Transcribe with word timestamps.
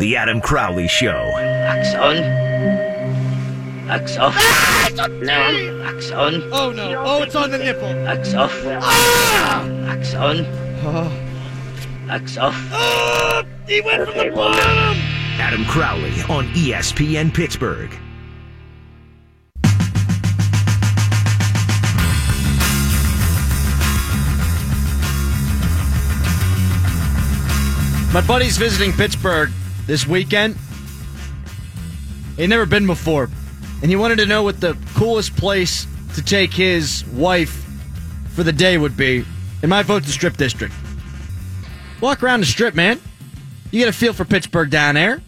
The 0.00 0.16
Adam 0.16 0.40
Crowley 0.40 0.88
Show. 0.88 1.30
Wax 1.34 1.94
on. 1.94 2.16
Wax 3.86 4.16
off. 4.16 4.34
no. 4.96 5.82
Wax 5.84 6.10
on. 6.10 6.42
Oh 6.50 6.72
no! 6.72 7.04
Oh, 7.04 7.22
it's 7.22 7.34
on 7.36 7.50
the 7.50 7.58
nipple. 7.58 7.92
Wax 8.04 8.32
off. 8.32 8.50
Ah! 8.80 9.68
Wax 9.82 10.14
on. 10.14 10.46
Wax 12.08 12.38
off. 12.38 12.56
Ah! 12.72 13.44
He 13.68 13.82
went 13.82 14.08
from 14.08 14.16
the 14.16 14.30
bottom. 14.34 14.96
Adam 15.38 15.66
Crowley 15.66 16.22
on 16.30 16.48
ESPN 16.54 17.34
Pittsburgh. 17.34 17.90
My 28.14 28.22
buddy's 28.26 28.56
visiting 28.56 28.94
Pittsburgh 28.94 29.52
this 29.90 30.06
weekend. 30.06 30.56
He'd 32.36 32.46
never 32.46 32.64
been 32.64 32.86
before, 32.86 33.28
and 33.82 33.90
he 33.90 33.96
wanted 33.96 34.18
to 34.18 34.26
know 34.26 34.44
what 34.44 34.60
the 34.60 34.78
coolest 34.94 35.36
place 35.36 35.84
to 36.14 36.22
take 36.22 36.52
his 36.52 37.04
wife 37.06 37.66
for 38.28 38.44
the 38.44 38.52
day 38.52 38.78
would 38.78 38.96
be. 38.96 39.24
And 39.62 39.68
my 39.68 39.82
vote's 39.82 40.06
the 40.06 40.12
Strip 40.12 40.36
District. 40.36 40.72
Walk 42.00 42.22
around 42.22 42.38
the 42.38 42.46
Strip, 42.46 42.76
man. 42.76 43.00
You 43.72 43.80
get 43.80 43.88
a 43.88 43.92
feel 43.92 44.12
for 44.12 44.24
Pittsburgh 44.24 44.70
down 44.70 44.94
there. 44.94 45.20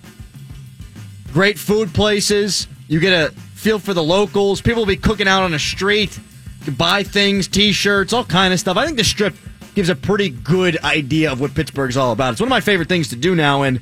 Great 1.33 1.59
food 1.59 1.93
places. 1.93 2.69
You 2.87 3.01
get 3.01 3.13
a 3.13 3.33
feel 3.55 3.81
for 3.81 3.95
the 3.95 4.03
locals. 4.03 4.61
People 4.61 4.83
will 4.83 4.87
be 4.87 4.97
cooking 4.97 5.27
out 5.27 5.43
on 5.43 5.51
the 5.51 5.59
street. 5.59 6.17
You 6.61 6.67
can 6.67 6.75
buy 6.75 7.03
things, 7.03 7.49
T-shirts, 7.49 8.13
all 8.13 8.25
kind 8.25 8.55
of 8.55 8.61
stuff. 8.61 8.77
I 8.77 8.87
think 8.87 8.97
the 8.97 9.03
Strip 9.03 9.35
gives 9.75 9.89
a 9.89 9.97
pretty 9.97 10.31
good 10.31 10.79
idea 10.85 11.33
of 11.33 11.41
what 11.41 11.53
Pittsburgh's 11.53 11.97
all 11.97 12.13
about. 12.13 12.33
It's 12.35 12.41
one 12.41 12.47
of 12.47 12.51
my 12.51 12.61
favorite 12.61 12.89
things 12.89 13.09
to 13.09 13.17
do 13.17 13.35
now, 13.35 13.63
and 13.63 13.81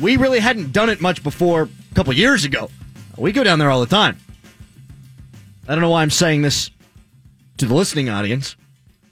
we 0.00 0.16
really 0.16 0.40
hadn't 0.40 0.72
done 0.72 0.88
it 0.88 1.00
much 1.00 1.22
before 1.22 1.62
a 1.62 1.94
couple 1.94 2.12
years 2.12 2.44
ago. 2.44 2.70
We 3.16 3.32
go 3.32 3.44
down 3.44 3.58
there 3.58 3.70
all 3.70 3.80
the 3.80 3.86
time. 3.86 4.18
I 5.68 5.74
don't 5.74 5.82
know 5.82 5.90
why 5.90 6.02
I'm 6.02 6.10
saying 6.10 6.42
this 6.42 6.70
to 7.58 7.66
the 7.66 7.74
listening 7.74 8.08
audience. 8.08 8.56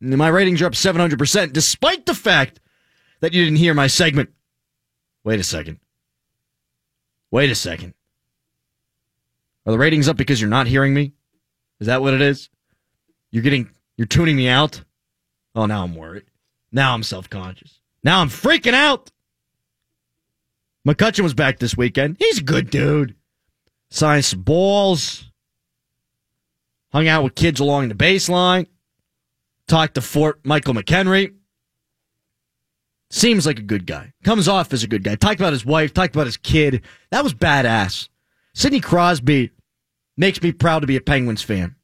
My 0.00 0.26
ratings 0.26 0.60
are 0.60 0.66
up 0.66 0.72
700%, 0.72 1.52
despite 1.52 2.06
the 2.06 2.14
fact 2.14 2.58
that 3.20 3.32
you 3.32 3.44
didn't 3.44 3.58
hear 3.58 3.74
my 3.74 3.86
segment. 3.86 4.30
Wait 5.24 5.40
a 5.40 5.44
second. 5.44 5.78
Wait 7.30 7.50
a 7.50 7.54
second. 7.54 7.94
Are 9.64 9.72
the 9.72 9.78
ratings 9.78 10.08
up 10.08 10.16
because 10.16 10.40
you're 10.40 10.50
not 10.50 10.66
hearing 10.66 10.92
me? 10.92 11.12
Is 11.80 11.86
that 11.86 12.02
what 12.02 12.14
it 12.14 12.20
is? 12.20 12.48
You're 13.30 13.42
getting, 13.42 13.70
you're 13.96 14.06
tuning 14.06 14.36
me 14.36 14.48
out? 14.48 14.82
Oh, 15.54 15.66
now 15.66 15.84
I'm 15.84 15.94
worried. 15.94 16.24
Now 16.72 16.94
I'm 16.94 17.02
self 17.02 17.30
conscious. 17.30 17.80
Now 18.02 18.20
I'm 18.20 18.28
freaking 18.28 18.74
out. 18.74 19.10
McCutchen 20.86 21.20
was 21.20 21.34
back 21.34 21.58
this 21.58 21.76
weekend. 21.76 22.16
He's 22.18 22.38
a 22.38 22.42
good 22.42 22.70
dude. 22.70 23.14
Some 23.90 24.20
balls. 24.38 25.30
Hung 26.92 27.08
out 27.08 27.22
with 27.24 27.34
kids 27.34 27.60
along 27.60 27.88
the 27.88 27.94
baseline. 27.94 28.66
Talked 29.68 29.94
to 29.94 30.00
Fort 30.00 30.40
Michael 30.44 30.74
McKenry. 30.74 31.34
Seems 33.12 33.44
like 33.44 33.58
a 33.58 33.62
good 33.62 33.86
guy. 33.86 34.14
Comes 34.24 34.48
off 34.48 34.72
as 34.72 34.82
a 34.82 34.88
good 34.88 35.04
guy. 35.04 35.16
Talked 35.16 35.38
about 35.38 35.52
his 35.52 35.66
wife. 35.66 35.92
Talked 35.92 36.16
about 36.16 36.26
his 36.26 36.38
kid. 36.38 36.80
That 37.10 37.22
was 37.22 37.34
badass. 37.34 38.08
Sidney 38.54 38.80
Crosby 38.80 39.50
makes 40.16 40.42
me 40.42 40.50
proud 40.50 40.80
to 40.80 40.86
be 40.86 40.96
a 40.96 41.00
Penguins 41.00 41.42
fan. 41.42 41.76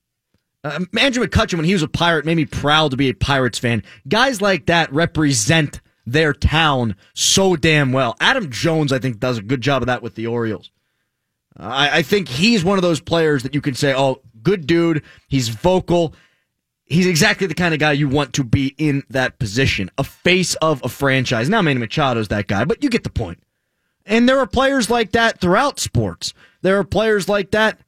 Uh, 0.64 0.80
Andrew 0.98 1.24
McCutchen, 1.26 1.56
when 1.56 1.66
he 1.66 1.74
was 1.74 1.82
a 1.82 1.88
Pirate, 1.88 2.24
made 2.24 2.38
me 2.38 2.46
proud 2.46 2.92
to 2.92 2.96
be 2.96 3.10
a 3.10 3.14
Pirates 3.14 3.58
fan. 3.58 3.82
Guys 4.08 4.40
like 4.40 4.66
that 4.66 4.90
represent 4.90 5.82
their 6.06 6.32
town 6.32 6.96
so 7.12 7.56
damn 7.56 7.92
well. 7.92 8.16
Adam 8.20 8.50
Jones, 8.50 8.90
I 8.90 8.98
think, 8.98 9.20
does 9.20 9.36
a 9.36 9.42
good 9.42 9.60
job 9.60 9.82
of 9.82 9.86
that 9.86 10.02
with 10.02 10.14
the 10.14 10.26
Orioles. 10.28 10.70
I, 11.58 11.98
I 11.98 12.02
think 12.02 12.28
he's 12.28 12.64
one 12.64 12.78
of 12.78 12.82
those 12.82 13.02
players 13.02 13.42
that 13.42 13.54
you 13.54 13.60
can 13.60 13.74
say, 13.74 13.94
oh, 13.94 14.22
good 14.42 14.66
dude. 14.66 15.04
He's 15.28 15.50
vocal. 15.50 16.14
He's 16.88 17.06
exactly 17.06 17.46
the 17.46 17.54
kind 17.54 17.74
of 17.74 17.80
guy 17.80 17.92
you 17.92 18.08
want 18.08 18.32
to 18.34 18.44
be 18.44 18.74
in 18.78 19.02
that 19.10 19.38
position, 19.38 19.90
a 19.98 20.04
face 20.04 20.54
of 20.56 20.82
a 20.82 20.88
franchise. 20.88 21.48
Now, 21.48 21.60
Manny 21.60 21.80
Machado's 21.80 22.28
that 22.28 22.46
guy, 22.46 22.64
but 22.64 22.82
you 22.82 22.88
get 22.88 23.04
the 23.04 23.10
point. 23.10 23.42
And 24.06 24.26
there 24.26 24.38
are 24.38 24.46
players 24.46 24.88
like 24.88 25.12
that 25.12 25.38
throughout 25.38 25.78
sports. 25.78 26.32
There 26.62 26.78
are 26.78 26.84
players 26.84 27.28
like 27.28 27.50
that 27.50 27.78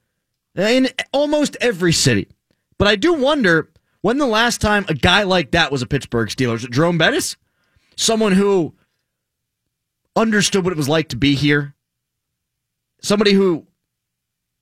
in 0.55 0.89
almost 1.11 1.57
every 1.59 1.93
city. 1.93 2.27
But 2.77 2.87
I 2.87 2.95
do 2.95 3.13
wonder 3.13 3.71
when 4.01 4.19
the 4.19 4.27
last 4.27 4.61
time 4.61 4.85
a 4.87 4.93
guy 4.93 5.23
like 5.23 5.51
that 5.51 5.71
was 5.71 5.81
a 5.81 5.87
Pittsburgh 5.87 6.29
Steelers. 6.29 6.69
Jerome 6.69 6.99
Bettis? 6.99 7.37
Someone 7.95 8.33
who 8.33 8.75
understood 10.15 10.63
what 10.63 10.73
it 10.73 10.77
was 10.77 10.89
like 10.89 11.09
to 11.09 11.15
be 11.15 11.33
here. 11.33 11.73
Somebody 13.01 13.33
who 13.33 13.65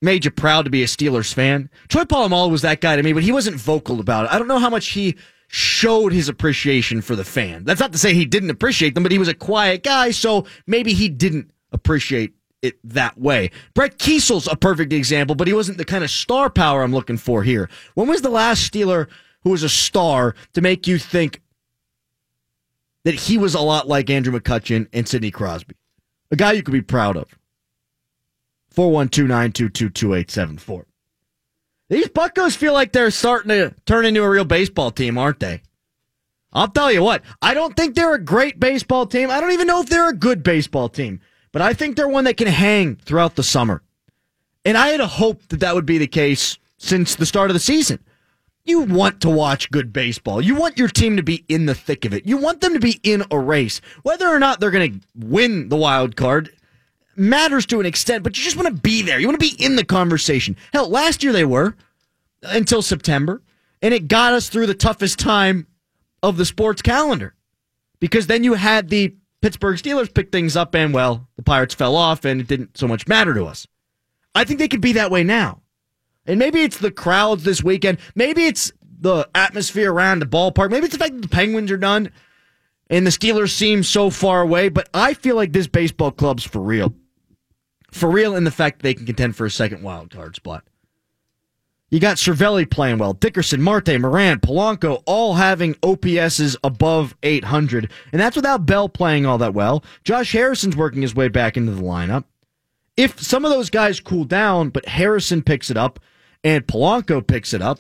made 0.02 0.26
you 0.26 0.32
proud 0.32 0.64
to 0.64 0.72
be 0.72 0.84
a 0.84 0.88
Steelers 0.88 1.34
fan. 1.34 1.70
Troy 1.88 2.04
Polamalu 2.04 2.52
was 2.52 2.62
that 2.62 2.82
guy 2.82 2.96
to 2.96 3.04
me, 3.04 3.14
but 3.14 3.24
he 3.24 3.32
wasn't 3.32 3.58
vocal 3.58 4.00
about 4.00 4.26
it. 4.26 4.32
I 4.32 4.40
don't 4.40 4.48
know 4.48 4.60
how 4.60 4.70
much 4.70 4.90
he 4.90 5.16
showed 5.48 6.14
his 6.14 6.30
appreciation 6.30 7.02
for 7.02 7.16
the 7.16 7.24
fan. 7.26 7.64
That's 7.64 7.80
not 7.80 7.92
to 7.92 7.98
say 7.98 8.14
he 8.14 8.26
didn't 8.26 8.52
appreciate 8.52 8.94
them, 8.94 9.04
but 9.04 9.12
he 9.12 9.18
was 9.18 9.28
a 9.28 9.34
quiet 9.34 9.84
guy, 9.84 10.12
so 10.12 10.46
maybe 10.68 10.94
he 10.94 11.10
didn't 11.10 11.52
appreciate 11.72 12.34
it 12.62 12.78
that 12.84 13.18
way. 13.18 13.52
Brett 13.74 13.98
Keisel's 13.98 14.48
a 14.48 14.56
perfect 14.56 14.94
example, 14.94 15.36
but 15.36 15.48
he 15.48 15.54
wasn't 15.54 15.78
the 15.78 15.86
kind 15.86 16.04
of 16.04 16.12
star 16.12 16.50
power 16.50 16.84
I'm 16.84 16.94
looking 16.94 17.18
for 17.18 17.44
here. 17.44 17.70
When 17.96 18.08
was 18.08 18.22
the 18.22 18.30
last 18.30 18.72
Steeler 18.72 19.08
who 19.44 19.52
was 19.52 19.64
a 19.64 19.70
star 19.70 20.36
to 20.54 20.62
make 20.62 20.86
you 20.86 20.98
think 20.98 21.42
that 23.06 23.16
he 23.16 23.38
was 23.38 23.56
a 23.56 23.62
lot 23.62 23.88
like 23.88 24.10
Andrew 24.10 24.38
McCutchen 24.38 24.88
and 24.94 25.08
Sidney 25.08 25.32
Crosby? 25.32 25.76
A 26.32 26.36
guy 26.36 26.52
you 26.52 26.64
could 26.64 26.74
be 26.74 26.82
proud 26.82 27.18
of. 27.18 27.28
412-922-2874. 28.76 30.86
These 31.90 32.10
Buckos 32.10 32.56
feel 32.56 32.74
like 32.74 32.92
they're 32.92 33.12
starting 33.12 33.50
to 33.50 33.74
turn 33.86 34.06
into 34.06 34.24
a 34.24 34.30
real 34.30 34.46
baseball 34.46 34.92
team, 34.92 35.18
aren't 35.18 35.40
they? 35.40 35.62
I'll 36.54 36.68
tell 36.68 36.92
you 36.92 37.04
what, 37.04 37.24
I 37.42 37.54
don't 37.54 37.76
think 37.76 37.96
they're 37.96 38.16
a 38.16 38.24
great 38.24 38.60
baseball 38.60 39.06
team. 39.06 39.30
I 39.30 39.40
don't 39.40 39.52
even 39.52 39.68
know 39.68 39.82
if 39.82 39.90
they're 39.90 40.10
a 40.10 40.14
good 40.14 40.44
baseball 40.44 40.90
team, 40.90 41.22
but 41.52 41.62
I 41.62 41.74
think 41.74 41.96
they're 41.96 42.08
one 42.08 42.24
that 42.24 42.38
can 42.38 42.48
hang 42.48 42.96
throughout 42.96 43.36
the 43.36 43.44
summer. 43.44 43.84
And 44.66 44.78
I 44.78 44.88
had 44.88 45.00
a 45.00 45.08
hope 45.08 45.48
that 45.50 45.62
that 45.62 45.76
would 45.76 45.86
be 45.86 45.98
the 45.98 46.08
case 46.08 46.58
since 46.78 47.16
the 47.16 47.26
start 47.26 47.50
of 47.50 47.54
the 47.54 47.60
season. 47.60 48.00
You 48.66 48.82
want 48.82 49.22
to 49.22 49.30
watch 49.30 49.72
good 49.72 49.94
baseball. 49.94 50.42
You 50.42 50.56
want 50.56 50.78
your 50.78 50.90
team 50.90 51.18
to 51.18 51.24
be 51.24 51.46
in 51.48 51.66
the 51.66 51.74
thick 51.74 52.06
of 52.06 52.14
it. 52.14 52.28
You 52.28 52.38
want 52.38 52.62
them 52.62 52.74
to 52.74 52.80
be 52.80 53.00
in 53.04 53.24
a 53.32 53.40
race. 53.40 53.82
Whether 54.04 54.28
or 54.28 54.38
not 54.38 54.60
they're 54.60 54.70
going 54.70 55.00
to 55.00 55.08
win 55.16 55.70
the 55.70 55.78
wild 55.78 56.16
card 56.16 56.52
matters 57.16 57.66
to 57.68 57.80
an 57.80 57.86
extent, 57.86 58.24
but 58.24 58.38
you 58.38 58.44
just 58.44 58.56
want 58.56 58.68
to 58.68 58.82
be 58.82 59.02
there. 59.02 59.20
You 59.20 59.28
want 59.28 59.40
to 59.40 59.56
be 59.56 59.64
in 59.64 59.76
the 59.76 59.86
conversation. 59.86 60.56
Hell, 60.74 60.90
last 60.90 61.24
year 61.24 61.34
they 61.34 61.46
were 61.46 61.76
until 62.44 62.82
September, 62.82 63.42
and 63.82 63.94
it 63.94 64.08
got 64.08 64.34
us 64.34 64.50
through 64.50 64.68
the 64.68 64.74
toughest 64.74 65.20
time 65.20 65.68
of 66.22 66.38
the 66.38 66.46
sports 66.46 66.82
calendar 66.82 67.36
because 68.00 68.28
then 68.28 68.44
you 68.44 68.54
had 68.54 68.90
the 68.90 69.16
Pittsburgh 69.42 69.78
Steelers 69.78 70.14
pick 70.14 70.32
things 70.32 70.56
up, 70.56 70.76
and 70.76 70.94
well, 70.94 71.28
the 71.36 71.44
Pirates 71.44 71.74
fell 71.74 71.96
off, 71.96 72.26
and 72.26 72.42
it 72.42 72.48
didn't 72.48 72.78
so 72.78 72.88
much 72.88 73.08
matter 73.08 73.34
to 73.34 73.46
us. 73.46 73.68
I 74.36 74.44
think 74.44 74.60
they 74.60 74.68
could 74.68 74.82
be 74.82 74.94
that 74.94 75.12
way 75.12 75.24
now. 75.24 75.62
And 76.26 76.38
maybe 76.38 76.62
it's 76.62 76.78
the 76.78 76.92
crowds 76.92 77.44
this 77.44 77.64
weekend. 77.64 77.98
Maybe 78.16 78.46
it's 78.46 78.72
the 79.00 79.28
atmosphere 79.34 79.92
around 79.92 80.20
the 80.20 80.26
ballpark. 80.26 80.70
Maybe 80.70 80.86
it's 80.86 80.94
the 80.94 81.00
fact 81.00 81.16
that 81.16 81.22
the 81.22 81.30
Penguins 81.30 81.72
are 81.72 81.78
done 81.78 82.12
and 82.90 83.06
the 83.06 83.12
Steelers 83.12 83.52
seem 83.52 83.84
so 83.84 84.10
far 84.10 84.42
away. 84.42 84.70
But 84.70 84.90
I 84.94 85.14
feel 85.14 85.36
like 85.36 85.54
this 85.54 85.68
baseball 85.68 86.12
club's 86.12 86.44
for 86.44 86.60
real. 86.62 86.94
For 87.92 88.10
real 88.10 88.36
in 88.36 88.44
the 88.44 88.52
fact 88.52 88.82
they 88.82 88.94
can 88.94 89.06
contend 89.06 89.36
for 89.36 89.46
a 89.46 89.52
second 89.52 89.84
wild 89.84 90.12
card 90.12 90.36
spot. 90.36 90.64
You 91.92 92.00
got 92.00 92.18
Cervelli 92.18 92.70
playing 92.70 93.00
well, 93.00 93.14
Dickerson, 93.14 93.64
Marte, 93.64 94.00
Moran, 94.00 94.40
Polanco, 94.40 95.02
all 95.08 95.34
having 95.34 95.74
OPSs 95.76 96.56
above 96.64 97.16
800. 97.24 97.92
And 98.12 98.22
that's 98.22 98.36
without 98.36 98.68
Bell 98.68 98.88
playing 98.88 99.26
all 99.26 99.40
that 99.40 99.56
well. 99.56 99.84
Josh 100.04 100.32
Harrison's 100.32 100.76
working 100.76 101.02
his 101.02 101.16
way 101.16 101.30
back 101.30 101.58
into 101.58 101.72
the 101.72 101.82
lineup. 101.82 102.26
If 102.96 103.20
some 103.20 103.44
of 103.44 103.50
those 103.50 103.72
guys 103.72 104.00
cool 104.00 104.26
down, 104.26 104.70
but 104.70 104.88
Harrison 104.88 105.42
picks 105.42 105.72
it 105.72 105.78
up, 105.78 106.00
and 106.44 106.68
Polanco 106.68 107.26
picks 107.26 107.54
it 107.54 107.62
up, 107.62 107.80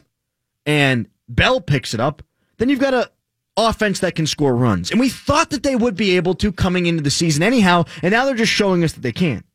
and 0.65 1.07
Bell 1.27 1.61
picks 1.61 1.93
it 1.93 1.99
up, 1.99 2.23
then 2.57 2.69
you've 2.69 2.79
got 2.79 2.93
a 2.93 3.11
offense 3.67 3.99
that 3.99 4.15
can 4.15 4.27
score 4.27 4.55
runs. 4.55 4.91
And 4.91 4.99
we 4.99 5.09
thought 5.09 5.49
that 5.49 5.63
they 5.63 5.75
would 5.75 5.95
be 5.95 6.15
able 6.15 6.33
to 6.35 6.51
coming 6.51 6.85
into 6.85 7.03
the 7.03 7.11
season 7.11 7.43
anyhow, 7.43 7.85
and 8.01 8.11
now 8.11 8.25
they're 8.25 8.35
just 8.35 8.51
showing 8.51 8.83
us 8.83 8.93
that 8.93 9.01
they 9.01 9.11
can't. 9.11 9.45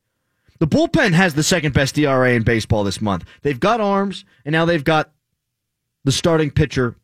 The 0.61 0.69
bullpen 0.69 1.13
has 1.13 1.35
the 1.35 1.43
second 1.43 1.75
best 1.75 1.99
ERA 1.99 2.33
in 2.33 2.43
baseball 2.43 2.85
this 2.85 3.01
month. 3.01 3.25
They've 3.43 3.59
got 3.59 3.81
arms, 3.81 4.25
and 4.45 4.53
now 4.53 4.65
they've 4.65 4.85
got 4.85 5.13
the 6.05 6.13
starting 6.13 6.51
pitcher 6.51 6.97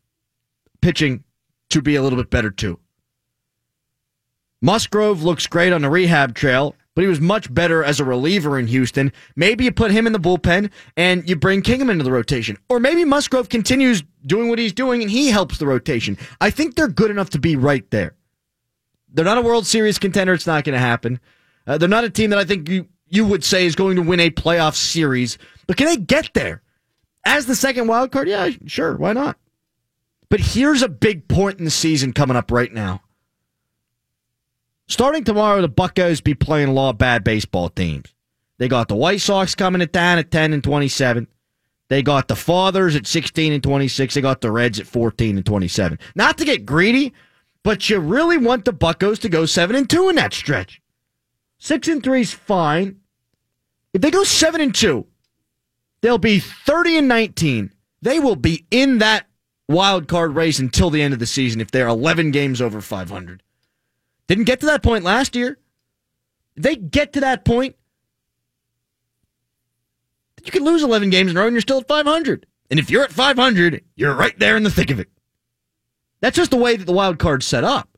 pitching 0.81 1.23
to 1.69 1.81
be 1.81 1.95
a 1.95 2.01
little 2.01 2.17
bit 2.17 2.29
better 2.29 2.51
too. 2.51 2.79
Musgrove 4.61 5.23
looks 5.23 5.47
great 5.47 5.73
on 5.73 5.81
the 5.81 5.89
rehab 5.89 6.35
trail, 6.35 6.75
but 6.95 7.01
he 7.01 7.07
was 7.07 7.19
much 7.19 7.51
better 7.53 7.83
as 7.83 7.99
a 7.99 8.05
reliever 8.05 8.59
in 8.59 8.67
Houston. 8.67 9.11
Maybe 9.35 9.63
you 9.63 9.71
put 9.71 9.91
him 9.91 10.05
in 10.05 10.13
the 10.13 10.19
bullpen 10.19 10.69
and 10.95 11.27
you 11.27 11.35
bring 11.35 11.61
Kingham 11.61 11.89
into 11.89 12.03
the 12.03 12.11
rotation. 12.11 12.57
Or 12.69 12.79
maybe 12.79 13.05
Musgrove 13.05 13.49
continues 13.49 14.03
doing 14.25 14.49
what 14.49 14.59
he's 14.59 14.73
doing 14.73 15.01
and 15.01 15.11
he 15.11 15.29
helps 15.29 15.57
the 15.57 15.65
rotation. 15.65 16.17
I 16.39 16.49
think 16.49 16.75
they're 16.75 16.87
good 16.87 17.11
enough 17.11 17.31
to 17.31 17.39
be 17.39 17.55
right 17.55 17.89
there. 17.91 18.15
They're 19.13 19.25
not 19.25 19.37
a 19.37 19.41
World 19.41 19.67
Series 19.67 19.99
contender. 19.99 20.33
It's 20.33 20.47
not 20.47 20.63
going 20.63 20.73
to 20.73 20.79
happen. 20.79 21.19
Uh, 21.67 21.77
they're 21.77 21.89
not 21.89 22.03
a 22.03 22.09
team 22.09 22.29
that 22.29 22.39
I 22.39 22.45
think 22.45 22.69
you, 22.69 22.87
you 23.09 23.25
would 23.25 23.43
say 23.43 23.65
is 23.65 23.75
going 23.75 23.95
to 23.97 24.01
win 24.01 24.19
a 24.19 24.29
playoff 24.29 24.75
series. 24.75 25.37
But 25.67 25.77
can 25.77 25.87
they 25.87 25.97
get 25.97 26.33
there? 26.33 26.61
As 27.25 27.45
the 27.45 27.55
second 27.55 27.87
wild 27.87 28.11
card? 28.11 28.27
Yeah, 28.27 28.49
sure. 28.65 28.95
Why 28.95 29.13
not? 29.13 29.37
But 30.29 30.39
here's 30.39 30.81
a 30.81 30.89
big 30.89 31.27
point 31.27 31.59
in 31.59 31.65
the 31.65 31.71
season 31.71 32.13
coming 32.13 32.37
up 32.37 32.51
right 32.51 32.73
now. 32.73 33.01
Starting 34.87 35.23
tomorrow, 35.23 35.61
the 35.61 35.67
Buckeyes 35.69 36.21
be 36.21 36.33
playing 36.33 36.69
a 36.69 36.73
lot 36.73 36.91
of 36.91 36.97
bad 36.97 37.23
baseball 37.23 37.69
teams. 37.69 38.13
They 38.57 38.67
got 38.67 38.87
the 38.87 38.95
White 38.95 39.21
Sox 39.21 39.55
coming 39.55 39.81
at 39.81 39.91
down 39.91 40.17
at 40.17 40.31
10 40.31 40.53
and 40.53 40.63
27. 40.63 41.27
They 41.91 42.01
got 42.01 42.29
the 42.29 42.37
Fathers 42.37 42.95
at 42.95 43.05
16 43.05 43.51
and 43.51 43.61
26. 43.61 44.13
They 44.13 44.21
got 44.21 44.39
the 44.39 44.49
Reds 44.49 44.79
at 44.79 44.87
14 44.87 45.35
and 45.35 45.45
27. 45.45 45.99
Not 46.15 46.37
to 46.37 46.45
get 46.45 46.65
greedy, 46.65 47.11
but 47.63 47.89
you 47.89 47.99
really 47.99 48.37
want 48.37 48.63
the 48.63 48.71
Buckos 48.71 49.19
to 49.19 49.27
go 49.27 49.45
7 49.45 49.75
and 49.75 49.89
2 49.89 50.07
in 50.07 50.15
that 50.15 50.33
stretch. 50.33 50.81
6 51.59 51.89
and 51.89 52.01
3 52.01 52.21
is 52.21 52.33
fine. 52.33 53.01
If 53.93 54.01
they 54.01 54.09
go 54.09 54.23
7 54.23 54.61
and 54.61 54.73
2, 54.73 55.05
they'll 56.01 56.17
be 56.17 56.39
30 56.39 56.99
and 56.99 57.07
19. 57.09 57.73
They 58.01 58.21
will 58.21 58.37
be 58.37 58.65
in 58.71 58.99
that 58.99 59.27
wild 59.67 60.07
card 60.07 60.33
race 60.33 60.59
until 60.59 60.91
the 60.91 61.01
end 61.01 61.13
of 61.13 61.19
the 61.19 61.27
season 61.27 61.59
if 61.59 61.71
they're 61.71 61.89
11 61.89 62.31
games 62.31 62.61
over 62.61 62.79
500. 62.79 63.43
Didn't 64.27 64.45
get 64.45 64.61
to 64.61 64.65
that 64.67 64.81
point 64.81 65.03
last 65.03 65.35
year. 65.35 65.57
If 66.55 66.63
they 66.63 66.77
get 66.77 67.11
to 67.11 67.19
that 67.19 67.43
point, 67.43 67.75
you 70.45 70.51
can 70.51 70.63
lose 70.63 70.83
11 70.83 71.09
games 71.09 71.31
in 71.31 71.37
a 71.37 71.39
row 71.39 71.47
and 71.47 71.53
you're 71.53 71.61
still 71.61 71.79
at 71.79 71.87
500. 71.87 72.45
And 72.69 72.79
if 72.79 72.89
you're 72.89 73.03
at 73.03 73.11
500, 73.11 73.83
you're 73.95 74.15
right 74.15 74.37
there 74.39 74.55
in 74.55 74.63
the 74.63 74.71
thick 74.71 74.89
of 74.89 74.99
it. 74.99 75.09
That's 76.21 76.37
just 76.37 76.51
the 76.51 76.57
way 76.57 76.75
that 76.75 76.85
the 76.85 76.93
wild 76.93 77.19
card's 77.19 77.45
set 77.45 77.63
up. 77.63 77.89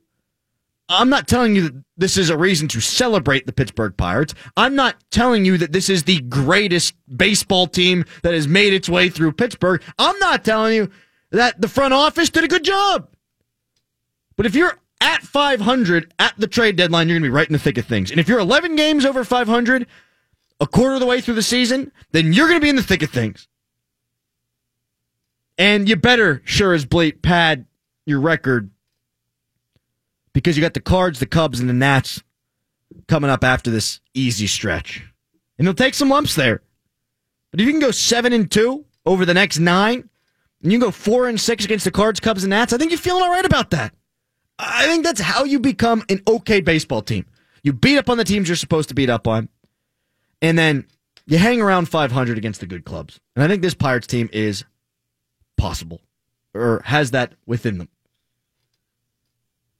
I'm 0.90 1.10
not 1.10 1.28
telling 1.28 1.56
you 1.56 1.62
that 1.70 1.84
this 1.98 2.18
is 2.18 2.30
a 2.30 2.38
reason 2.38 2.68
to 2.70 2.82
celebrate 2.82 3.46
the 3.46 3.54
Pittsburgh 3.54 3.96
Pirates. 3.96 4.34
I'm 4.58 4.76
not 4.76 4.96
telling 5.12 5.46
you 5.46 5.58
that 5.58 5.72
this 5.72 5.90
is 5.90 6.04
the 6.04 6.22
greatest 6.22 6.96
baseball 7.16 7.68
team 7.68 8.06
that 8.22 8.34
has 8.34 8.48
made 8.48 8.74
its 8.74 8.90
way 8.90 9.10
through 9.10 9.34
Pittsburgh. 9.34 9.82
I'm 9.98 10.18
not 10.20 10.44
telling 10.44 10.76
you 10.76 10.90
that 11.32 11.62
the 11.62 11.68
front 11.68 11.94
office 11.94 12.30
did 12.30 12.44
a 12.44 12.50
good 12.50 12.64
job. 12.64 13.10
But 14.36 14.46
if 14.46 14.56
you're 14.56 14.78
at 15.00 15.22
500 15.22 16.14
at 16.20 16.34
the 16.38 16.48
trade 16.48 16.76
deadline, 16.76 17.08
you're 17.08 17.16
going 17.16 17.24
to 17.24 17.30
be 17.30 17.36
right 17.36 17.48
in 17.48 17.54
the 17.54 17.60
thick 17.60 17.78
of 17.78 17.86
things. 17.86 18.12
And 18.12 18.20
if 18.20 18.28
you're 18.28 18.40
11 18.40 18.76
games 18.76 19.06
over 19.06 19.24
500, 19.24 19.88
a 20.60 20.68
quarter 20.68 20.96
of 20.96 21.00
the 21.00 21.06
way 21.06 21.22
through 21.22 21.36
the 21.36 21.42
season, 21.42 21.92
then 22.12 22.34
you're 22.34 22.48
going 22.48 22.60
to 22.60 22.64
be 22.64 22.70
in 22.70 22.76
the 22.76 22.84
thick 22.84 23.04
of 23.04 23.10
things. 23.10 23.48
And 25.58 25.88
you 25.88 25.96
better, 25.96 26.42
sure 26.46 26.74
as 26.74 26.86
bleep, 26.86 27.22
pad 27.22 27.66
your 28.06 28.20
record 28.20 28.72
because 30.34 30.58
you 30.58 30.62
got 30.62 30.74
the 30.74 30.82
Cards, 30.82 31.20
the 31.20 31.26
Cubs, 31.26 31.60
and 31.60 31.70
the 31.70 31.74
Nats 31.74 32.24
coming 33.08 33.30
up 33.30 33.44
after 33.44 33.70
this 33.70 34.00
easy 34.14 34.48
stretch. 34.48 35.04
And 35.58 35.68
they'll 35.68 35.76
take 35.76 35.94
some 35.94 36.10
lumps 36.10 36.36
there. 36.36 36.62
But 37.52 37.62
if 37.62 37.68
you 37.68 37.72
can 37.72 37.82
go 37.82 37.92
7 37.92 38.34
and 38.34 38.50
2 38.50 38.86
over 39.06 39.26
the 39.26 39.34
next 39.34 39.60
nine, 39.60 40.10
and 40.62 40.72
you 40.72 40.80
can 40.80 40.88
go 40.88 40.92
4 40.92 41.28
and 41.28 41.40
6 41.40 41.66
against 41.66 41.86
the 41.86 41.92
Cards, 41.92 42.20
Cubs, 42.20 42.44
and 42.44 42.50
Nats, 42.50 42.74
I 42.74 42.78
think 42.78 42.92
you're 42.92 42.98
feeling 42.98 43.24
all 43.24 43.30
right 43.30 43.46
about 43.46 43.70
that. 43.72 43.94
I 44.58 44.88
think 44.88 45.04
that's 45.04 45.22
how 45.22 45.44
you 45.44 45.60
become 45.60 46.04
an 46.10 46.22
okay 46.28 46.62
baseball 46.62 47.02
team. 47.02 47.26
You 47.64 47.74
beat 47.74 47.98
up 47.98 48.10
on 48.10 48.18
the 48.18 48.24
teams 48.24 48.50
you're 48.50 48.56
supposed 48.56 48.90
to 48.90 48.96
beat 48.96 49.10
up 49.10 49.28
on, 49.28 49.50
and 50.44 50.60
then 50.60 50.86
you 51.26 51.38
hang 51.40 51.62
around 51.62 51.88
500 51.88 52.38
against 52.38 52.60
the 52.60 52.68
good 52.68 52.84
clubs. 52.86 53.20
And 53.36 53.44
I 53.44 53.48
think 53.48 53.64
this 53.64 53.74
Pirates 53.74 54.06
team 54.06 54.30
is 54.34 54.66
possible 55.58 56.02
or 56.54 56.82
has 56.86 57.12
that 57.12 57.34
within 57.48 57.78
them. 57.80 57.90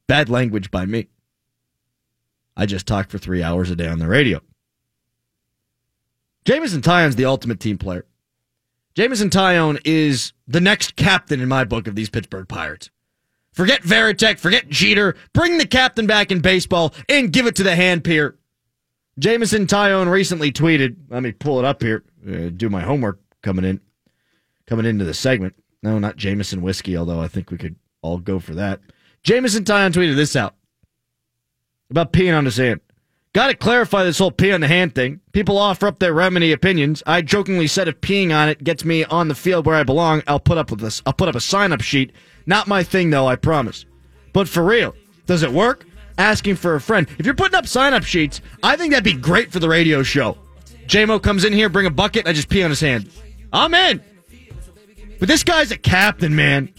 Bad 0.08 0.28
language 0.28 0.70
by 0.70 0.86
me. 0.86 1.08
I 2.56 2.66
just 2.66 2.86
talk 2.86 3.10
for 3.10 3.18
three 3.18 3.42
hours 3.42 3.70
a 3.70 3.76
day 3.76 3.88
on 3.88 3.98
the 3.98 4.08
radio. 4.08 4.40
Jameson 6.44 6.80
Taillon's 6.80 7.16
the 7.16 7.26
ultimate 7.26 7.60
team 7.60 7.78
player. 7.78 8.06
Jameson 8.94 9.28
Taillon 9.28 9.80
is 9.84 10.32
the 10.46 10.60
next 10.60 10.96
captain 10.96 11.40
in 11.40 11.48
my 11.48 11.64
book 11.64 11.86
of 11.86 11.94
these 11.94 12.08
Pittsburgh 12.08 12.48
Pirates. 12.48 12.90
Forget 13.52 13.82
Varitek, 13.82 14.38
forget 14.38 14.68
Jeter. 14.68 15.16
Bring 15.32 15.58
the 15.58 15.66
captain 15.66 16.06
back 16.06 16.30
in 16.30 16.40
baseball 16.40 16.94
and 17.08 17.32
give 17.32 17.46
it 17.46 17.56
to 17.56 17.62
the 17.62 17.76
hand 17.76 18.04
peer. 18.04 18.36
Jameson 19.18 19.66
Taillon 19.66 20.10
recently 20.10 20.52
tweeted. 20.52 20.96
Let 21.08 21.22
me 21.22 21.32
pull 21.32 21.58
it 21.58 21.64
up 21.64 21.82
here. 21.82 22.04
Uh, 22.26 22.50
do 22.54 22.68
my 22.68 22.82
homework 22.82 23.20
coming 23.42 23.64
in, 23.64 23.80
coming 24.66 24.86
into 24.86 25.04
the 25.04 25.14
segment. 25.14 25.54
No, 25.82 25.98
not 25.98 26.16
Jameson 26.16 26.62
whiskey. 26.62 26.96
Although 26.96 27.20
I 27.20 27.28
think 27.28 27.50
we 27.50 27.58
could 27.58 27.76
all 28.02 28.18
go 28.18 28.38
for 28.38 28.54
that. 28.54 28.80
Jameson 29.22 29.64
Taillon 29.64 29.92
tweeted 29.92 30.16
this 30.16 30.36
out 30.36 30.54
about 31.90 32.12
peeing 32.12 32.36
on 32.36 32.44
his 32.44 32.56
hand. 32.56 32.80
Got 33.34 33.48
to 33.48 33.54
clarify 33.54 34.04
this 34.04 34.18
whole 34.18 34.30
pee 34.30 34.52
on 34.52 34.60
the 34.60 34.68
hand 34.68 34.94
thing. 34.94 35.20
People 35.32 35.58
offer 35.58 35.88
up 35.88 35.98
their 35.98 36.12
remedy 36.12 36.52
opinions. 36.52 37.02
I 37.04 37.20
jokingly 37.20 37.66
said 37.66 37.88
if 37.88 38.00
peeing 38.00 38.32
on 38.32 38.48
it 38.48 38.62
gets 38.62 38.84
me 38.84 39.04
on 39.04 39.26
the 39.26 39.34
field 39.34 39.66
where 39.66 39.74
I 39.74 39.82
belong, 39.82 40.22
I'll 40.28 40.38
put 40.38 40.56
up 40.56 40.70
with 40.70 40.78
this. 40.78 41.02
I'll 41.04 41.12
put 41.12 41.28
up 41.28 41.34
a 41.34 41.40
sign 41.40 41.72
up 41.72 41.80
sheet. 41.80 42.12
Not 42.46 42.68
my 42.68 42.84
thing 42.84 43.10
though, 43.10 43.26
I 43.26 43.34
promise. 43.34 43.86
But 44.32 44.48
for 44.48 44.64
real, 44.64 44.94
does 45.26 45.42
it 45.42 45.50
work? 45.50 45.84
Asking 46.16 46.56
for 46.56 46.74
a 46.74 46.80
friend. 46.80 47.08
If 47.18 47.26
you're 47.26 47.34
putting 47.34 47.56
up 47.56 47.66
sign 47.66 47.92
up 47.92 48.04
sheets, 48.04 48.40
I 48.62 48.76
think 48.76 48.92
that'd 48.92 49.04
be 49.04 49.14
great 49.14 49.50
for 49.52 49.58
the 49.58 49.68
radio 49.68 50.02
show. 50.02 50.38
JMO 50.86 51.22
comes 51.22 51.44
in 51.44 51.52
here, 51.52 51.68
bring 51.68 51.86
a 51.86 51.90
bucket, 51.90 52.26
I 52.26 52.32
just 52.32 52.48
pee 52.48 52.62
on 52.62 52.70
his 52.70 52.80
hand. 52.80 53.10
I'm 53.52 53.74
in. 53.74 54.02
But 55.18 55.28
this 55.28 55.42
guy's 55.42 55.70
a 55.70 55.78
captain, 55.78 56.36
man. 56.36 56.72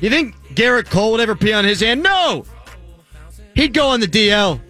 You 0.00 0.10
think 0.10 0.34
Gerrit 0.54 0.88
Cole 0.88 1.12
would 1.12 1.20
ever 1.20 1.34
pee 1.34 1.52
on 1.52 1.64
his 1.64 1.80
hand? 1.80 2.02
No! 2.02 2.44
He'd 3.54 3.74
go 3.74 3.88
on 3.88 4.00
the 4.00 4.06
DL. 4.06 4.60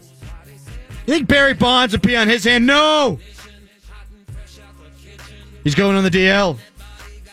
You 1.06 1.14
think 1.14 1.28
Barry 1.28 1.54
Bonds 1.54 1.92
would 1.92 2.02
pee 2.02 2.16
on 2.16 2.28
his 2.28 2.44
hand? 2.44 2.66
No! 2.66 3.18
He's 5.64 5.74
going 5.74 5.96
on 5.96 6.04
the 6.04 6.10
DL. 6.10 6.58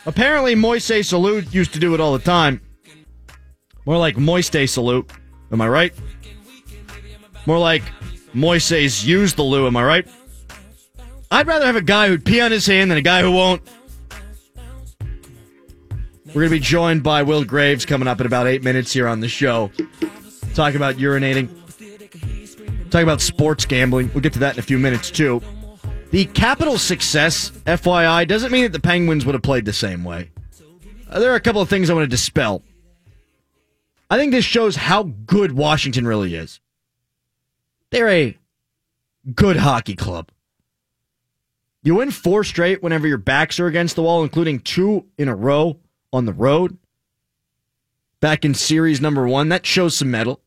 Apparently, 0.06 0.56
Moises 0.56 1.14
Alou 1.14 1.52
used 1.54 1.74
to 1.74 1.80
do 1.80 1.94
it 1.94 2.02
all 2.02 2.14
the 2.14 2.24
time. 2.24 2.62
More 3.86 3.98
like 3.98 4.18
Moiste 4.18 4.68
Salute. 4.68 5.10
Am 5.52 5.62
I 5.62 5.68
right? 5.68 5.94
More 7.46 7.60
like 7.60 7.84
Moises 8.34 9.06
use 9.06 9.34
the 9.34 9.44
loo. 9.44 9.68
Am 9.68 9.78
I 9.78 9.84
right? 9.84 10.08
I'd 11.32 11.48
rather 11.48 11.66
have 11.66 11.75
a 11.75 11.82
guy 11.82 12.08
who'd 12.08 12.25
pee 12.25 12.42
on 12.42 12.52
his 12.52 12.66
hand 12.66 12.92
than 12.92 12.98
a 12.98 13.02
guy 13.02 13.22
who 13.22 13.32
won't. 13.32 13.62
We're 16.28 16.42
going 16.42 16.50
to 16.50 16.56
be 16.56 16.60
joined 16.60 17.02
by 17.02 17.24
Will 17.24 17.46
Graves 17.46 17.86
coming 17.86 18.08
up 18.08 18.20
in 18.20 18.28
about 18.28 18.48
eight 18.48 18.64
minutes 18.64 18.92
here 18.92 19.08
on 19.08 19.22
the 19.22 19.30
show. 19.30 19.72
Talking 20.54 20.75
about 20.75 20.96
urinating. 20.96 21.50
Talking 22.90 23.04
about 23.04 23.22
sports 23.22 23.66
gambling. 23.66 24.12
We'll 24.14 24.22
get 24.22 24.34
to 24.34 24.40
that 24.40 24.56
in 24.56 24.60
a 24.60 24.64
few 24.64 24.78
minutes, 24.78 25.10
too. 25.12 25.42
The 26.12 26.25
Capitals' 26.25 26.82
success, 26.82 27.52
FYI, 27.66 28.28
doesn't 28.28 28.52
mean 28.52 28.64
that 28.64 28.74
the 28.74 28.80
Penguins 28.80 29.25
would 29.25 29.34
have 29.34 29.42
played 29.44 29.66
the 29.66 29.74
same 29.74 30.04
way. 30.04 30.32
Uh, 31.10 31.20
there 31.20 31.32
are 31.32 31.36
a 31.36 31.42
couple 31.42 31.62
of 31.62 31.70
things 31.70 31.90
I 31.90 31.94
want 31.94 32.04
to 32.04 32.10
dispel. 32.10 32.62
I 34.10 34.18
think 34.18 34.32
this 34.32 34.46
shows 34.46 34.75
how 34.75 35.04
good 35.04 35.54
Washington 35.54 36.06
really 36.06 36.36
is. 36.36 36.60
They're 37.92 38.10
a 38.10 38.38
good 39.34 39.58
hockey 39.58 39.96
club. 39.96 40.30
You 41.84 41.96
win 41.96 42.12
four 42.12 42.44
straight 42.44 42.82
whenever 42.82 43.08
your 43.08 43.18
backs 43.18 43.60
are 43.60 43.68
against 43.68 43.96
the 43.96 44.01
wall, 44.01 44.24
including 44.24 44.60
two 44.60 45.06
in 45.18 45.27
a 45.27 45.36
row 45.36 45.80
on 46.12 46.25
the 46.25 46.34
road. 46.34 46.77
Back 48.20 48.44
in 48.44 48.56
series 48.56 49.00
number 49.00 49.27
one, 49.27 49.50
that 49.50 49.65
shows 49.65 49.96
some 49.96 50.10
metal. 50.10 50.42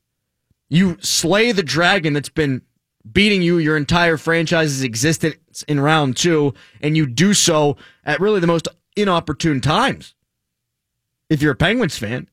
You 0.68 0.99
slay 1.00 1.52
the 1.52 1.62
dragon 1.62 2.12
that's 2.12 2.28
been 2.28 2.62
beating 3.11 3.40
you 3.40 3.59
your 3.59 3.76
entire 3.76 4.16
franchise's 4.16 4.83
existence 4.83 5.62
in 5.68 5.80
round 5.80 6.16
two, 6.16 6.54
and 6.80 6.97
you 6.97 7.07
do 7.07 7.33
so 7.35 7.76
at 8.04 8.21
really 8.21 8.40
the 8.40 8.47
most 8.47 8.68
inopportune 8.97 9.61
times. 9.61 10.14
If 11.30 11.40
you're 11.40 11.52
a 11.52 11.57
Penguins 11.57 11.97
fan, 11.97 12.28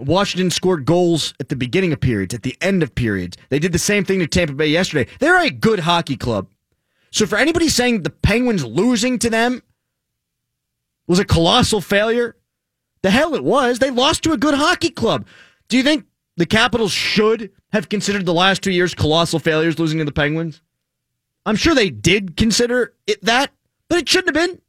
Washington 0.00 0.50
scored 0.50 0.84
goals 0.84 1.34
at 1.40 1.48
the 1.48 1.56
beginning 1.56 1.92
of 1.92 2.00
periods, 2.00 2.34
at 2.34 2.42
the 2.42 2.56
end 2.60 2.82
of 2.82 2.94
periods. 2.94 3.36
They 3.48 3.58
did 3.58 3.72
the 3.72 3.78
same 3.78 4.04
thing 4.04 4.18
to 4.20 4.26
Tampa 4.26 4.54
Bay 4.54 4.68
yesterday. 4.68 5.10
They're 5.18 5.42
a 5.42 5.50
good 5.50 5.80
hockey 5.80 6.16
club. 6.16 6.48
So 7.10 7.26
for 7.26 7.36
anybody 7.36 7.68
saying 7.68 8.02
the 8.02 8.10
Penguins 8.10 8.64
losing 8.64 9.18
to 9.20 9.30
them 9.30 9.62
was 11.06 11.18
a 11.18 11.24
colossal 11.24 11.80
failure, 11.80 12.36
the 13.02 13.10
hell 13.10 13.34
it 13.34 13.44
was. 13.44 13.78
They 13.78 13.90
lost 13.90 14.22
to 14.24 14.32
a 14.32 14.38
good 14.38 14.54
hockey 14.54 14.90
club. 14.90 15.26
Do 15.68 15.76
you 15.76 15.82
think 15.82 16.06
the 16.36 16.46
Capitals 16.46 16.92
should 16.92 17.50
have 17.72 17.88
considered 17.88 18.26
the 18.26 18.34
last 18.34 18.62
two 18.62 18.70
years 18.70 18.94
colossal 18.94 19.38
failures 19.38 19.78
losing 19.78 19.98
to 19.98 20.04
the 20.04 20.12
Penguins? 20.12 20.62
I'm 21.46 21.56
sure 21.56 21.74
they 21.74 21.90
did 21.90 22.36
consider 22.36 22.94
it 23.06 23.24
that, 23.24 23.50
but 23.88 23.98
it 23.98 24.08
shouldn't 24.08 24.36
have 24.36 24.48
been. 24.48 24.60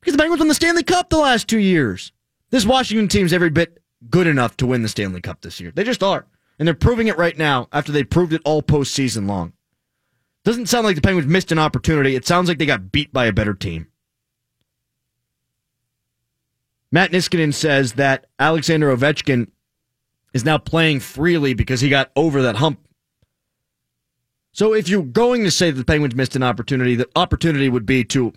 Because 0.00 0.14
the 0.14 0.18
Penguins 0.18 0.40
won 0.40 0.48
the 0.48 0.54
Stanley 0.54 0.82
Cup 0.82 1.10
the 1.10 1.18
last 1.18 1.48
two 1.48 1.58
years. 1.58 2.12
This 2.54 2.64
Washington 2.64 3.08
team's 3.08 3.32
every 3.32 3.50
bit 3.50 3.82
good 4.08 4.28
enough 4.28 4.56
to 4.58 4.66
win 4.66 4.82
the 4.82 4.88
Stanley 4.88 5.20
Cup 5.20 5.40
this 5.40 5.58
year. 5.58 5.72
They 5.74 5.82
just 5.82 6.04
are. 6.04 6.24
And 6.56 6.68
they're 6.68 6.74
proving 6.76 7.08
it 7.08 7.18
right 7.18 7.36
now 7.36 7.66
after 7.72 7.90
they 7.90 8.04
proved 8.04 8.32
it 8.32 8.42
all 8.44 8.62
postseason 8.62 9.26
long. 9.26 9.54
Doesn't 10.44 10.66
sound 10.66 10.86
like 10.86 10.94
the 10.94 11.02
Penguins 11.02 11.26
missed 11.26 11.50
an 11.50 11.58
opportunity. 11.58 12.14
It 12.14 12.24
sounds 12.24 12.48
like 12.48 12.58
they 12.58 12.64
got 12.64 12.92
beat 12.92 13.12
by 13.12 13.26
a 13.26 13.32
better 13.32 13.54
team. 13.54 13.88
Matt 16.92 17.10
Niskanen 17.10 17.52
says 17.52 17.94
that 17.94 18.26
Alexander 18.38 18.96
Ovechkin 18.96 19.48
is 20.32 20.44
now 20.44 20.56
playing 20.56 21.00
freely 21.00 21.54
because 21.54 21.80
he 21.80 21.88
got 21.88 22.12
over 22.14 22.40
that 22.42 22.54
hump. 22.54 22.78
So 24.52 24.74
if 24.74 24.88
you're 24.88 25.02
going 25.02 25.42
to 25.42 25.50
say 25.50 25.72
that 25.72 25.76
the 25.76 25.84
Penguins 25.84 26.14
missed 26.14 26.36
an 26.36 26.44
opportunity, 26.44 26.94
the 26.94 27.08
opportunity 27.16 27.68
would 27.68 27.84
be 27.84 28.04
to 28.04 28.32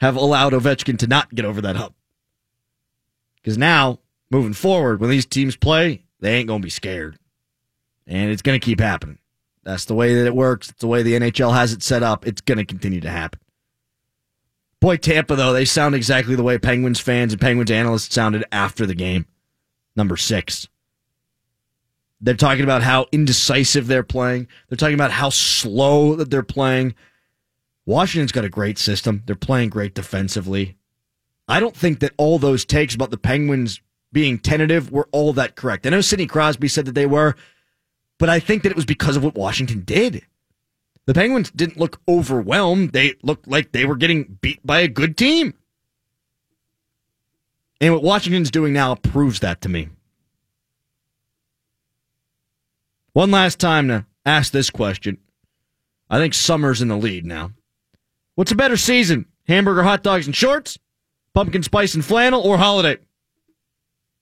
have 0.00 0.14
allowed 0.14 0.52
Ovechkin 0.52 1.00
to 1.00 1.08
not 1.08 1.34
get 1.34 1.44
over 1.44 1.60
that 1.60 1.74
hump. 1.74 1.96
Because 3.44 3.58
now, 3.58 3.98
moving 4.30 4.54
forward, 4.54 5.00
when 5.00 5.10
these 5.10 5.26
teams 5.26 5.54
play, 5.54 6.02
they 6.20 6.36
ain't 6.36 6.48
going 6.48 6.62
to 6.62 6.66
be 6.66 6.70
scared. 6.70 7.18
And 8.06 8.30
it's 8.30 8.40
going 8.40 8.58
to 8.58 8.64
keep 8.64 8.80
happening. 8.80 9.18
That's 9.64 9.84
the 9.84 9.94
way 9.94 10.14
that 10.14 10.26
it 10.26 10.34
works. 10.34 10.70
It's 10.70 10.80
the 10.80 10.86
way 10.86 11.02
the 11.02 11.12
NHL 11.12 11.52
has 11.52 11.74
it 11.74 11.82
set 11.82 12.02
up. 12.02 12.26
It's 12.26 12.40
going 12.40 12.56
to 12.56 12.64
continue 12.64 13.02
to 13.02 13.10
happen. 13.10 13.40
Boy, 14.80 14.96
Tampa, 14.96 15.36
though, 15.36 15.52
they 15.52 15.66
sound 15.66 15.94
exactly 15.94 16.36
the 16.36 16.42
way 16.42 16.56
Penguins 16.56 17.00
fans 17.00 17.34
and 17.34 17.40
Penguins 17.40 17.70
analysts 17.70 18.14
sounded 18.14 18.44
after 18.50 18.86
the 18.86 18.94
game. 18.94 19.26
Number 19.94 20.16
six. 20.16 20.68
They're 22.20 22.34
talking 22.34 22.64
about 22.64 22.82
how 22.82 23.06
indecisive 23.12 23.86
they're 23.86 24.02
playing. 24.02 24.48
They're 24.68 24.76
talking 24.76 24.94
about 24.94 25.10
how 25.10 25.28
slow 25.28 26.16
that 26.16 26.30
they're 26.30 26.42
playing. 26.42 26.94
Washington's 27.84 28.32
got 28.32 28.46
a 28.46 28.50
great 28.50 28.78
system. 28.78 29.22
They're 29.26 29.36
playing 29.36 29.68
great 29.68 29.94
defensively. 29.94 30.78
I 31.46 31.60
don't 31.60 31.76
think 31.76 32.00
that 32.00 32.12
all 32.16 32.38
those 32.38 32.64
takes 32.64 32.94
about 32.94 33.10
the 33.10 33.18
Penguins 33.18 33.80
being 34.12 34.38
tentative 34.38 34.90
were 34.90 35.08
all 35.12 35.32
that 35.34 35.56
correct. 35.56 35.86
I 35.86 35.90
know 35.90 36.00
Sidney 36.00 36.26
Crosby 36.26 36.68
said 36.68 36.86
that 36.86 36.94
they 36.94 37.06
were, 37.06 37.34
but 38.18 38.28
I 38.28 38.40
think 38.40 38.62
that 38.62 38.70
it 38.70 38.76
was 38.76 38.86
because 38.86 39.16
of 39.16 39.24
what 39.24 39.34
Washington 39.34 39.80
did. 39.80 40.24
The 41.06 41.14
Penguins 41.14 41.50
didn't 41.50 41.78
look 41.78 42.00
overwhelmed. 42.08 42.92
They 42.92 43.14
looked 43.22 43.46
like 43.46 43.72
they 43.72 43.84
were 43.84 43.96
getting 43.96 44.38
beat 44.40 44.64
by 44.66 44.80
a 44.80 44.88
good 44.88 45.16
team. 45.16 45.54
And 47.80 47.92
what 47.92 48.02
Washington's 48.02 48.50
doing 48.50 48.72
now 48.72 48.94
proves 48.94 49.40
that 49.40 49.60
to 49.62 49.68
me. 49.68 49.88
One 53.12 53.30
last 53.30 53.58
time 53.58 53.88
to 53.88 54.06
ask 54.24 54.52
this 54.52 54.70
question. 54.70 55.18
I 56.08 56.18
think 56.18 56.32
Summer's 56.32 56.80
in 56.80 56.88
the 56.88 56.96
lead 56.96 57.26
now. 57.26 57.52
What's 58.34 58.52
a 58.52 58.56
better 58.56 58.76
season? 58.76 59.26
Hamburger, 59.46 59.82
hot 59.82 60.02
dogs, 60.02 60.26
and 60.26 60.34
shorts? 60.34 60.78
Pumpkin 61.34 61.62
spice 61.62 61.94
and 61.94 62.04
flannel, 62.04 62.40
or 62.40 62.56
holiday? 62.56 62.96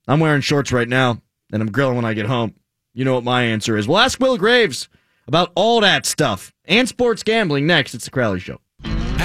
I'm 0.09 0.19
wearing 0.19 0.41
shorts 0.41 0.73
right 0.73 0.89
now, 0.89 1.21
and 1.53 1.63
I'm 1.63 1.71
grilling 1.71 1.97
when 1.97 2.05
I 2.05 2.15
get 2.15 2.27
home. 2.27 2.55
You 2.95 3.05
know 3.05 3.15
what 3.15 3.25
my 3.25 3.45
answer 3.45 3.77
is. 3.77 3.87
Well, 3.87 3.99
ask 3.99 4.19
Will 4.19 4.39
Graves 4.39 4.89
about 5.27 5.53
all 5.55 5.81
that 5.83 6.07
stuff 6.07 6.53
and 6.65 6.89
sports 6.89 7.23
gambling 7.23 7.67
next. 7.67 7.95
It's 7.95 8.07
the 8.07 8.11
Crowley 8.11 8.41
Show. 8.41 8.61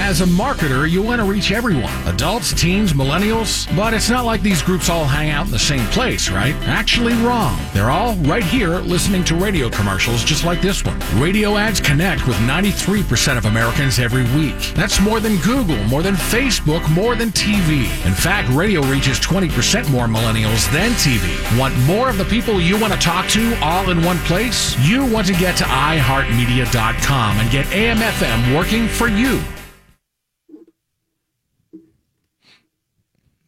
As 0.00 0.20
a 0.20 0.24
marketer, 0.24 0.88
you 0.88 1.02
want 1.02 1.20
to 1.20 1.26
reach 1.26 1.50
everyone 1.50 1.92
adults, 2.06 2.54
teens, 2.54 2.92
millennials. 2.92 3.66
But 3.76 3.92
it's 3.92 4.08
not 4.08 4.24
like 4.24 4.42
these 4.42 4.62
groups 4.62 4.88
all 4.88 5.04
hang 5.04 5.30
out 5.30 5.46
in 5.46 5.52
the 5.52 5.58
same 5.58 5.84
place, 5.88 6.30
right? 6.30 6.54
Actually, 6.66 7.14
wrong. 7.14 7.58
They're 7.74 7.90
all 7.90 8.14
right 8.18 8.44
here 8.44 8.78
listening 8.78 9.24
to 9.24 9.34
radio 9.34 9.68
commercials 9.68 10.24
just 10.24 10.44
like 10.44 10.62
this 10.62 10.84
one. 10.84 10.98
Radio 11.20 11.56
ads 11.56 11.80
connect 11.80 12.26
with 12.26 12.36
93% 12.38 13.36
of 13.36 13.44
Americans 13.46 13.98
every 13.98 14.22
week. 14.38 14.54
That's 14.74 15.00
more 15.00 15.18
than 15.18 15.36
Google, 15.38 15.82
more 15.84 16.02
than 16.02 16.14
Facebook, 16.14 16.88
more 16.94 17.16
than 17.16 17.30
TV. 17.30 17.82
In 18.06 18.14
fact, 18.14 18.48
radio 18.50 18.82
reaches 18.82 19.18
20% 19.18 19.90
more 19.90 20.06
millennials 20.06 20.72
than 20.72 20.92
TV. 20.92 21.58
Want 21.58 21.76
more 21.80 22.08
of 22.08 22.18
the 22.18 22.24
people 22.24 22.60
you 22.60 22.80
want 22.80 22.92
to 22.92 22.98
talk 23.00 23.28
to 23.30 23.58
all 23.62 23.90
in 23.90 24.02
one 24.04 24.18
place? 24.18 24.78
You 24.78 25.04
want 25.04 25.26
to 25.26 25.34
get 25.34 25.56
to 25.58 25.64
iHeartMedia.com 25.64 27.36
and 27.38 27.50
get 27.50 27.66
AMFM 27.66 28.56
working 28.56 28.86
for 28.86 29.08
you. 29.08 29.42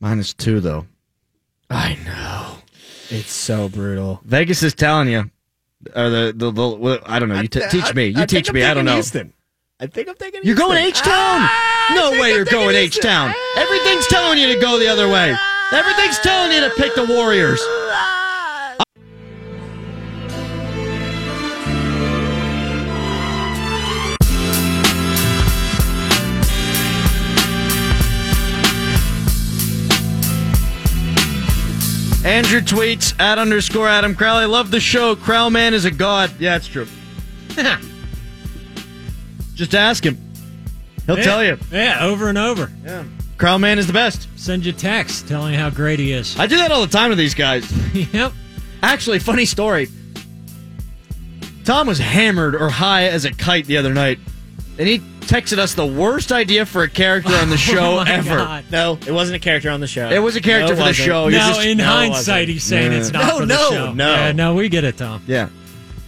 Minus 0.01 0.33
two, 0.35 0.61
though. 0.61 0.87
I 1.69 1.97
know. 2.05 2.57
It's 3.11 3.33
so 3.33 3.69
brutal. 3.69 4.21
Vegas 4.25 4.63
is 4.63 4.75
telling 4.75 5.09
you. 5.09 5.31
Or 5.95 6.11
the, 6.11 6.33
the, 6.35 6.51
the 6.51 6.69
well, 6.69 6.99
I 7.07 7.19
don't 7.19 7.29
know. 7.29 7.41
You 7.41 7.49
t- 7.49 7.63
teach 7.71 7.95
me. 7.95 8.07
You 8.07 8.27
teach 8.27 8.53
me. 8.53 8.63
I 8.65 8.75
don't 8.75 8.85
know. 8.85 8.95
Houston. 8.95 9.33
I 9.79 9.87
think 9.87 10.09
I'm 10.09 10.15
taking. 10.15 10.41
You're 10.43 10.57
going 10.57 10.83
Houston. 10.83 11.07
H 11.07 11.15
Town. 11.15 11.41
Ah, 11.41 11.93
no 11.95 12.11
way 12.13 12.31
I'm 12.31 12.37
you're 12.37 12.45
going 12.45 12.77
H 12.77 13.01
Town. 13.01 13.33
Ah. 13.35 13.61
Everything's 13.61 14.07
telling 14.09 14.39
you 14.39 14.55
to 14.55 14.61
go 14.61 14.79
the 14.79 14.89
other 14.89 15.09
way. 15.09 15.35
Everything's 15.73 16.19
telling 16.19 16.53
you 16.53 16.61
to 16.69 16.75
pick 16.77 16.95
the 16.95 17.05
Warriors. 17.05 17.61
Andrew 32.31 32.61
tweets 32.61 33.19
at 33.19 33.39
underscore 33.39 33.89
Adam 33.89 34.15
Crowley. 34.15 34.47
Love 34.47 34.71
the 34.71 34.79
show. 34.79 35.17
Crowlman 35.17 35.73
is 35.73 35.85
a 35.85 35.91
god. 35.91 36.31
Yeah, 36.39 36.55
it's 36.55 36.69
true. 36.69 36.87
Just 39.57 39.75
ask 39.75 40.07
him. 40.07 40.17
He'll 41.07 41.17
tell 41.17 41.43
you. 41.43 41.59
Yeah, 41.73 42.07
over 42.07 42.29
and 42.29 42.39
over. 42.39 42.71
Yeah. 42.85 43.03
Crowlman 43.37 43.79
is 43.79 43.89
the 43.89 43.93
best. 43.93 44.29
Send 44.37 44.65
you 44.65 44.71
text 44.71 45.27
telling 45.27 45.55
you 45.55 45.59
how 45.59 45.71
great 45.71 45.99
he 45.99 46.13
is. 46.13 46.39
I 46.39 46.47
do 46.47 46.57
that 46.59 46.71
all 46.71 46.83
the 46.83 46.93
time 46.93 47.09
with 47.09 47.19
these 47.19 47.35
guys. 47.35 47.69
yep. 48.13 48.33
Actually, 48.81 49.19
funny 49.19 49.45
story. 49.45 49.89
Tom 51.65 51.89
was 51.89 51.99
hammered 51.99 52.55
or 52.55 52.71
high 52.71 53.07
as 53.07 53.25
a 53.25 53.33
kite 53.33 53.67
the 53.67 53.77
other 53.77 53.93
night, 53.93 54.21
and 54.79 54.87
he 54.87 55.03
texted 55.21 55.59
us 55.59 55.75
the 55.75 55.87
worst 55.87 56.33
idea 56.33 56.67
for 56.67 56.83
a 56.83 56.89
character 56.89 57.35
on 57.35 57.51
the 57.51 57.57
show 57.59 57.99
Oh 57.99 58.05
ever. 58.07 58.37
God. 58.37 58.65
No, 58.71 58.99
it 59.07 59.13
wasn't 59.13 59.37
a 59.37 59.39
character 59.39 59.71
on 59.71 59.81
the 59.81 59.87
show. 59.87 60.09
It 60.11 60.19
was 60.19 60.37
a 60.37 60.41
character 60.41 60.69
No, 60.75 60.77
for 60.77 60.77
the 60.77 60.89
wasn't. 60.91 61.07
show. 61.07 61.21
He 61.29 61.35
was 61.35 61.35
Now, 61.35 61.49
just- 61.55 61.67
in 61.67 61.79
no, 61.79 61.85
hindsight, 61.85 62.49
he's 62.49 62.65
saying 62.65 62.93
it's 62.93 63.13
not 63.13 63.27
No, 63.27 63.35
for 63.41 63.47
the 63.47 63.55
no, 63.55 63.71
show. 63.71 63.93
no. 63.93 64.15
Yeah, 64.15 64.33
no, 64.33 64.55
we 64.55 64.69
get 64.69 64.85
it, 64.85 64.97
Tom. 64.97 65.23
yeah. 65.27 65.49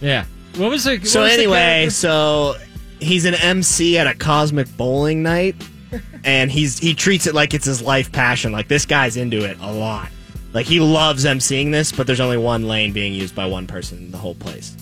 Yeah. 0.01 0.25
What 0.57 0.69
was 0.69 0.85
it? 0.85 1.07
So 1.07 1.23
anyway, 1.23 1.89
so 1.89 2.55
he's 2.99 3.25
an 3.25 3.33
MC 3.35 3.97
at 3.97 4.05
a 4.07 4.13
cosmic 4.13 4.67
bowling 4.77 5.23
night, 5.23 5.55
and 6.23 6.51
he's 6.51 6.77
he 6.77 6.93
treats 6.93 7.25
it 7.27 7.33
like 7.33 7.53
it's 7.53 7.65
his 7.65 7.81
life 7.81 8.11
passion. 8.11 8.51
Like 8.51 8.67
this 8.67 8.85
guy's 8.85 9.17
into 9.17 9.45
it 9.45 9.57
a 9.61 9.71
lot. 9.71 10.09
Like 10.53 10.67
he 10.67 10.79
loves 10.79 11.25
emceeing 11.25 11.71
this, 11.71 11.91
but 11.91 12.05
there's 12.05 12.19
only 12.19 12.37
one 12.37 12.67
lane 12.67 12.91
being 12.93 13.13
used 13.13 13.33
by 13.33 13.47
one 13.47 13.65
person 13.65 13.97
in 13.97 14.11
the 14.11 14.17
whole 14.19 14.35
place. 14.35 14.77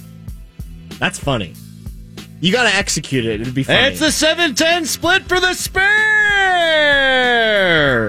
That's 0.99 1.17
funny. 1.17 1.53
You 2.41 2.51
got 2.51 2.63
to 2.69 2.75
execute 2.75 3.23
it. 3.23 3.39
It'd 3.41 3.53
be 3.53 3.61
funny. 3.61 3.89
It's 3.89 3.99
the 3.99 4.11
710 4.11 4.85
split 4.87 5.25
for 5.25 5.39
the 5.39 5.53
spare! 5.53 5.81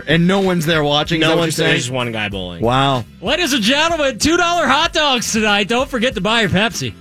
And 0.08 0.26
no 0.26 0.40
one's 0.40 0.64
there 0.64 0.82
watching. 0.82 1.20
no 1.20 1.36
one's 1.36 1.58
you're 1.58 1.66
there's 1.68 1.82
just 1.82 1.92
one 1.92 2.10
guy 2.12 2.30
bowling. 2.30 2.62
Wow. 2.62 3.04
Ladies 3.20 3.52
and 3.52 3.62
gentlemen, 3.62 4.16
$2 4.16 4.38
hot 4.38 4.94
dogs 4.94 5.30
tonight. 5.32 5.68
Don't 5.68 5.86
forget 5.88 6.14
to 6.14 6.22
buy 6.22 6.40
your 6.40 6.48
Pepsi. 6.48 6.94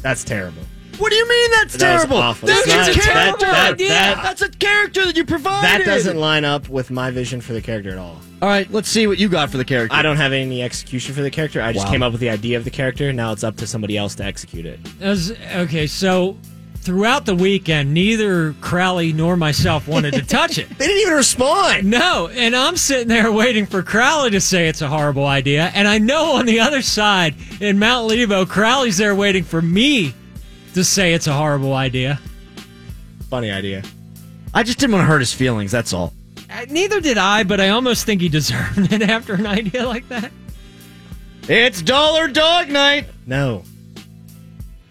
That's 0.00 0.22
terrible. 0.22 0.62
What 0.98 1.10
do 1.10 1.16
you 1.16 1.28
mean 1.28 1.50
that's 1.52 1.74
That 1.76 1.96
terrible? 1.96 2.16
awful. 2.18 2.48
That's 2.48 2.66
That's 2.66 2.88
a 2.88 2.92
not- 2.96 3.02
character. 3.04 3.46
that- 3.46 3.52
that- 3.52 3.72
idea. 3.74 3.88
that- 3.88 4.22
That's 4.22 4.42
a 4.42 4.48
character 4.48 5.04
that 5.06 5.16
you 5.16 5.24
provided. 5.24 5.64
That 5.80 5.84
doesn't 5.86 6.16
line 6.16 6.44
up 6.44 6.68
with 6.68 6.90
my 6.90 7.10
vision 7.10 7.40
for 7.40 7.52
the 7.52 7.60
character 7.60 7.90
at 7.90 7.98
all. 7.98 8.20
All 8.42 8.48
right, 8.48 8.66
let's 8.72 8.88
see 8.88 9.06
what 9.06 9.18
you 9.18 9.28
got 9.28 9.50
for 9.50 9.56
the 9.56 9.64
character. 9.64 9.96
I 9.96 10.02
don't 10.02 10.16
have 10.16 10.32
any 10.32 10.62
execution 10.62 11.14
for 11.14 11.22
the 11.22 11.30
character. 11.30 11.60
I 11.62 11.72
just 11.72 11.86
Wow. 11.86 11.92
came 11.92 12.02
up 12.02 12.12
with 12.12 12.20
the 12.20 12.30
idea 12.30 12.56
of 12.56 12.64
the 12.64 12.70
character. 12.70 13.12
Now 13.12 13.32
it's 13.32 13.42
up 13.44 13.56
to 13.58 13.66
somebody 13.66 13.96
else 13.96 14.14
to 14.16 14.24
execute 14.24 14.64
it. 14.66 14.78
As, 15.00 15.32
okay, 15.56 15.86
so 15.88 16.36
throughout 16.82 17.26
the 17.26 17.34
weekend, 17.34 17.92
neither 17.92 18.54
Crowley 18.60 19.12
nor 19.12 19.36
myself 19.36 19.88
wanted 19.88 20.14
to 20.14 20.22
touch 20.24 20.56
it. 20.58 20.68
They 20.78 20.86
didn't 20.86 21.02
even 21.02 21.14
respond. 21.14 21.84
No, 21.90 22.28
and 22.32 22.54
I'm 22.56 22.76
sitting 22.76 23.08
there 23.08 23.30
waiting 23.32 23.66
for 23.66 23.82
Crowley 23.82 24.30
to 24.30 24.40
say 24.40 24.68
it's 24.68 24.82
a 24.82 24.88
horrible 24.88 25.26
idea. 25.26 25.70
And 25.74 25.88
I 25.88 25.98
know 25.98 26.36
on 26.36 26.46
the 26.46 26.60
other 26.60 26.80
side 26.82 27.34
in 27.60 27.78
Mount 27.80 28.06
Lebo, 28.08 28.46
Crowley's 28.46 28.96
there 28.98 29.14
waiting 29.14 29.42
for 29.44 29.60
me 29.60 30.14
to 30.74 30.84
say 30.84 31.14
it's 31.14 31.26
a 31.26 31.32
horrible 31.32 31.74
idea. 31.74 32.20
Funny 33.30 33.50
idea. 33.50 33.82
I 34.54 34.62
just 34.62 34.78
didn't 34.78 34.92
want 34.94 35.02
to 35.02 35.06
hurt 35.06 35.20
his 35.20 35.32
feelings. 35.32 35.70
That's 35.70 35.92
all. 35.92 36.12
Uh, 36.50 36.64
Neither 36.70 37.00
did 37.00 37.18
I, 37.18 37.42
but 37.44 37.60
I 37.60 37.68
almost 37.70 38.06
think 38.06 38.20
he 38.20 38.28
deserved 38.28 38.78
it 38.92 39.02
after 39.02 39.34
an 39.34 39.46
idea 39.46 39.86
like 39.86 40.08
that. 40.08 40.32
It's 41.48 41.82
Dollar 41.82 42.28
Dog 42.28 42.68
Night. 42.68 43.06
No. 43.26 43.64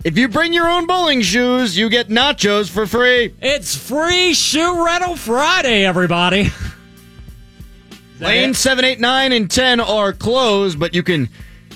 If 0.04 0.18
you 0.18 0.28
bring 0.28 0.54
your 0.54 0.70
own 0.70 0.88
bowling 0.88 1.22
shoes, 1.22 1.78
you 1.78 1.90
get 1.90 2.08
nachos 2.08 2.70
for 2.70 2.86
free. 2.86 3.34
It's 3.42 3.76
free 3.76 4.34
shoe 4.34 4.86
rental 4.86 5.16
Friday, 5.16 5.86
everybody. 5.86 6.50
Lane 8.20 8.54
7, 8.54 8.84
8, 8.84 9.00
9, 9.00 9.32
and 9.32 9.52
10 9.52 9.80
are 9.80 10.14
closed, 10.14 10.80
but 10.80 10.96
you 10.96 11.04
can 11.04 11.30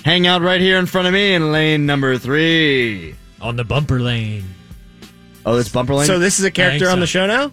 hang 0.04 0.26
out 0.26 0.42
right 0.42 0.60
here 0.60 0.78
in 0.78 0.86
front 0.86 1.06
of 1.06 1.14
me 1.14 1.34
in 1.34 1.52
lane 1.52 1.86
number 1.86 2.18
3. 2.18 3.14
On 3.42 3.56
the 3.56 3.64
bumper 3.64 4.00
lane. 4.00 4.44
Oh, 5.44 5.58
it's 5.58 5.68
bumper 5.68 5.94
lane? 5.94 6.06
So 6.06 6.18
this 6.18 6.38
is 6.38 6.44
a 6.44 6.50
character 6.50 6.84
I 6.86 6.88
think 6.88 6.92
on 6.92 7.00
the 7.00 7.06
show 7.06 7.26
now? 7.26 7.52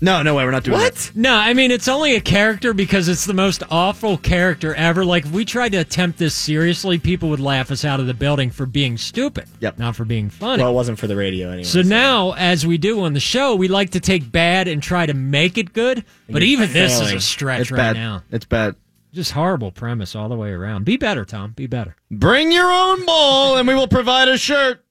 No, 0.00 0.22
no 0.22 0.34
way. 0.36 0.44
We're 0.44 0.52
not 0.52 0.62
doing 0.62 0.78
What? 0.78 1.10
No, 1.14 1.34
I 1.34 1.54
mean 1.54 1.70
it's 1.72 1.88
only 1.88 2.14
a 2.14 2.20
character 2.20 2.72
because 2.72 3.08
it's 3.08 3.24
the 3.24 3.34
most 3.34 3.64
awful 3.70 4.16
character 4.16 4.72
ever. 4.74 5.04
Like 5.04 5.24
if 5.26 5.32
we 5.32 5.44
tried 5.44 5.72
to 5.72 5.78
attempt 5.78 6.18
this 6.18 6.34
seriously, 6.34 6.98
people 6.98 7.28
would 7.30 7.40
laugh 7.40 7.70
us 7.72 7.84
out 7.84 7.98
of 7.98 8.06
the 8.06 8.14
building 8.14 8.50
for 8.50 8.64
being 8.64 8.96
stupid. 8.96 9.48
Yep. 9.60 9.78
Not 9.78 9.96
for 9.96 10.04
being 10.04 10.30
funny. 10.30 10.62
Well, 10.62 10.70
it 10.70 10.74
wasn't 10.74 10.98
for 11.00 11.08
the 11.08 11.16
radio 11.16 11.48
anyway. 11.48 11.64
so 11.64 11.82
now, 11.82 12.32
as 12.34 12.64
we 12.64 12.78
do 12.78 13.00
on 13.00 13.12
the 13.12 13.20
show, 13.20 13.56
we 13.56 13.66
like 13.68 13.90
to 13.90 14.00
take 14.00 14.30
bad 14.30 14.68
and 14.68 14.80
try 14.82 15.04
to 15.04 15.14
make 15.14 15.58
it 15.58 15.72
good. 15.72 16.04
But 16.30 16.42
even 16.44 16.72
this 16.72 17.00
is 17.00 17.12
a 17.12 17.20
stretch 17.20 17.62
It's 17.62 17.70
right 17.72 17.78
bad. 17.78 17.96
now. 17.96 18.22
It's 18.30 18.44
bad. 18.46 18.76
Just 19.12 19.32
horrible 19.32 19.72
premise 19.72 20.14
all 20.14 20.28
the 20.28 20.36
way 20.36 20.50
around. 20.50 20.84
Be 20.84 20.96
better, 20.96 21.24
Tom. 21.24 21.52
Be 21.52 21.66
better. 21.66 21.96
Bring 22.10 22.52
your 22.52 22.70
own 22.70 23.06
ball, 23.06 23.56
and 23.56 23.66
we 23.66 23.74
will 23.74 23.88
provide 23.88 24.28
a 24.28 24.36
shirt. 24.36 24.84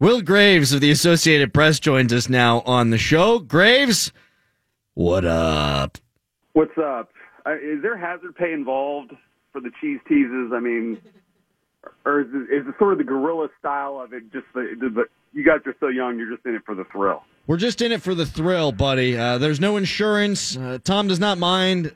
Will 0.00 0.22
Graves 0.22 0.72
of 0.72 0.80
the 0.80 0.90
Associated 0.90 1.54
Press 1.54 1.78
joins 1.78 2.12
us 2.12 2.28
now 2.28 2.60
on 2.62 2.90
the 2.90 2.98
show. 2.98 3.38
Graves, 3.38 4.12
what 4.94 5.24
up? 5.24 5.98
What's 6.52 6.76
up? 6.78 7.10
Uh, 7.46 7.54
is 7.54 7.82
there 7.82 7.96
hazard 7.96 8.34
pay 8.34 8.52
involved 8.52 9.12
for 9.52 9.60
the 9.60 9.70
cheese 9.80 10.00
teases? 10.08 10.50
I 10.52 10.60
mean, 10.60 11.00
or 12.04 12.22
is 12.22 12.28
it, 12.32 12.54
is 12.54 12.66
it 12.66 12.74
sort 12.78 12.92
of 12.92 12.98
the 12.98 13.04
guerrilla 13.04 13.48
style 13.58 14.00
of 14.00 14.12
it? 14.12 14.32
Just 14.32 14.46
the, 14.54 14.74
the, 14.80 14.88
the 14.88 15.04
you 15.32 15.44
guys 15.44 15.60
are 15.66 15.76
so 15.80 15.88
young, 15.88 16.18
you're 16.18 16.34
just 16.34 16.46
in 16.46 16.54
it 16.54 16.62
for 16.64 16.74
the 16.74 16.84
thrill. 16.92 17.22
We're 17.46 17.56
just 17.56 17.82
in 17.82 17.92
it 17.92 18.02
for 18.02 18.14
the 18.14 18.24
thrill, 18.24 18.72
buddy. 18.72 19.18
Uh, 19.18 19.38
there's 19.38 19.60
no 19.60 19.76
insurance. 19.76 20.56
Uh, 20.56 20.78
Tom 20.82 21.08
does 21.08 21.20
not 21.20 21.38
mind 21.38 21.94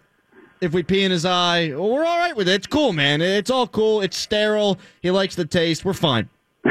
if 0.61 0.73
we 0.73 0.83
pee 0.83 1.03
in 1.05 1.11
his 1.11 1.25
eye. 1.25 1.69
We're 1.75 2.05
all 2.05 2.19
right 2.19 2.37
with 2.37 2.49
it. 2.49 2.53
It's 2.55 2.67
cool, 2.67 2.93
man. 2.93 3.21
It's 3.21 3.50
all 3.50 3.67
cool. 3.67 4.00
It's 4.00 4.17
sterile. 4.17 4.79
He 5.00 5.11
likes 5.11 5.35
the 5.35 5.45
taste. 5.45 5.85
We're 5.85 5.93
fine. 5.95 6.29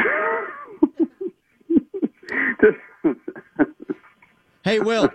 Hey, 4.64 4.80
Will, 4.80 5.08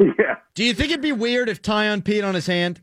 yeah. 0.00 0.36
do 0.54 0.62
you 0.62 0.74
think 0.74 0.90
it'd 0.90 1.00
be 1.00 1.12
weird 1.12 1.48
if 1.48 1.62
Taillon 1.62 2.02
peed 2.02 2.26
on 2.26 2.34
his 2.34 2.46
hand? 2.46 2.82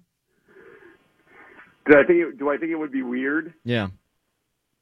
Do 1.87 1.99
I 1.99 2.03
think 2.03 2.19
it, 2.19 2.39
do 2.39 2.49
I 2.49 2.57
think 2.57 2.71
it 2.71 2.75
would 2.75 2.91
be 2.91 3.03
weird, 3.03 3.53
Yeah. 3.63 3.89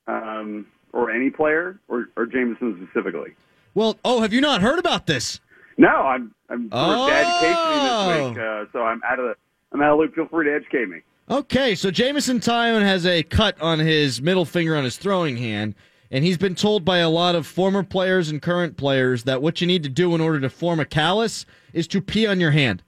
um, 0.08 0.68
or 0.94 1.12
any 1.12 1.30
player, 1.30 1.80
or, 1.90 2.08
or 2.16 2.26
Jameson 2.28 2.88
specifically? 2.94 3.34
Well, 3.74 3.98
oh, 4.06 4.22
have 4.22 4.32
you 4.32 4.40
not 4.40 4.62
heard 4.62 4.80
about 4.80 5.06
this? 5.08 5.42
No, 5.78 5.90
I'm 5.90 6.34
I'm 6.50 6.70
Oh. 6.72 7.08
educating 7.08 7.84
this 7.84 8.30
week, 8.30 8.38
uh, 8.38 8.66
so 8.72 8.84
I'm 8.84 9.02
out 9.04 9.20
of 9.20 9.26
the 9.26 9.36
I'm 9.72 9.82
out 9.82 9.94
of 9.94 10.00
loop. 10.00 10.16
Feel 10.16 10.28
free 10.28 10.46
to 10.46 10.54
educate 10.54 10.90
me. 10.90 11.00
Okay, 11.30 11.76
so 11.76 11.92
Jameson 11.92 12.40
Taillon 12.40 12.82
has 12.82 13.06
a 13.06 13.24
cut 13.24 13.60
on 13.62 13.80
his 13.80 14.22
middle 14.22 14.44
finger 14.44 14.76
on 14.76 14.84
his 14.84 14.98
throwing 14.98 15.38
hand, 15.38 15.76
and 16.10 16.26
he's 16.26 16.38
been 16.38 16.56
told 16.56 16.84
by 16.84 16.98
a 16.98 17.10
lot 17.10 17.36
of 17.36 17.48
former 17.48 17.84
players 17.84 18.30
and 18.30 18.42
current 18.42 18.76
players 18.76 19.24
that 19.24 19.42
what 19.42 19.62
you 19.62 19.68
need 19.68 19.84
to 19.84 19.90
do 19.90 20.14
in 20.14 20.20
order 20.20 20.42
to 20.42 20.50
form 20.50 20.80
a 20.80 20.86
callus 20.86 21.46
is 21.72 21.88
to 21.88 22.02
pee 22.02 22.28
on 22.28 22.40
your 22.40 22.52
hand. 22.52 22.84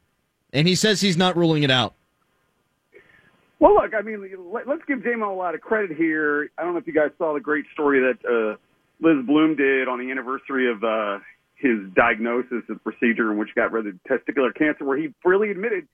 And 0.51 0.67
he 0.67 0.75
says 0.75 0.99
he's 0.99 1.15
not 1.15 1.37
ruling 1.37 1.63
it 1.63 1.71
out. 1.71 1.93
Well, 3.59 3.75
look, 3.75 3.93
I 3.97 4.01
mean, 4.01 4.29
let, 4.51 4.67
let's 4.67 4.81
give 4.89 5.03
J-Mo 5.03 5.33
a 5.33 5.37
lot 5.37 5.55
of 5.55 5.61
credit 5.61 5.95
here. 5.95 6.49
I 6.57 6.63
don't 6.63 6.73
know 6.73 6.79
if 6.79 6.87
you 6.87 6.93
guys 6.93 7.11
saw 7.17 7.33
the 7.33 7.39
great 7.39 7.63
story 7.71 8.01
that 8.01 8.19
uh, 8.27 8.57
Liz 8.99 9.25
Bloom 9.25 9.55
did 9.55 9.87
on 9.87 9.99
the 9.99 10.11
anniversary 10.11 10.69
of 10.69 10.83
uh, 10.83 11.19
his 11.55 11.77
diagnosis 11.95 12.63
of 12.67 12.83
procedure 12.83 13.31
in 13.31 13.37
which 13.37 13.49
he 13.55 13.61
got 13.61 13.71
rid 13.71 13.87
of 13.87 13.93
testicular 14.03 14.53
cancer, 14.53 14.83
where 14.83 14.97
he 14.97 15.13
freely 15.23 15.49
admitted 15.49 15.87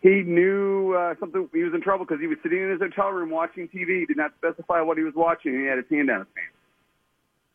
he 0.00 0.22
knew 0.22 0.94
uh, 0.94 1.14
something. 1.18 1.48
He 1.52 1.62
was 1.62 1.74
in 1.74 1.80
trouble 1.80 2.04
because 2.04 2.20
he 2.20 2.26
was 2.26 2.38
sitting 2.42 2.62
in 2.62 2.70
his 2.70 2.80
hotel 2.80 3.10
room 3.10 3.30
watching 3.30 3.68
TV. 3.68 4.00
He 4.00 4.06
did 4.06 4.16
not 4.16 4.32
specify 4.38 4.80
what 4.80 4.96
he 4.96 5.02
was 5.02 5.14
watching, 5.14 5.54
and 5.54 5.62
he 5.62 5.66
had 5.66 5.78
his 5.78 5.86
hand 5.90 6.08
down 6.08 6.20
his 6.20 6.28
pants. 6.34 6.54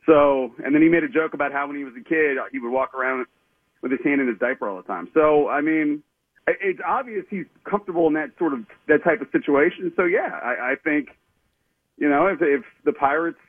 So, 0.06 0.52
and 0.64 0.76
then 0.76 0.82
he 0.82 0.90
made 0.90 1.04
a 1.04 1.10
joke 1.10 1.34
about 1.34 1.54
how 1.54 1.68
when 1.68 1.78
he 1.78 1.86
was 1.86 1.94
a 2.00 2.04
kid, 2.04 2.38
he 2.52 2.60
would 2.60 2.72
walk 2.72 2.94
around 2.94 3.26
with 3.82 3.92
his 3.92 4.02
hand 4.04 4.20
in 4.20 4.28
his 4.28 4.38
diaper 4.38 4.68
all 4.68 4.78
the 4.78 4.84
time. 4.84 5.08
So, 5.14 5.48
I 5.48 5.62
mean, 5.62 6.04
it's 6.48 6.80
obvious 6.86 7.24
he's 7.30 7.46
comfortable 7.64 8.08
in 8.08 8.14
that 8.14 8.32
sort 8.38 8.54
of 8.54 8.66
that 8.88 9.04
type 9.04 9.22
of 9.22 9.28
situation. 9.32 9.94
So, 9.96 10.04
yeah, 10.04 10.40
I, 10.44 10.74
I 10.74 10.76
think, 10.84 11.10
you 11.98 12.10
know, 12.10 12.28
if 12.28 12.42
if 12.42 12.66
the 12.84 12.92
Pirates 12.92 13.40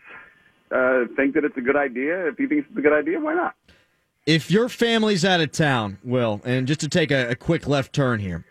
uh, 0.70 1.04
think 1.16 1.34
that 1.34 1.44
it's 1.44 1.56
a 1.56 1.60
good 1.60 1.76
idea, 1.76 2.28
if 2.28 2.36
he 2.36 2.46
thinks 2.46 2.68
it's 2.68 2.78
a 2.78 2.82
good 2.82 2.92
idea, 2.92 3.18
why 3.18 3.34
not? 3.34 3.56
If 4.26 4.50
your 4.50 4.68
family's 4.68 5.24
out 5.24 5.40
of 5.40 5.50
town, 5.50 5.98
Will, 6.04 6.40
and 6.44 6.66
just 6.66 6.80
to 6.80 6.88
take 6.88 7.10
a, 7.10 7.30
a 7.30 7.34
quick 7.34 7.66
left 7.66 7.92
turn 7.92 8.20
here, 8.20 8.44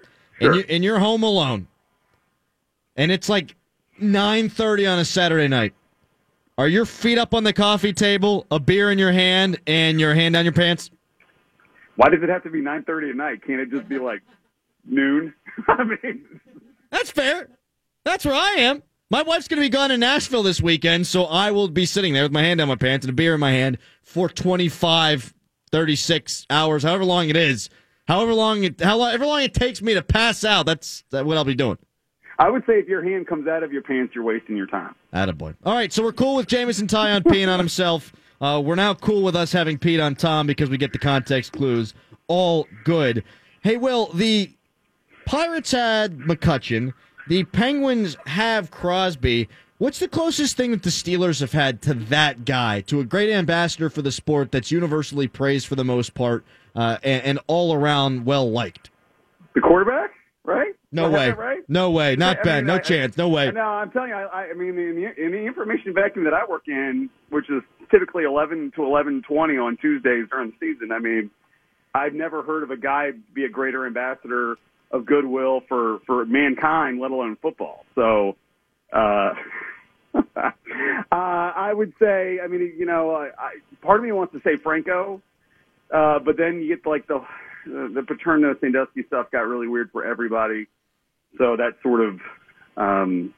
and, 0.46 0.56
you, 0.56 0.66
and 0.70 0.84
you're 0.84 1.00
home 1.00 1.24
alone, 1.24 1.68
and 2.96 3.12
it's 3.12 3.30
like 3.30 3.56
9.30 4.02 4.92
on 4.92 5.00
a 5.00 5.06
Saturday 5.06 5.48
night, 5.48 5.74
are 6.58 6.68
your 6.68 6.86
feet 6.86 7.18
up 7.18 7.34
on 7.34 7.44
the 7.44 7.54
coffee 7.54 7.94
table, 7.94 8.46
a 8.52 8.60
beer 8.60 8.92
in 8.92 9.00
your 9.00 9.12
hand, 9.12 9.60
and 9.66 10.00
your 10.00 10.14
hand 10.14 10.34
down 10.34 10.46
your 10.46 10.54
pants? 10.54 10.92
Why 11.96 12.10
does 12.10 12.24
it 12.24 12.30
have 12.30 12.44
to 12.44 12.50
be 12.50 12.62
9:30 12.62 13.12
at 13.12 13.16
night? 13.16 13.46
Can't 13.46 13.60
it 13.60 13.70
just 13.70 13.88
be 13.88 14.00
like 14.00 14.22
noon? 14.86 15.34
I 15.68 15.84
mean, 15.84 16.26
That's 16.92 17.12
fair. 17.12 17.50
That's 18.04 18.26
where 18.26 18.36
I 18.36 18.56
am. 18.60 18.84
My 19.10 19.22
wife's 19.22 19.48
going 19.48 19.62
to 19.62 19.66
be 19.66 19.70
gone 19.70 19.92
in 19.92 20.00
Nashville 20.00 20.44
this 20.44 20.60
weekend, 20.60 21.06
so 21.06 21.26
I 21.26 21.52
will 21.52 21.68
be 21.68 21.86
sitting 21.86 22.14
there 22.14 22.24
with 22.24 22.32
my 22.32 22.42
hand 22.42 22.58
down 22.58 22.68
my 22.68 22.76
pants 22.76 23.06
and 23.06 23.12
a 23.12 23.14
beer 23.14 23.36
in 23.36 23.40
my 23.40 23.52
hand 23.52 23.78
for 24.02 24.28
25, 24.28 25.34
36 25.72 26.48
hours, 26.50 26.84
however 26.84 27.06
long 27.06 27.30
it 27.30 27.38
is. 27.38 27.70
However 28.08 28.34
long 28.34 28.64
it, 28.64 28.82
however 28.82 29.26
long 29.26 29.42
it 29.42 29.54
takes 29.54 29.82
me 29.82 29.94
to 29.94 30.02
pass 30.02 30.44
out, 30.44 30.66
that's 30.66 31.04
that 31.12 31.26
what 31.26 31.38
I'll 31.38 31.46
be 31.46 31.56
doing. 31.56 31.78
I 32.40 32.50
would 32.50 32.66
say 32.66 32.80
if 32.80 32.88
your 32.88 33.04
hand 33.04 33.28
comes 33.28 33.48
out 33.48 33.64
of 33.64 33.72
your 33.72 33.84
pants, 33.84 34.16
you're 34.16 34.24
wasting 34.24 34.58
your 34.58 34.68
time. 34.68 34.96
Attaboy. 35.14 35.56
All 35.64 35.76
right, 35.76 35.94
so 35.94 36.04
we're 36.04 36.12
cool 36.14 36.36
with 36.36 36.48
Jameson 36.48 36.88
Taillon 36.88 37.22
peeing 37.22 37.48
on 37.48 37.60
himself. 37.60 38.12
Uh, 38.42 38.62
we're 38.64 38.76
now 38.76 38.94
cool 38.94 39.22
with 39.22 39.36
us 39.36 39.52
having 39.52 39.78
peed 39.78 40.04
on 40.04 40.16
Tom 40.16 40.48
because 40.48 40.70
we 40.70 40.78
get 40.78 40.92
the 40.92 41.00
context 41.00 41.54
clues. 41.54 41.94
All 42.28 42.68
good. 42.84 43.24
Hey, 43.62 43.78
Will, 43.78 44.08
the 44.08 44.52
Pirates 45.26 45.72
had 45.72 46.18
McCutchen. 46.18 46.94
The 47.28 47.46
Penguins 47.46 48.18
have 48.26 48.72
Crosby. 48.72 49.48
What's 49.78 50.00
the 50.00 50.08
closest 50.08 50.58
thing 50.58 50.72
that 50.72 50.84
the 50.84 50.90
Steelers 50.90 51.40
have 51.40 51.52
had 51.52 51.82
to 51.84 51.94
that 51.94 52.46
guy, 52.46 52.82
to 52.82 53.00
a 53.00 53.06
great 53.06 53.32
ambassador 53.32 53.90
for 53.90 54.02
the 54.02 54.12
sport 54.12 54.52
that's 54.52 54.72
universally 54.72 55.28
praised 55.28 55.68
for 55.68 55.76
the 55.76 55.86
most 55.86 56.14
part 56.14 56.44
uh, 56.76 56.98
and, 57.04 57.24
and 57.24 57.40
all 57.48 57.74
around 57.74 58.26
well 58.26 58.50
liked? 58.52 58.90
The 59.56 59.62
quarterback, 59.62 60.12
right? 60.44 60.74
No 60.92 61.10
way. 61.10 61.32
Right? 61.32 61.62
No 61.68 61.92
way. 61.92 62.16
Not 62.16 62.40
I 62.40 62.44
Ben. 62.44 62.58
mean, 62.58 62.68
no 62.68 62.76
I- 62.76 62.80
chance. 62.80 63.18
No 63.18 63.30
way. 63.30 63.52
No, 63.52 63.62
I'm 63.62 63.92
telling 63.92 64.10
you, 64.10 64.16
I, 64.16 64.50
I 64.50 64.54
mean, 64.54 64.78
in 64.78 64.96
the, 64.96 65.26
in 65.26 65.32
the 65.32 65.40
information 65.46 65.94
vacuum 65.94 66.26
that 66.26 66.34
I 66.34 66.46
work 66.48 66.64
in, 66.68 67.10
which 67.30 67.50
is 67.50 67.64
typically 67.90 68.24
11 68.24 68.74
to 68.76 68.82
11:20 68.82 69.64
on 69.64 69.78
Tuesdays 69.78 70.28
during 70.30 70.52
the 70.52 70.56
season, 70.60 70.92
I 70.92 71.00
mean, 71.00 71.30
I've 71.96 72.14
never 72.14 72.44
heard 72.44 72.64
of 72.64 72.72
a 72.72 72.78
guy 72.78 73.12
be 73.34 73.46
a 73.46 73.50
greater 73.50 73.86
ambassador 73.86 74.56
of 74.92 75.06
goodwill 75.06 75.62
for 75.68 76.00
for 76.06 76.26
mankind, 76.26 77.00
let 77.00 77.12
alone 77.12 77.38
football. 77.42 77.86
So, 77.96 78.36
uh, 78.92 79.34
uh, 80.16 80.52
I 81.12 81.72
would 81.74 81.94
say, 82.00 82.40
I 82.44 82.48
mean, 82.48 82.74
you 82.78 82.86
know, 82.86 83.12
I, 83.12 83.30
I, 83.38 83.52
part 83.82 84.00
of 84.00 84.06
me 84.06 84.12
wants 84.12 84.34
to 84.34 84.40
say 84.44 84.58
Franco, 84.62 85.22
uh, 85.94 86.20
but 86.20 86.36
then 86.38 86.62
you 86.62 86.76
get 86.76 86.86
like 86.86 87.08
the 87.08 87.24
the 87.66 88.04
Paterno 88.06 88.56
Sandusky 88.60 89.04
stuff 89.08 89.32
got 89.32 89.42
really 89.42 89.68
weird 89.68 89.90
for 89.92 90.06
everybody. 90.06 90.68
So 91.38 91.56
that 91.56 91.78
sort 91.82 92.02
of, 92.02 92.20
um, 92.78 93.34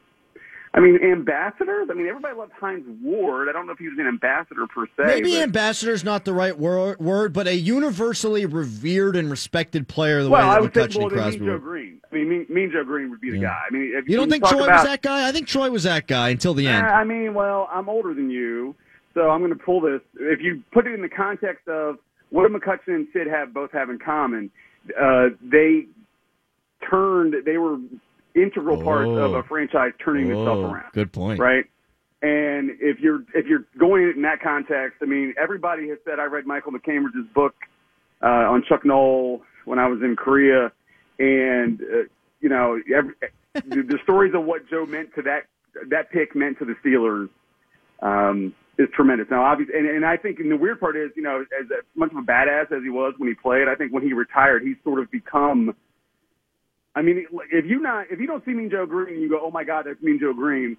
I 0.73 0.79
mean, 0.79 0.99
ambassadors. 1.01 1.87
I 1.89 1.93
mean, 1.93 2.07
everybody 2.07 2.35
loved 2.35 2.51
Hines 2.59 2.85
Ward. 3.01 3.47
I 3.47 3.53
don't 3.53 3.67
know 3.67 3.71
if 3.71 3.79
he 3.79 3.87
was 3.87 3.97
an 3.97 4.07
ambassador 4.07 4.65
per 4.67 4.87
se. 4.87 5.05
Maybe 5.05 5.33
but, 5.33 5.43
ambassador 5.43 5.93
is 5.93 6.03
not 6.03 6.25
the 6.25 6.33
right 6.33 6.57
wor- 6.57 6.97
word, 6.99 7.31
but 7.31 7.47
a 7.47 7.55
universally 7.55 8.45
revered 8.45 9.15
and 9.15 9.29
respected 9.29 9.87
player 9.87 10.23
the 10.23 10.29
well, 10.29 10.49
way 10.49 10.55
I 10.55 10.59
would 10.59 10.73
say, 10.73 10.87
well, 10.97 11.09
Crosby 11.09 11.39
Mean 11.39 11.49
Joe. 11.49 11.59
Greene. 11.59 12.01
I 12.11 12.15
mean, 12.15 12.29
mean, 12.29 12.45
mean 12.49 12.71
Joe 12.73 12.83
Greene 12.83 13.09
would 13.11 13.21
be 13.21 13.31
the 13.31 13.37
Yeah. 13.37 13.49
guy. 13.49 13.61
I 13.69 13.73
mean, 13.73 13.93
if 13.95 14.09
You 14.09 14.17
don't 14.17 14.29
think 14.29 14.45
Troy 14.45 14.63
about, 14.63 14.79
was 14.79 14.83
that 14.83 15.01
guy? 15.01 15.27
I 15.27 15.31
think 15.31 15.47
Troy 15.47 15.69
was 15.69 15.83
that 15.83 16.07
guy 16.07 16.29
until 16.29 16.53
the 16.53 16.67
end. 16.67 16.85
I 16.85 17.03
mean, 17.03 17.33
well, 17.33 17.69
I'm 17.71 17.87
older 17.87 18.13
than 18.13 18.29
you, 18.29 18.75
so 19.13 19.29
I'm 19.29 19.39
going 19.39 19.53
to 19.53 19.63
pull 19.63 19.79
this. 19.79 20.01
If 20.19 20.41
you 20.41 20.63
put 20.73 20.87
it 20.87 20.93
in 20.93 21.01
the 21.01 21.09
context 21.09 21.67
of 21.69 21.99
what 22.35 22.47
do 22.51 22.57
McCutchen 22.57 22.93
and 22.95 23.07
Sid 23.13 23.27
have 23.27 23.53
both 23.53 23.71
have 23.71 23.89
in 23.89 23.97
common, 23.99 24.51
uh, 24.99 25.29
they 25.41 25.85
turned. 26.89 27.33
They 27.45 27.57
were 27.57 27.77
integral 28.35 28.81
parts 28.83 29.07
of 29.09 29.31
Oh. 29.31 29.35
a 29.35 29.43
franchise 29.43 29.93
turning 30.03 30.27
itself 30.27 30.57
Oh, 30.57 30.71
around. 30.71 30.91
good 30.93 31.11
point. 31.13 31.39
right? 31.39 31.65
And 32.21 32.71
if 32.81 32.99
you're 32.99 33.23
if 33.33 33.45
you're 33.45 33.65
going 33.77 34.11
in 34.15 34.21
that 34.23 34.41
context, 34.41 34.97
I 35.01 35.05
mean, 35.05 35.33
everybody 35.37 35.89
has 35.89 35.97
said 36.05 36.19
I 36.19 36.25
read 36.25 36.45
Michael 36.45 36.71
MacCambridge's 36.71 37.27
book 37.33 37.55
uh, 38.21 38.27
on 38.27 38.63
Chuck 38.67 38.83
Noll 38.85 39.41
when 39.65 39.79
I 39.79 39.87
was 39.87 40.01
in 40.01 40.15
Korea, 40.15 40.71
and 41.19 41.81
uh, 41.81 42.03
you 42.41 42.49
know, 42.49 42.79
every, 42.93 43.13
the, 43.53 43.81
the 43.83 43.99
stories 44.03 44.33
of 44.33 44.43
what 44.43 44.67
Joe 44.69 44.85
meant 44.85 45.13
to 45.15 45.21
that 45.23 45.43
that 45.89 46.09
pick 46.11 46.35
meant 46.35 46.57
to 46.59 46.65
the 46.65 46.75
Steelers 46.83 47.29
um, 48.01 48.53
is 48.77 48.87
tremendous. 48.93 49.27
Now, 49.29 49.43
obviously, 49.43 49.77
and, 49.77 49.87
and 49.87 50.05
I 50.05 50.17
think 50.17 50.39
and 50.39 50.51
the 50.51 50.57
weird 50.57 50.79
part 50.79 50.97
is, 50.97 51.11
you 51.15 51.23
know, 51.23 51.45
as 51.59 51.67
much 51.95 52.11
of 52.11 52.17
a 52.17 52.21
badass 52.21 52.71
as 52.71 52.83
he 52.83 52.89
was 52.89 53.13
when 53.17 53.29
he 53.29 53.35
played, 53.35 53.67
I 53.67 53.75
think 53.75 53.93
when 53.93 54.03
he 54.03 54.13
retired, 54.13 54.63
he's 54.63 54.77
sort 54.83 54.99
of 54.99 55.09
become. 55.11 55.75
I 56.95 57.01
mean, 57.01 57.25
if 57.51 57.65
you 57.65 57.81
not 57.81 58.07
if 58.09 58.19
you 58.19 58.27
don't 58.27 58.43
see 58.45 58.51
Mean 58.51 58.69
Joe 58.69 58.85
Greene, 58.85 59.21
you 59.21 59.29
go, 59.29 59.39
oh 59.41 59.51
my 59.51 59.63
God, 59.63 59.85
that's 59.85 60.01
Mean 60.01 60.19
Joe 60.19 60.33
Greene. 60.33 60.77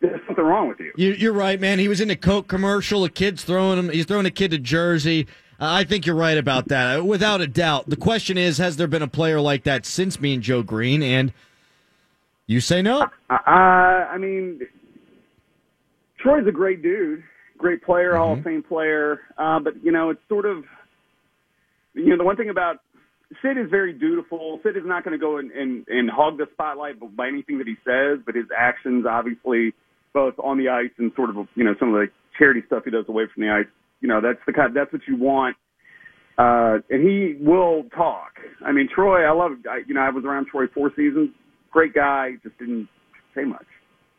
There's 0.00 0.20
something 0.26 0.44
wrong 0.44 0.68
with 0.68 0.78
you. 0.78 0.92
You, 0.96 1.12
you're 1.12 1.32
right, 1.32 1.60
man. 1.60 1.80
He 1.80 1.88
was 1.88 2.00
in 2.00 2.08
a 2.08 2.16
Coke 2.16 2.46
commercial. 2.46 3.04
A 3.04 3.10
kid's 3.10 3.42
throwing 3.42 3.78
him. 3.78 3.90
He's 3.90 4.06
throwing 4.06 4.26
a 4.26 4.30
kid 4.30 4.52
to 4.52 4.58
Jersey. 4.58 5.26
I 5.58 5.82
think 5.82 6.06
you're 6.06 6.14
right 6.14 6.38
about 6.38 6.68
that, 6.68 7.00
uh, 7.00 7.04
without 7.04 7.40
a 7.40 7.48
doubt. 7.48 7.90
The 7.90 7.96
question 7.96 8.38
is, 8.38 8.58
has 8.58 8.76
there 8.76 8.86
been 8.86 9.02
a 9.02 9.08
player 9.08 9.40
like 9.40 9.64
that 9.64 9.84
since 9.86 10.20
me 10.20 10.34
and 10.34 10.42
Joe 10.42 10.62
Greene? 10.62 11.02
And 11.02 11.32
you 12.46 12.60
say 12.60 12.80
no. 12.80 13.08
Uh, 13.28 13.34
I 13.44 14.16
mean, 14.18 14.60
Troy's 16.20 16.46
a 16.48 16.52
great 16.52 16.82
dude, 16.82 17.22
great 17.56 17.82
player, 17.82 18.16
Hall 18.16 18.34
of 18.34 18.44
Fame 18.44 18.62
player. 18.62 19.20
Uh, 19.36 19.60
but 19.60 19.82
you 19.82 19.92
know, 19.92 20.10
it's 20.10 20.20
sort 20.28 20.46
of, 20.46 20.64
you 21.94 22.08
know, 22.08 22.16
the 22.16 22.24
one 22.24 22.36
thing 22.36 22.50
about 22.50 22.76
Sid 23.42 23.58
is 23.58 23.70
very 23.70 23.92
dutiful. 23.92 24.60
Sid 24.62 24.76
is 24.76 24.84
not 24.86 25.04
going 25.04 25.12
to 25.12 25.18
go 25.18 25.38
and, 25.38 25.50
and 25.52 25.86
and 25.88 26.10
hog 26.10 26.38
the 26.38 26.46
spotlight 26.52 26.94
by 27.16 27.28
anything 27.28 27.58
that 27.58 27.66
he 27.66 27.76
says, 27.84 28.20
but 28.24 28.34
his 28.34 28.46
actions, 28.56 29.04
obviously, 29.08 29.74
both 30.14 30.34
on 30.42 30.58
the 30.58 30.68
ice 30.68 30.90
and 30.98 31.12
sort 31.14 31.30
of, 31.30 31.36
you 31.54 31.64
know, 31.64 31.74
some 31.78 31.94
of 31.94 32.00
the 32.00 32.06
charity 32.38 32.62
stuff 32.66 32.84
he 32.84 32.90
does 32.90 33.04
away 33.08 33.24
from 33.32 33.42
the 33.42 33.50
ice. 33.50 33.66
You 34.00 34.08
know, 34.08 34.20
that's 34.20 34.38
the 34.46 34.52
kind, 34.52 34.74
that's 34.74 34.92
what 34.92 35.02
you 35.06 35.16
want. 35.16 35.56
Uh, 36.38 36.78
and 36.88 37.02
he 37.02 37.36
will 37.40 37.82
talk. 37.96 38.34
I 38.64 38.70
mean, 38.70 38.88
Troy, 38.94 39.24
I 39.24 39.32
love, 39.32 39.52
I, 39.68 39.80
you 39.86 39.94
know, 39.94 40.00
I 40.00 40.10
was 40.10 40.24
around 40.24 40.46
Troy 40.46 40.66
four 40.72 40.90
seasons. 40.94 41.30
Great 41.70 41.94
guy, 41.94 42.34
just 42.42 42.56
didn't 42.58 42.88
say 43.34 43.44
much. 43.44 43.66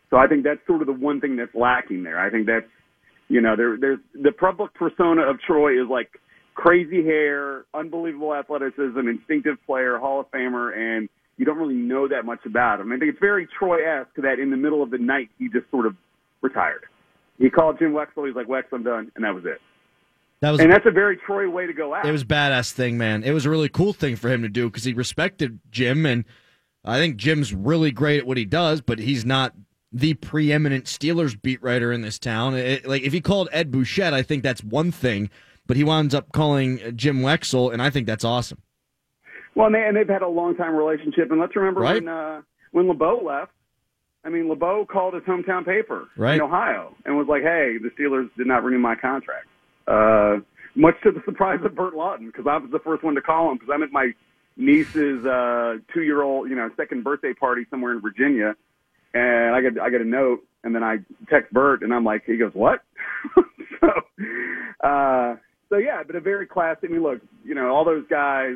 So 0.09 0.17
I 0.17 0.27
think 0.27 0.43
that's 0.43 0.59
sort 0.65 0.81
of 0.81 0.87
the 0.87 0.93
one 0.93 1.21
thing 1.21 1.35
that's 1.35 1.53
lacking 1.53 2.03
there. 2.03 2.19
I 2.19 2.29
think 2.29 2.47
that's, 2.47 2.65
you 3.27 3.41
know, 3.41 3.55
there, 3.55 3.77
there's 3.79 3.99
the 4.13 4.31
public 4.31 4.73
persona 4.73 5.21
of 5.21 5.37
Troy 5.45 5.81
is 5.81 5.87
like 5.89 6.09
crazy 6.55 7.03
hair, 7.03 7.65
unbelievable 7.73 8.33
athleticism, 8.33 8.99
instinctive 8.99 9.57
player, 9.65 9.97
Hall 9.97 10.19
of 10.19 10.31
Famer, 10.31 10.75
and 10.75 11.09
you 11.37 11.45
don't 11.45 11.57
really 11.57 11.75
know 11.75 12.07
that 12.07 12.25
much 12.25 12.39
about 12.45 12.81
him. 12.81 12.91
I 12.91 12.97
think 12.97 13.11
it's 13.11 13.19
very 13.19 13.47
Troy-esque 13.57 14.15
that 14.17 14.39
in 14.39 14.49
the 14.49 14.57
middle 14.57 14.83
of 14.83 14.89
the 14.89 14.97
night 14.97 15.29
he 15.37 15.47
just 15.47 15.69
sort 15.71 15.85
of 15.85 15.95
retired. 16.41 16.85
He 17.37 17.49
called 17.49 17.79
Jim 17.79 17.93
Wexell. 17.93 18.27
He's 18.27 18.35
like, 18.35 18.47
Wex, 18.47 18.63
I'm 18.73 18.83
done, 18.83 19.11
and 19.15 19.23
that 19.23 19.33
was 19.33 19.45
it. 19.45 19.61
That 20.41 20.51
was 20.51 20.59
And 20.59 20.71
that's 20.71 20.85
a 20.85 20.91
very 20.91 21.17
Troy 21.17 21.49
way 21.49 21.67
to 21.67 21.73
go 21.73 21.93
out. 21.93 22.05
it 22.05 22.11
was 22.11 22.23
a 22.23 22.25
badass 22.25 22.71
thing, 22.71 22.97
man. 22.97 23.23
It 23.23 23.31
was 23.31 23.45
a 23.45 23.49
really 23.49 23.69
cool 23.69 23.93
thing 23.93 24.15
for 24.15 24.29
him 24.29 24.41
to 24.41 24.49
do 24.49 24.69
because 24.69 24.83
he 24.83 24.93
respected 24.93 25.59
Jim, 25.71 26.05
and 26.05 26.25
I 26.83 26.97
think 26.97 27.17
Jim's 27.17 27.53
really 27.53 27.91
great 27.91 28.19
at 28.19 28.27
what 28.27 28.37
he 28.37 28.45
does, 28.45 28.81
but 28.81 28.99
he's 28.99 29.25
not 29.25 29.53
the 29.91 30.13
preeminent 30.15 30.85
Steelers 30.85 31.39
beat 31.41 31.61
writer 31.63 31.91
in 31.91 32.01
this 32.01 32.19
town. 32.19 32.53
It- 32.55 32.85
like 32.87 33.01
if 33.03 33.13
he 33.13 33.21
called 33.21 33.49
Ed 33.51 33.71
Bouchette, 33.71 34.13
I 34.13 34.21
think 34.21 34.43
that's 34.43 34.63
one 34.63 34.91
thing, 34.91 35.29
but 35.67 35.77
he 35.77 35.83
winds 35.83 36.13
up 36.13 36.31
calling 36.31 36.79
Jim 36.95 37.21
Wexell, 37.21 37.71
and 37.73 37.81
I 37.81 37.89
think 37.89 38.05
that's 38.07 38.23
awesome. 38.23 38.59
Well, 39.55 39.65
and, 39.67 39.75
they, 39.75 39.83
and 39.83 39.97
they've 39.97 40.07
had 40.07 40.21
a 40.21 40.27
long 40.27 40.55
time 40.55 40.75
relationship. 40.75 41.31
And 41.31 41.39
let's 41.39 41.55
remember 41.55 41.81
Right. 41.81 41.95
when 42.03 42.07
uh, 42.07 42.41
when 42.71 42.87
LeBeau 42.87 43.21
left. 43.25 43.51
I 44.23 44.27
mean, 44.29 44.49
LeBeau 44.49 44.85
called 44.85 45.13
his 45.13 45.23
hometown 45.23 45.65
paper 45.65 46.07
Right. 46.17 46.35
in 46.35 46.41
Ohio 46.41 46.93
and 47.05 47.17
was 47.17 47.27
like, 47.27 47.41
"Hey, 47.41 47.77
the 47.81 47.89
Steelers 47.97 48.29
did 48.37 48.47
not 48.47 48.63
renew 48.63 48.77
my 48.77 48.95
contract." 48.95 49.47
Uh, 49.87 50.39
much 50.75 50.95
to 51.03 51.11
the 51.11 51.21
surprise 51.25 51.59
of 51.63 51.73
Burt 51.73 51.93
Lauten, 51.95 52.27
because 52.27 52.45
I 52.45 52.57
was 52.57 52.69
the 52.69 52.79
first 52.79 53.01
one 53.03 53.15
to 53.15 53.21
call 53.21 53.49
him 53.49 53.57
because 53.57 53.69
I'm 53.73 53.81
at 53.81 53.91
my 53.91 54.11
niece's 54.57 55.25
uh, 55.25 55.77
two-year-old, 55.93 56.49
you 56.49 56.55
know, 56.55 56.69
second 56.77 57.03
birthday 57.03 57.33
party 57.33 57.65
somewhere 57.69 57.93
in 57.93 58.01
Virginia, 58.01 58.55
and 59.13 59.55
I 59.55 59.61
get 59.61 59.79
I 59.79 59.89
get 59.89 60.01
a 60.01 60.05
note, 60.05 60.41
and 60.63 60.73
then 60.75 60.83
I 60.83 60.97
text 61.29 61.51
Burt, 61.53 61.81
and 61.83 61.93
I'm 61.93 62.03
like, 62.03 62.23
he 62.25 62.37
goes, 62.37 62.51
"What?" 62.53 62.81
so, 63.79 63.87
uh, 64.87 65.35
so 65.69 65.77
yeah, 65.77 66.03
but 66.05 66.15
a 66.15 66.19
very 66.21 66.45
classy. 66.47 66.87
I 66.87 66.91
mean, 66.91 67.03
look, 67.03 67.19
you 67.43 67.55
know, 67.55 67.69
all 67.73 67.85
those 67.85 68.05
guys. 68.09 68.55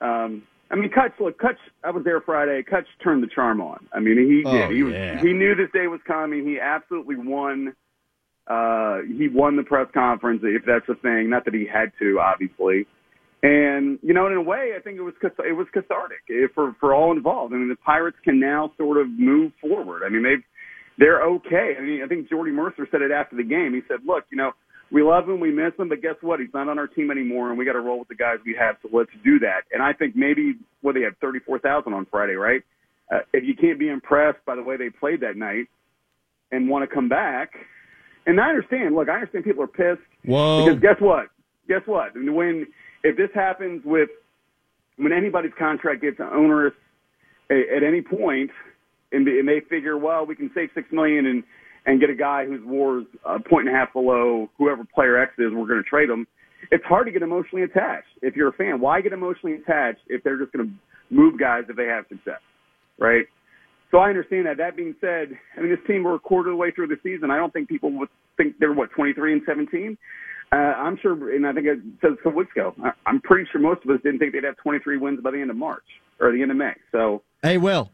Um, 0.00 0.42
I 0.70 0.76
mean, 0.76 0.90
Kutch. 0.90 1.12
Look, 1.20 1.38
Kutch. 1.38 1.58
I 1.84 1.90
was 1.90 2.02
there 2.04 2.20
Friday. 2.20 2.62
Kutch 2.62 2.86
turned 3.04 3.22
the 3.22 3.26
charm 3.28 3.60
on. 3.60 3.86
I 3.92 4.00
mean, 4.00 4.16
he 4.18 4.42
Oh, 4.46 4.52
did. 4.68 4.70
He 4.76 4.82
was. 4.82 4.94
yeah. 4.94 5.20
He 5.20 5.32
knew 5.32 5.54
this 5.54 5.70
day 5.72 5.86
was 5.86 6.00
coming. 6.06 6.46
He 6.46 6.58
absolutely 6.58 7.16
won. 7.16 7.74
Uh, 8.46 9.02
he 9.06 9.28
won 9.28 9.56
the 9.56 9.62
press 9.62 9.86
conference, 9.94 10.40
if 10.44 10.64
that's 10.64 10.88
a 10.88 10.94
thing. 10.96 11.30
Not 11.30 11.44
that 11.44 11.54
he 11.54 11.66
had 11.66 11.92
to, 12.00 12.18
obviously. 12.20 12.86
And 13.42 13.98
you 14.02 14.14
know, 14.14 14.26
in 14.28 14.34
a 14.34 14.42
way, 14.42 14.72
I 14.76 14.80
think 14.80 14.98
it 14.98 15.02
was 15.02 15.14
it 15.22 15.56
was 15.56 15.66
cathartic 15.72 16.22
eh, 16.30 16.46
for 16.54 16.76
for 16.78 16.94
all 16.94 17.10
involved. 17.10 17.52
I 17.52 17.56
mean, 17.56 17.68
the 17.68 17.76
Pirates 17.76 18.16
can 18.22 18.38
now 18.38 18.72
sort 18.78 18.98
of 18.98 19.08
move 19.10 19.52
forward. 19.60 20.02
I 20.04 20.10
mean, 20.10 20.22
they've 20.22 20.44
they're 20.96 21.22
okay. 21.22 21.74
I 21.76 21.82
mean, 21.82 22.02
I 22.04 22.06
think 22.06 22.28
Jordy 22.30 22.52
Mercer 22.52 22.86
said 22.90 23.02
it 23.02 23.10
after 23.10 23.36
the 23.36 23.42
game. 23.42 23.74
He 23.74 23.80
said, 23.88 24.06
"Look, 24.06 24.24
you 24.30 24.36
know, 24.36 24.52
we 24.92 25.02
love 25.02 25.28
him, 25.28 25.40
we 25.40 25.50
miss 25.50 25.72
him, 25.76 25.88
but 25.88 26.02
guess 26.02 26.14
what? 26.20 26.38
He's 26.38 26.54
not 26.54 26.68
on 26.68 26.78
our 26.78 26.86
team 26.86 27.10
anymore, 27.10 27.48
and 27.48 27.58
we 27.58 27.64
got 27.64 27.72
to 27.72 27.80
roll 27.80 27.98
with 27.98 28.08
the 28.08 28.14
guys 28.14 28.36
we 28.46 28.54
have. 28.60 28.76
So 28.82 28.90
let's 28.92 29.10
do 29.24 29.40
that." 29.40 29.62
And 29.72 29.82
I 29.82 29.92
think 29.92 30.14
maybe 30.14 30.54
what 30.80 30.94
they 30.94 31.02
had 31.02 31.18
thirty 31.18 31.40
four 31.40 31.58
thousand 31.58 31.94
on 31.94 32.06
Friday, 32.06 32.34
right? 32.34 32.62
Uh, 33.12 33.20
if 33.32 33.42
you 33.44 33.56
can't 33.56 33.78
be 33.78 33.88
impressed 33.88 34.38
by 34.46 34.54
the 34.54 34.62
way 34.62 34.76
they 34.76 34.88
played 34.88 35.20
that 35.22 35.36
night 35.36 35.66
and 36.52 36.68
want 36.68 36.88
to 36.88 36.94
come 36.94 37.08
back, 37.08 37.50
and 38.24 38.40
I 38.40 38.50
understand. 38.50 38.94
Look, 38.94 39.08
I 39.08 39.14
understand 39.14 39.44
people 39.44 39.64
are 39.64 39.66
pissed. 39.66 40.06
Whoa. 40.24 40.64
Because 40.64 40.80
guess 40.80 41.00
what? 41.00 41.26
Guess 41.66 41.82
what? 41.86 42.12
When 42.14 42.66
if 43.02 43.16
this 43.16 43.30
happens 43.34 43.82
with 43.84 44.08
when 44.96 45.12
anybody's 45.12 45.52
contract 45.58 46.02
gets 46.02 46.18
onerous 46.20 46.74
at 47.50 47.82
any 47.82 48.02
point, 48.02 48.50
and, 49.12 49.26
they 49.26 49.60
figure, 49.68 49.98
well, 49.98 50.24
we 50.24 50.34
can 50.34 50.50
save 50.54 50.70
six 50.74 50.88
million 50.90 51.26
and 51.26 51.44
and 51.84 52.00
get 52.00 52.10
a 52.10 52.14
guy 52.14 52.46
whose 52.46 52.60
WAR's 52.64 53.06
a 53.24 53.40
point 53.40 53.66
and 53.66 53.76
a 53.76 53.78
half 53.78 53.92
below 53.92 54.48
whoever 54.56 54.84
player 54.94 55.18
X 55.20 55.32
is, 55.38 55.50
we're 55.52 55.66
going 55.66 55.82
to 55.82 55.88
trade 55.88 56.08
him. 56.08 56.28
It's 56.70 56.84
hard 56.84 57.06
to 57.06 57.12
get 57.12 57.22
emotionally 57.22 57.64
attached 57.64 58.06
if 58.22 58.36
you're 58.36 58.50
a 58.50 58.52
fan. 58.52 58.80
Why 58.80 59.00
get 59.00 59.12
emotionally 59.12 59.56
attached 59.56 59.98
if 60.06 60.22
they're 60.22 60.38
just 60.38 60.52
going 60.52 60.68
to 60.68 61.14
move 61.14 61.40
guys 61.40 61.64
if 61.68 61.76
they 61.76 61.86
have 61.86 62.04
success, 62.08 62.40
right? 63.00 63.24
So 63.90 63.98
I 63.98 64.08
understand 64.08 64.46
that. 64.46 64.58
That 64.58 64.76
being 64.76 64.94
said, 65.00 65.36
I 65.56 65.60
mean, 65.60 65.70
this 65.70 65.84
team 65.86 66.04
we're 66.04 66.14
a 66.14 66.20
quarter 66.20 66.50
of 66.50 66.54
the 66.54 66.56
way 66.56 66.70
through 66.70 66.86
the 66.86 66.96
season. 67.02 67.30
I 67.30 67.36
don't 67.36 67.52
think 67.52 67.68
people 67.68 67.90
would 67.98 68.08
think 68.36 68.54
they're 68.58 68.72
what 68.72 68.90
23 68.92 69.32
and 69.32 69.42
17. 69.44 69.98
Uh, 70.52 70.56
I'm 70.56 70.98
sure, 71.00 71.34
and 71.34 71.46
I 71.46 71.52
think 71.52 71.66
it 71.66 71.78
says 72.02 72.12
a 72.12 72.16
couple 72.22 72.32
weeks 72.38 72.52
ago. 72.54 72.74
I, 72.84 72.92
I'm 73.06 73.20
pretty 73.22 73.48
sure 73.50 73.60
most 73.60 73.82
of 73.84 73.90
us 73.90 74.00
didn't 74.04 74.18
think 74.18 74.32
they'd 74.34 74.44
have 74.44 74.56
23 74.58 74.98
wins 74.98 75.20
by 75.22 75.30
the 75.30 75.40
end 75.40 75.50
of 75.50 75.56
March 75.56 75.84
or 76.20 76.30
the 76.30 76.42
end 76.42 76.50
of 76.50 76.56
May. 76.58 76.74
So 76.92 77.22
Hey, 77.42 77.56
Will. 77.58 77.90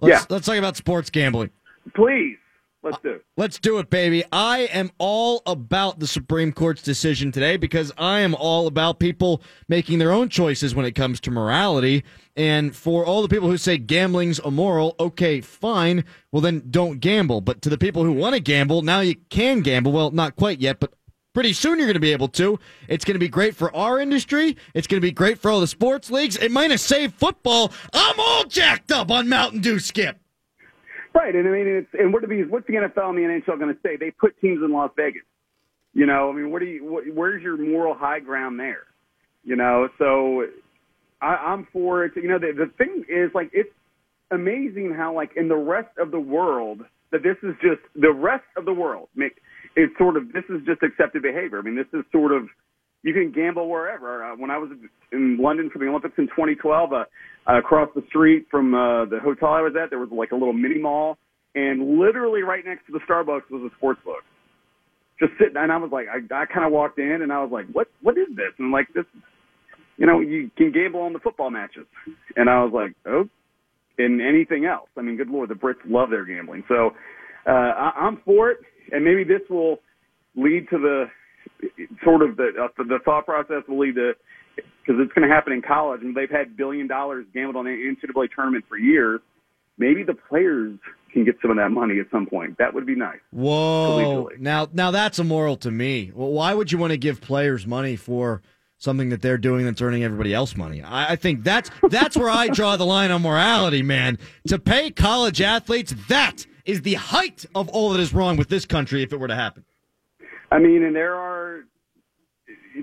Let's, 0.00 0.22
Yeah. 0.22 0.26
let's 0.34 0.46
talk 0.46 0.56
about 0.58 0.76
sports 0.76 1.08
gambling. 1.08 1.50
please, 1.94 2.36
let's 2.82 2.98
do. 3.02 3.12
it. 3.12 3.24
Let's 3.38 3.58
do 3.58 3.78
it, 3.78 3.88
baby. 3.88 4.24
I 4.30 4.68
am 4.72 4.90
all 4.98 5.40
about 5.46 6.00
the 6.00 6.06
Supreme 6.06 6.52
Court's 6.52 6.82
decision 6.82 7.32
today 7.32 7.56
because 7.56 7.92
I 7.96 8.20
am 8.20 8.34
all 8.34 8.66
about 8.66 8.98
people 8.98 9.40
making 9.68 9.98
their 9.98 10.12
own 10.12 10.28
choices 10.28 10.74
when 10.74 10.84
it 10.84 10.92
comes 10.92 11.18
to 11.22 11.30
morality. 11.30 12.04
And 12.36 12.76
for 12.76 13.06
all 13.06 13.22
the 13.22 13.28
people 13.28 13.48
who 13.48 13.56
say 13.56 13.78
gambling's 13.78 14.38
immoral, 14.40 14.96
okay, 15.00 15.40
fine. 15.40 16.04
Well, 16.30 16.42
then 16.42 16.64
don't 16.70 17.00
gamble. 17.00 17.40
But 17.40 17.62
to 17.62 17.70
the 17.70 17.78
people 17.78 18.04
who 18.04 18.12
want 18.12 18.34
to 18.34 18.40
gamble, 18.40 18.82
now 18.82 19.00
you 19.00 19.14
can 19.30 19.60
gamble. 19.62 19.92
Well, 19.92 20.10
not 20.10 20.36
quite 20.36 20.60
yet, 20.60 20.78
but 20.78 20.92
pretty 21.34 21.52
soon 21.52 21.78
you're 21.78 21.86
going 21.86 21.94
to 21.94 22.00
be 22.00 22.12
able 22.12 22.28
to. 22.28 22.58
It's 22.88 23.04
going 23.04 23.14
to 23.14 23.20
be 23.20 23.28
great 23.28 23.54
for 23.54 23.74
our 23.74 24.00
industry. 24.00 24.56
It's 24.74 24.86
going 24.86 25.00
to 25.00 25.06
be 25.06 25.12
great 25.12 25.38
for 25.38 25.50
all 25.50 25.60
the 25.60 25.66
sports 25.66 26.10
leagues. 26.10 26.36
It 26.36 26.50
might 26.50 26.70
have 26.70 26.80
saved 26.80 27.14
football. 27.14 27.72
I'm 27.92 28.18
all 28.18 28.44
jacked 28.44 28.92
up 28.92 29.10
on 29.10 29.28
Mountain 29.28 29.60
Dew, 29.60 29.78
Skip. 29.78 30.18
Right, 31.14 31.34
and 31.34 31.46
I 31.46 31.50
mean, 31.50 31.66
it's 31.66 31.88
and 31.92 32.12
what 32.12 32.26
these? 32.28 32.46
What's 32.48 32.66
the 32.66 32.74
NFL 32.74 33.10
and 33.10 33.18
the 33.18 33.22
NHL 33.22 33.58
going 33.58 33.74
to 33.74 33.80
say? 33.82 33.96
They 33.96 34.10
put 34.10 34.40
teams 34.40 34.62
in 34.64 34.72
Las 34.72 34.90
Vegas. 34.96 35.22
You 35.92 36.06
know, 36.06 36.30
I 36.30 36.32
mean, 36.32 36.50
what 36.50 36.60
do 36.60 36.66
you? 36.66 36.84
What, 36.84 37.04
where's 37.12 37.42
your 37.42 37.58
moral 37.58 37.94
high 37.94 38.20
ground 38.20 38.58
there? 38.58 38.84
You 39.44 39.56
know, 39.56 39.88
so 39.98 40.46
I, 41.20 41.34
I'm 41.34 41.68
for 41.70 42.04
it. 42.04 42.12
You 42.16 42.28
know, 42.28 42.38
the 42.38 42.52
the 42.56 42.70
thing 42.78 43.04
is, 43.10 43.30
like, 43.34 43.50
it's 43.52 43.68
amazing 44.30 44.94
how, 44.96 45.14
like, 45.14 45.32
in 45.36 45.48
the 45.48 45.56
rest 45.56 45.90
of 45.98 46.12
the 46.12 46.20
world, 46.20 46.80
that 47.10 47.22
this 47.22 47.36
is 47.42 47.54
just 47.60 47.82
the 47.94 48.12
rest 48.12 48.44
of 48.56 48.64
the 48.64 48.72
world. 48.72 49.08
Make 49.14 49.36
it's 49.76 49.96
sort 49.98 50.16
of 50.16 50.32
this 50.32 50.44
is 50.48 50.60
just 50.66 50.82
accepted 50.82 51.22
behavior. 51.22 51.58
I 51.58 51.62
mean, 51.62 51.76
this 51.76 51.86
is 51.92 52.04
sort 52.12 52.32
of 52.32 52.48
you 53.02 53.12
can 53.12 53.32
gamble 53.32 53.68
wherever. 53.68 54.24
Uh, 54.24 54.36
when 54.36 54.50
I 54.50 54.58
was 54.58 54.70
in 55.12 55.38
London 55.40 55.70
for 55.72 55.78
the 55.78 55.86
Olympics 55.86 56.14
in 56.18 56.26
2012, 56.28 56.92
uh, 56.92 57.04
uh, 57.48 57.58
across 57.58 57.88
the 57.94 58.02
street 58.08 58.46
from 58.50 58.74
uh, 58.74 59.06
the 59.06 59.18
hotel 59.20 59.48
I 59.48 59.60
was 59.60 59.74
at, 59.80 59.90
there 59.90 59.98
was 59.98 60.10
like 60.12 60.30
a 60.30 60.36
little 60.36 60.52
mini 60.52 60.78
mall, 60.78 61.18
and 61.54 61.98
literally 61.98 62.42
right 62.42 62.64
next 62.64 62.86
to 62.86 62.92
the 62.92 63.00
Starbucks 63.08 63.50
was 63.50 63.70
a 63.70 63.76
sports 63.76 64.00
book. 64.04 64.22
Just 65.18 65.32
sitting, 65.38 65.56
and 65.56 65.70
I 65.70 65.76
was 65.76 65.90
like, 65.92 66.06
I, 66.08 66.18
I 66.34 66.46
kind 66.46 66.64
of 66.64 66.72
walked 66.72 66.98
in, 66.98 67.20
and 67.22 67.32
I 67.32 67.42
was 67.42 67.50
like, 67.52 67.66
what, 67.72 67.88
what 68.02 68.16
is 68.16 68.28
this? 68.30 68.54
And 68.58 68.70
like 68.70 68.88
this, 68.94 69.04
you 69.96 70.06
know, 70.06 70.20
you 70.20 70.50
can 70.56 70.72
gamble 70.72 71.00
on 71.00 71.12
the 71.12 71.18
football 71.18 71.50
matches, 71.50 71.86
and 72.36 72.48
I 72.48 72.62
was 72.62 72.72
like, 72.72 72.94
oh, 73.06 73.28
and 73.98 74.20
anything 74.20 74.64
else. 74.64 74.88
I 74.96 75.02
mean, 75.02 75.16
good 75.16 75.28
lord, 75.28 75.50
the 75.50 75.54
Brits 75.54 75.82
love 75.84 76.10
their 76.10 76.24
gambling, 76.24 76.64
so 76.68 76.92
uh, 77.46 77.50
I, 77.50 77.92
I'm 77.96 78.18
for 78.24 78.50
it, 78.50 78.58
and 78.92 79.04
maybe 79.04 79.24
this 79.24 79.42
will 79.50 79.78
lead 80.36 80.68
to 80.70 80.78
the 80.78 81.04
sort 82.04 82.22
of 82.22 82.36
the 82.36 82.50
uh, 82.62 82.68
the 82.78 82.98
thought 83.04 83.26
process 83.26 83.62
will 83.68 83.78
lead 83.78 83.94
to 83.96 84.12
because 84.56 85.00
it's 85.00 85.12
going 85.12 85.28
to 85.28 85.32
happen 85.32 85.52
in 85.52 85.62
college, 85.62 86.00
and 86.02 86.14
they've 86.16 86.30
had 86.30 86.56
billion 86.56 86.86
dollars 86.86 87.26
gambled 87.32 87.56
on 87.56 87.64
the 87.64 87.70
NCAA 87.70 88.28
tournament 88.34 88.64
for 88.68 88.76
years. 88.76 89.20
Maybe 89.78 90.02
the 90.02 90.14
players 90.14 90.78
can 91.12 91.24
get 91.24 91.36
some 91.40 91.50
of 91.50 91.56
that 91.56 91.70
money 91.70 91.98
at 91.98 92.06
some 92.10 92.26
point. 92.26 92.58
That 92.58 92.74
would 92.74 92.86
be 92.86 92.94
nice. 92.94 93.18
Whoa! 93.30 94.28
Now, 94.38 94.68
now 94.72 94.90
that's 94.90 95.18
immoral 95.18 95.56
to 95.58 95.70
me. 95.70 96.12
Well, 96.14 96.30
why 96.30 96.54
would 96.54 96.72
you 96.72 96.78
want 96.78 96.92
to 96.92 96.96
give 96.98 97.20
players 97.20 97.66
money 97.66 97.96
for 97.96 98.42
something 98.78 99.10
that 99.10 99.22
they're 99.22 99.38
doing 99.38 99.64
that's 99.64 99.80
earning 99.80 100.04
everybody 100.04 100.34
else 100.34 100.56
money? 100.56 100.82
I, 100.82 101.12
I 101.12 101.16
think 101.16 101.44
that's 101.44 101.70
that's 101.88 102.16
where 102.16 102.30
I 102.30 102.48
draw 102.48 102.76
the 102.76 102.86
line 102.86 103.10
on 103.10 103.22
morality, 103.22 103.82
man. 103.82 104.18
To 104.48 104.58
pay 104.58 104.90
college 104.90 105.40
athletes, 105.40 105.94
that 106.08 106.46
is 106.64 106.82
the 106.82 106.94
height 106.94 107.44
of 107.54 107.68
all 107.68 107.90
that 107.90 108.00
is 108.00 108.12
wrong 108.12 108.36
with 108.36 108.48
this 108.48 108.64
country 108.64 109.02
if 109.02 109.12
it 109.12 109.18
were 109.18 109.28
to 109.28 109.34
happen. 109.34 109.64
I 110.50 110.58
mean, 110.58 110.82
and 110.82 110.94
there 110.94 111.14
are 111.16 111.64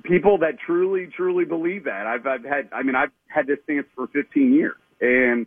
people 0.04 0.38
that 0.40 0.58
truly, 0.66 1.08
truly 1.16 1.46
believe 1.46 1.86
that. 1.86 2.08
I've, 2.08 2.26
I've 2.26 2.44
had, 2.44 2.70
I 2.72 2.84
mean, 2.84 2.96
I've 2.96 3.12
had 3.28 3.48
this 3.48 3.58
stance 3.64 3.88
for 3.96 4.08
15 4.08 4.54
years, 4.54 4.76
and 5.02 5.46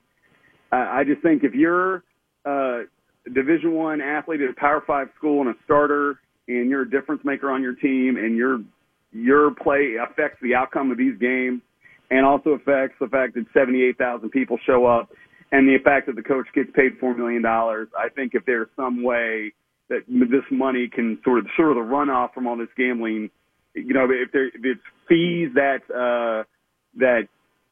I 0.70 1.04
just 1.04 1.20
think 1.22 1.44
if 1.44 1.54
you're 1.54 2.02
a 2.44 2.84
Division 3.32 3.74
One 3.74 4.00
athlete 4.00 4.40
at 4.40 4.50
a 4.50 4.54
Power 4.54 4.82
Five 4.86 5.08
school 5.16 5.40
and 5.40 5.50
a 5.50 5.54
starter, 5.64 6.18
and 6.48 6.70
you're 6.70 6.82
a 6.82 6.90
difference 6.90 7.22
maker 7.24 7.50
on 7.50 7.62
your 7.62 7.74
team, 7.74 8.16
and 8.16 8.36
your 8.36 8.60
your 9.12 9.50
play 9.54 9.96
affects 10.02 10.38
the 10.42 10.54
outcome 10.54 10.90
of 10.90 10.96
these 10.96 11.18
games, 11.18 11.60
and 12.10 12.24
also 12.24 12.50
affects 12.50 12.96
the 13.00 13.06
fact 13.08 13.34
that 13.34 13.44
78,000 13.52 14.30
people 14.30 14.58
show 14.64 14.86
up, 14.86 15.10
and 15.52 15.68
the 15.68 15.78
fact 15.84 16.06
that 16.06 16.16
the 16.16 16.22
coach 16.22 16.46
gets 16.54 16.70
paid 16.74 16.98
four 16.98 17.14
million 17.14 17.42
dollars. 17.42 17.88
I 17.96 18.08
think 18.08 18.34
if 18.34 18.44
there's 18.44 18.68
some 18.74 19.04
way 19.04 19.52
that 19.88 20.00
this 20.08 20.44
money 20.50 20.88
can 20.92 21.18
sort 21.22 21.38
of 21.38 21.46
sort 21.56 21.70
of 21.70 21.76
the 21.76 21.82
runoff 21.82 22.34
from 22.34 22.46
all 22.46 22.56
this 22.56 22.68
gambling 22.76 23.30
you 23.74 23.94
know, 23.94 24.06
if 24.10 24.32
there 24.32 24.48
if 24.48 24.54
it's 24.62 24.80
fees 25.08 25.50
that 25.54 25.80
uh, 25.90 26.44
that 26.98 27.28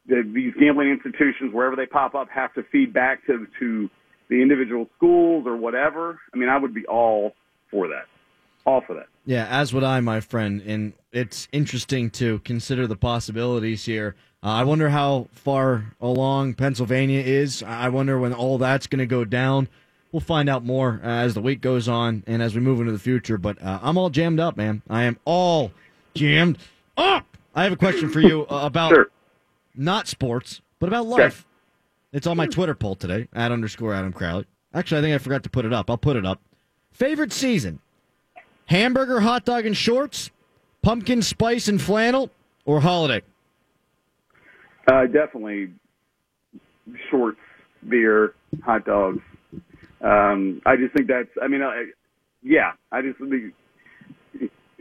that 0.06 0.30
these 0.34 0.54
gambling 0.58 0.90
institutions, 0.90 1.52
wherever 1.52 1.76
they 1.76 1.86
pop 1.86 2.14
up, 2.14 2.28
have 2.30 2.52
to 2.54 2.62
feed 2.72 2.92
back 2.92 3.26
to 3.26 3.46
to 3.58 3.90
the 4.28 4.40
individual 4.40 4.88
schools 4.96 5.44
or 5.46 5.56
whatever. 5.56 6.18
I 6.32 6.36
mean, 6.36 6.48
I 6.48 6.58
would 6.58 6.74
be 6.74 6.86
all 6.86 7.32
for 7.70 7.88
that, 7.88 8.06
all 8.64 8.82
for 8.86 8.94
that. 8.94 9.06
Yeah, 9.26 9.46
as 9.50 9.74
would 9.74 9.84
I, 9.84 10.00
my 10.00 10.20
friend. 10.20 10.62
And 10.62 10.94
it's 11.12 11.48
interesting 11.52 12.10
to 12.12 12.38
consider 12.40 12.86
the 12.86 12.96
possibilities 12.96 13.84
here. 13.84 14.16
Uh, 14.42 14.46
I 14.48 14.64
wonder 14.64 14.88
how 14.88 15.28
far 15.32 15.84
along 16.00 16.54
Pennsylvania 16.54 17.20
is. 17.20 17.62
I 17.62 17.88
wonder 17.90 18.18
when 18.18 18.32
all 18.32 18.56
that's 18.58 18.86
going 18.86 19.00
to 19.00 19.06
go 19.06 19.24
down. 19.24 19.68
We'll 20.12 20.20
find 20.20 20.48
out 20.48 20.64
more 20.64 20.98
as 21.04 21.34
the 21.34 21.42
week 21.42 21.60
goes 21.60 21.88
on 21.88 22.24
and 22.26 22.42
as 22.42 22.54
we 22.54 22.60
move 22.60 22.80
into 22.80 22.92
the 22.92 22.98
future. 22.98 23.38
But 23.38 23.62
uh, 23.62 23.78
I'm 23.82 23.98
all 23.98 24.10
jammed 24.10 24.40
up, 24.40 24.56
man. 24.56 24.82
I 24.88 25.02
am 25.04 25.18
all 25.24 25.72
jammed 26.14 26.58
up. 26.96 27.26
I 27.54 27.64
have 27.64 27.72
a 27.72 27.76
question 27.76 28.08
for 28.10 28.20
you 28.20 28.42
uh, 28.46 28.60
about 28.64 28.90
Sure. 28.90 29.10
not 29.76 30.08
sports, 30.08 30.62
but 30.78 30.88
about 30.88 31.06
life. 31.06 31.46
It's 32.12 32.26
on 32.26 32.36
my 32.36 32.46
Twitter 32.46 32.74
poll 32.74 32.96
today, 32.96 33.28
at 33.32 33.52
underscore 33.52 33.94
Adam 33.94 34.12
Crowley. 34.12 34.46
Actually, 34.74 34.98
I 34.98 35.02
think 35.02 35.14
I 35.14 35.18
forgot 35.18 35.42
to 35.44 35.50
put 35.50 35.64
it 35.64 35.72
up. 35.72 35.90
I'll 35.90 35.98
put 35.98 36.16
it 36.16 36.24
up. 36.26 36.40
Favorite 36.92 37.32
season? 37.32 37.78
Hamburger, 38.66 39.20
hot 39.20 39.44
dog, 39.44 39.66
and 39.66 39.76
shorts, 39.76 40.30
pumpkin 40.82 41.22
spice 41.22 41.68
and 41.68 41.80
flannel, 41.80 42.30
or 42.64 42.80
holiday? 42.80 43.22
Uh, 44.86 45.06
definitely 45.06 45.72
shorts, 47.10 47.38
beer, 47.88 48.34
hot 48.64 48.84
dogs. 48.84 49.20
Um, 50.02 50.62
I 50.66 50.76
just 50.76 50.94
think 50.94 51.08
that's. 51.08 51.28
I 51.42 51.48
mean, 51.48 51.62
I, 51.62 51.86
yeah. 52.42 52.72
I 52.90 53.02
just 53.02 53.18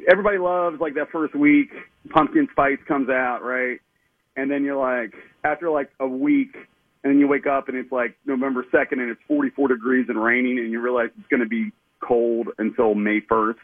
everybody 0.10 0.38
loves 0.38 0.80
like 0.80 0.96
that 0.96 1.10
first 1.12 1.36
week. 1.36 1.70
Pumpkin 2.10 2.48
spice 2.52 2.78
comes 2.88 3.10
out, 3.10 3.40
right? 3.44 3.80
And 4.36 4.50
then 4.50 4.64
you're 4.64 4.78
like, 4.78 5.14
after 5.44 5.70
like 5.70 5.90
a 6.00 6.08
week, 6.08 6.56
and 7.04 7.14
then 7.14 7.20
you 7.20 7.28
wake 7.28 7.48
up 7.48 7.68
and 7.68 7.78
it's 7.78 7.92
like 7.92 8.16
November 8.26 8.66
second, 8.72 9.00
and 9.00 9.10
it's 9.10 9.22
44 9.28 9.70
degrees 9.70 10.06
and 10.10 10.22
raining, 10.22 10.60
and 10.60 10.72
you 10.72 10.82
realize 10.82 11.10
it's 11.18 11.28
going 11.30 11.42
to 11.42 11.48
be 11.50 11.72
cold 12.02 12.50
until 12.58 12.96
May 12.96 13.22
1st. 13.22 13.56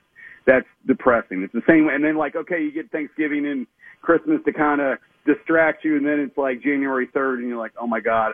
That's 0.45 0.67
depressing. 0.86 1.41
It's 1.43 1.54
the 1.54 1.63
same. 1.67 1.88
way. 1.88 1.95
And 1.95 2.04
then 2.04 2.17
like, 2.17 2.36
okay, 2.36 2.62
you 2.62 2.71
get 2.71 2.91
Thanksgiving 2.91 3.45
and 3.45 3.67
Christmas 4.02 4.39
to 4.45 4.54
kind 4.54 4.80
of 4.82 5.00
distract 5.26 5.84
you, 5.84 5.98
and 5.98 6.06
then 6.06 6.20
it's 6.20 6.38
like 6.38 6.62
January 6.62 7.08
3rd, 7.08 7.40
and 7.40 7.48
you're 7.50 7.58
like, 7.58 7.74
oh 7.80 7.88
my 7.88 8.00
god, 8.00 8.34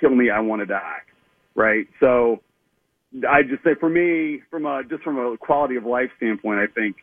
kill 0.00 0.14
me, 0.14 0.30
I 0.30 0.40
want 0.40 0.60
to 0.60 0.66
die, 0.66 0.98
right? 1.54 1.86
So 2.00 2.42
I 3.28 3.42
just 3.42 3.62
say 3.62 3.74
for 3.78 3.88
me, 3.88 4.42
from 4.50 4.66
a 4.66 4.82
just 4.84 5.02
from 5.02 5.18
a 5.18 5.36
quality 5.38 5.76
of 5.76 5.84
life 5.84 6.10
standpoint, 6.16 6.60
I 6.60 6.66
think 6.66 6.96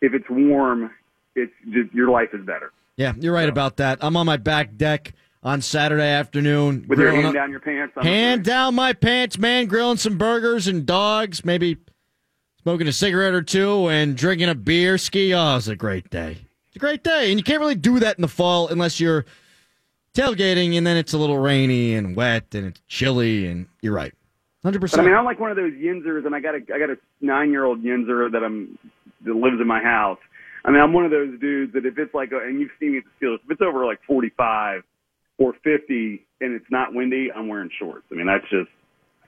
if 0.00 0.14
it's 0.14 0.28
warm, 0.30 0.90
it's 1.34 1.52
just 1.70 1.92
your 1.92 2.10
life 2.10 2.28
is 2.32 2.44
better. 2.46 2.72
Yeah, 2.96 3.12
you're 3.18 3.34
right 3.34 3.48
about 3.48 3.76
that. 3.78 3.98
I'm 4.00 4.16
on 4.16 4.26
my 4.26 4.36
back 4.36 4.76
deck 4.76 5.12
on 5.42 5.60
Saturday 5.60 6.02
afternoon. 6.02 6.84
With 6.88 6.98
your 6.98 7.12
hand 7.12 7.26
up- 7.26 7.34
down 7.34 7.50
your 7.50 7.60
pants, 7.60 7.94
I'm 7.96 8.04
Hand 8.04 8.44
down 8.44 8.74
my 8.74 8.92
pants, 8.92 9.38
man. 9.38 9.66
Grilling 9.66 9.96
some 9.98 10.18
burgers 10.18 10.66
and 10.66 10.84
dogs, 10.84 11.44
maybe 11.44 11.78
smoking 12.62 12.88
a 12.88 12.92
cigarette 12.92 13.34
or 13.34 13.42
two 13.42 13.88
and 13.88 14.16
drinking 14.16 14.48
a 14.48 14.54
beer. 14.54 14.98
Ski. 14.98 15.32
Oh, 15.34 15.56
it's 15.56 15.68
a 15.68 15.76
great 15.76 16.10
day. 16.10 16.38
A 16.78 16.80
great 16.80 17.02
day. 17.02 17.30
And 17.30 17.40
you 17.40 17.42
can't 17.42 17.58
really 17.58 17.74
do 17.74 17.98
that 17.98 18.16
in 18.18 18.22
the 18.22 18.28
fall 18.28 18.68
unless 18.68 19.00
you're 19.00 19.24
tailgating 20.14 20.78
and 20.78 20.86
then 20.86 20.96
it's 20.96 21.12
a 21.12 21.18
little 21.18 21.36
rainy 21.36 21.92
and 21.96 22.14
wet 22.14 22.54
and 22.54 22.66
it's 22.66 22.80
chilly. 22.86 23.48
And 23.48 23.66
you're 23.82 23.92
right. 23.92 24.14
100%. 24.64 24.80
But 24.80 25.00
I 25.00 25.02
mean, 25.02 25.12
I'm 25.12 25.24
like 25.24 25.40
one 25.40 25.50
of 25.50 25.56
those 25.56 25.72
yinzers, 25.72 26.24
and 26.24 26.36
I 26.36 26.40
got 26.40 26.54
a 26.54 26.58
I 26.72 26.78
got 26.78 26.90
a 26.90 26.96
nine 27.20 27.50
year 27.50 27.64
old 27.64 27.82
yinzer 27.82 28.30
that 28.30 28.44
I'm 28.44 28.78
that 29.24 29.34
lives 29.34 29.60
in 29.60 29.66
my 29.66 29.82
house. 29.82 30.20
I 30.64 30.70
mean, 30.70 30.80
I'm 30.80 30.92
one 30.92 31.04
of 31.04 31.10
those 31.10 31.36
dudes 31.40 31.72
that 31.72 31.84
if 31.84 31.98
it's 31.98 32.14
like, 32.14 32.30
a, 32.30 32.38
and 32.38 32.60
you've 32.60 32.70
seen 32.78 32.92
me 32.92 32.98
at 32.98 33.04
the 33.04 33.26
Steelers, 33.26 33.40
if 33.44 33.50
it's 33.50 33.60
over 33.60 33.84
like 33.84 33.98
45 34.06 34.82
or 35.38 35.54
50 35.64 36.26
and 36.40 36.54
it's 36.54 36.70
not 36.70 36.94
windy, 36.94 37.32
I'm 37.34 37.48
wearing 37.48 37.70
shorts. 37.76 38.04
I 38.12 38.14
mean, 38.14 38.26
that's 38.26 38.48
just 38.50 38.70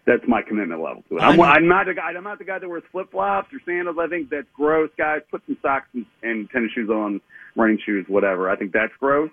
that's 0.06 0.22
my 0.26 0.42
commitment 0.42 0.82
level 0.82 1.02
to 1.08 1.16
it. 1.16 1.20
I'm, 1.20 1.40
I'm 1.40 1.68
not 1.68 1.86
the 1.86 1.94
guy. 1.94 2.12
I'm 2.16 2.24
not 2.24 2.38
the 2.38 2.44
guy 2.44 2.58
that 2.58 2.68
wears 2.68 2.82
flip 2.90 3.10
flops 3.10 3.52
or 3.52 3.60
sandals. 3.64 3.96
I 4.00 4.08
think 4.08 4.30
that's 4.30 4.46
gross, 4.54 4.90
guys. 4.96 5.20
Put 5.30 5.42
some 5.46 5.56
socks 5.62 5.88
and, 5.94 6.06
and 6.22 6.50
tennis 6.50 6.72
shoes 6.72 6.90
on, 6.90 7.20
running 7.56 7.78
shoes, 7.84 8.06
whatever. 8.08 8.50
I 8.50 8.56
think 8.56 8.72
that's 8.72 8.92
gross. 8.98 9.30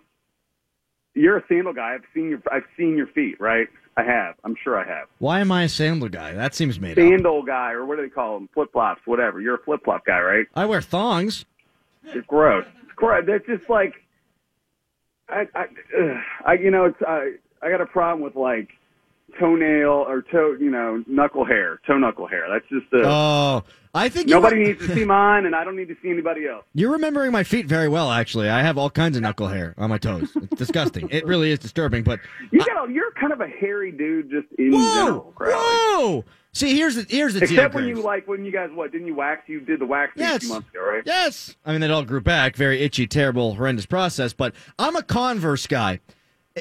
You're 1.13 1.37
a 1.37 1.43
sandal 1.47 1.73
guy. 1.73 1.95
I've 1.95 2.03
seen 2.13 2.29
your 2.29 2.41
I've 2.51 2.65
seen 2.77 2.95
your 2.95 3.07
feet, 3.07 3.39
right? 3.39 3.67
I 3.97 4.03
have. 4.03 4.35
I'm 4.43 4.55
sure 4.63 4.79
I 4.79 4.87
have. 4.87 5.07
Why 5.17 5.39
am 5.39 5.51
I 5.51 5.63
a 5.63 5.69
sandal 5.69 6.09
guy? 6.09 6.33
That 6.33 6.53
seems 6.53 6.79
made 6.79 6.91
up. 6.91 7.03
Sandal 7.03 7.41
guy, 7.41 7.71
or 7.71 7.83
what 7.85 7.95
do 7.95 8.03
they 8.03 8.09
call 8.09 8.37
them? 8.37 8.47
Flip 8.53 8.71
flops, 8.71 9.01
whatever. 9.05 9.41
You're 9.41 9.55
a 9.55 9.63
flip 9.63 9.83
flop 9.83 10.05
guy, 10.05 10.19
right? 10.19 10.45
I 10.53 10.65
wear 10.65 10.81
thongs. 10.81 11.45
It's 12.03 12.27
gross. 12.27 12.65
It's 12.83 12.91
gross. 12.95 13.23
That's 13.25 13.45
just 13.47 13.67
like, 13.69 13.95
I, 15.27 15.47
I, 15.55 15.65
I 16.45 16.53
you 16.53 16.69
know, 16.69 16.85
it's 16.85 17.01
I, 17.07 17.33
I 17.63 17.71
got 17.71 17.81
a 17.81 17.87
problem 17.87 18.21
with 18.21 18.35
like 18.35 18.69
toenail 19.39 19.89
or 20.07 20.21
toe, 20.21 20.55
you 20.59 20.69
know, 20.69 21.03
knuckle 21.07 21.45
hair, 21.45 21.79
toe 21.87 21.97
knuckle 21.97 22.27
hair. 22.27 22.45
That's 22.49 22.65
just 22.69 22.91
a, 22.93 23.07
Oh, 23.07 23.63
I 23.93 24.09
think 24.09 24.27
you 24.27 24.35
nobody 24.35 24.57
were- 24.59 24.63
needs 24.65 24.87
to 24.87 24.93
see 24.93 25.05
mine, 25.05 25.45
and 25.45 25.55
I 25.55 25.63
don't 25.63 25.75
need 25.75 25.87
to 25.87 25.95
see 26.01 26.09
anybody 26.09 26.47
else. 26.47 26.63
You're 26.73 26.91
remembering 26.91 27.31
my 27.31 27.43
feet 27.43 27.65
very 27.65 27.87
well, 27.87 28.11
actually. 28.11 28.49
I 28.49 28.61
have 28.61 28.77
all 28.77 28.89
kinds 28.89 29.17
of 29.17 29.23
knuckle 29.23 29.47
hair 29.47 29.73
on 29.77 29.89
my 29.89 29.97
toes. 29.97 30.29
It's 30.35 30.55
disgusting. 30.57 31.07
It 31.11 31.25
really 31.25 31.51
is 31.51 31.59
disturbing, 31.59 32.03
but 32.03 32.19
You 32.51 32.59
got, 32.59 32.89
a, 32.89 32.91
you're 32.91 33.11
kind 33.11 33.33
of 33.33 33.41
a 33.41 33.47
hairy 33.47 33.91
dude, 33.91 34.29
just 34.29 34.47
in 34.59 34.71
general, 34.73 35.31
Crowley. 35.35 35.53
whoa! 35.55 36.23
See, 36.53 36.75
here's 36.75 36.95
the 36.95 37.05
here's 37.07 37.35
the 37.35 37.43
Except 37.43 37.75
when 37.75 37.85
you 37.87 38.01
like 38.01 38.27
when 38.27 38.43
you 38.43 38.51
guys 38.51 38.71
what 38.73 38.91
didn't 38.91 39.05
you 39.05 39.13
wax? 39.13 39.43
You 39.47 39.59
did 39.59 39.79
the 39.79 39.85
wax 39.85 40.15
thing 40.15 40.25
a 40.25 40.39
few 40.39 40.49
months 40.49 40.69
ago, 40.69 40.83
right? 40.83 41.03
Yes. 41.05 41.55
I 41.63 41.71
mean, 41.71 41.81
that 41.81 41.91
all 41.91 42.03
grew 42.03 42.19
back. 42.21 42.55
Very 42.55 42.81
itchy, 42.81 43.05
terrible, 43.05 43.53
horrendous 43.55 43.85
process. 43.85 44.33
But 44.33 44.55
I'm 44.79 44.95
a 44.95 45.03
Converse 45.03 45.67
guy. 45.67 45.99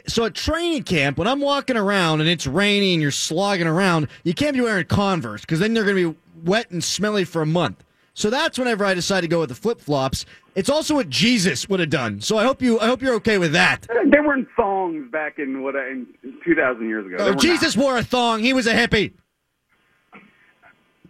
So 0.07 0.25
at 0.25 0.35
training 0.35 0.83
camp, 0.85 1.19
when 1.19 1.29
I'm 1.29 1.41
walking 1.41 1.77
around 1.77 2.21
and 2.21 2.29
it's 2.29 2.47
rainy 2.47 2.93
and 2.93 3.03
you're 3.03 3.11
slogging 3.11 3.67
around, 3.67 4.09
you 4.25 4.35
can't 4.35 4.55
be 4.55 4.61
wearing 4.61 4.85
Converse 4.87 5.43
because 5.43 5.61
then 5.61 5.75
they're 5.75 5.85
going 5.85 5.97
to 5.97 6.13
be 6.13 6.19
wet 6.45 6.71
and 6.71 6.83
smelly 6.83 7.25
for 7.25 7.43
a 7.43 7.47
month. 7.47 7.85
So 8.15 8.31
that's 8.31 8.59
whenever 8.59 8.85
I 8.85 8.95
decide 8.95 9.21
to 9.21 9.29
go 9.29 9.41
with 9.41 9.51
the 9.51 9.55
flip 9.55 9.79
flops. 9.79 10.25
It's 10.55 10.71
also 10.71 10.95
what 10.95 11.11
Jesus 11.11 11.69
would 11.69 11.81
have 11.81 11.91
done. 11.91 12.23
So 12.23 12.39
I 12.39 12.45
hope 12.45 12.63
you, 12.63 12.81
I 12.81 12.87
hope 12.87 13.03
you're 13.03 13.15
okay 13.17 13.37
with 13.37 13.53
that. 13.53 13.87
Uh, 13.91 13.95
they 14.11 14.21
were 14.21 14.33
in 14.33 14.47
thongs 14.57 15.11
back 15.13 15.39
in 15.39 15.63
what 15.63 15.77
uh, 15.77 15.87
in 15.87 16.07
two 16.43 16.55
thousand 16.55 16.89
years 16.89 17.07
ago. 17.07 17.17
Oh, 17.19 17.35
Jesus 17.35 17.77
wore 17.77 17.99
a 17.99 18.03
thong. 18.03 18.41
He 18.41 18.55
was 18.55 18.67
a 18.67 18.73
hippie. 18.73 19.13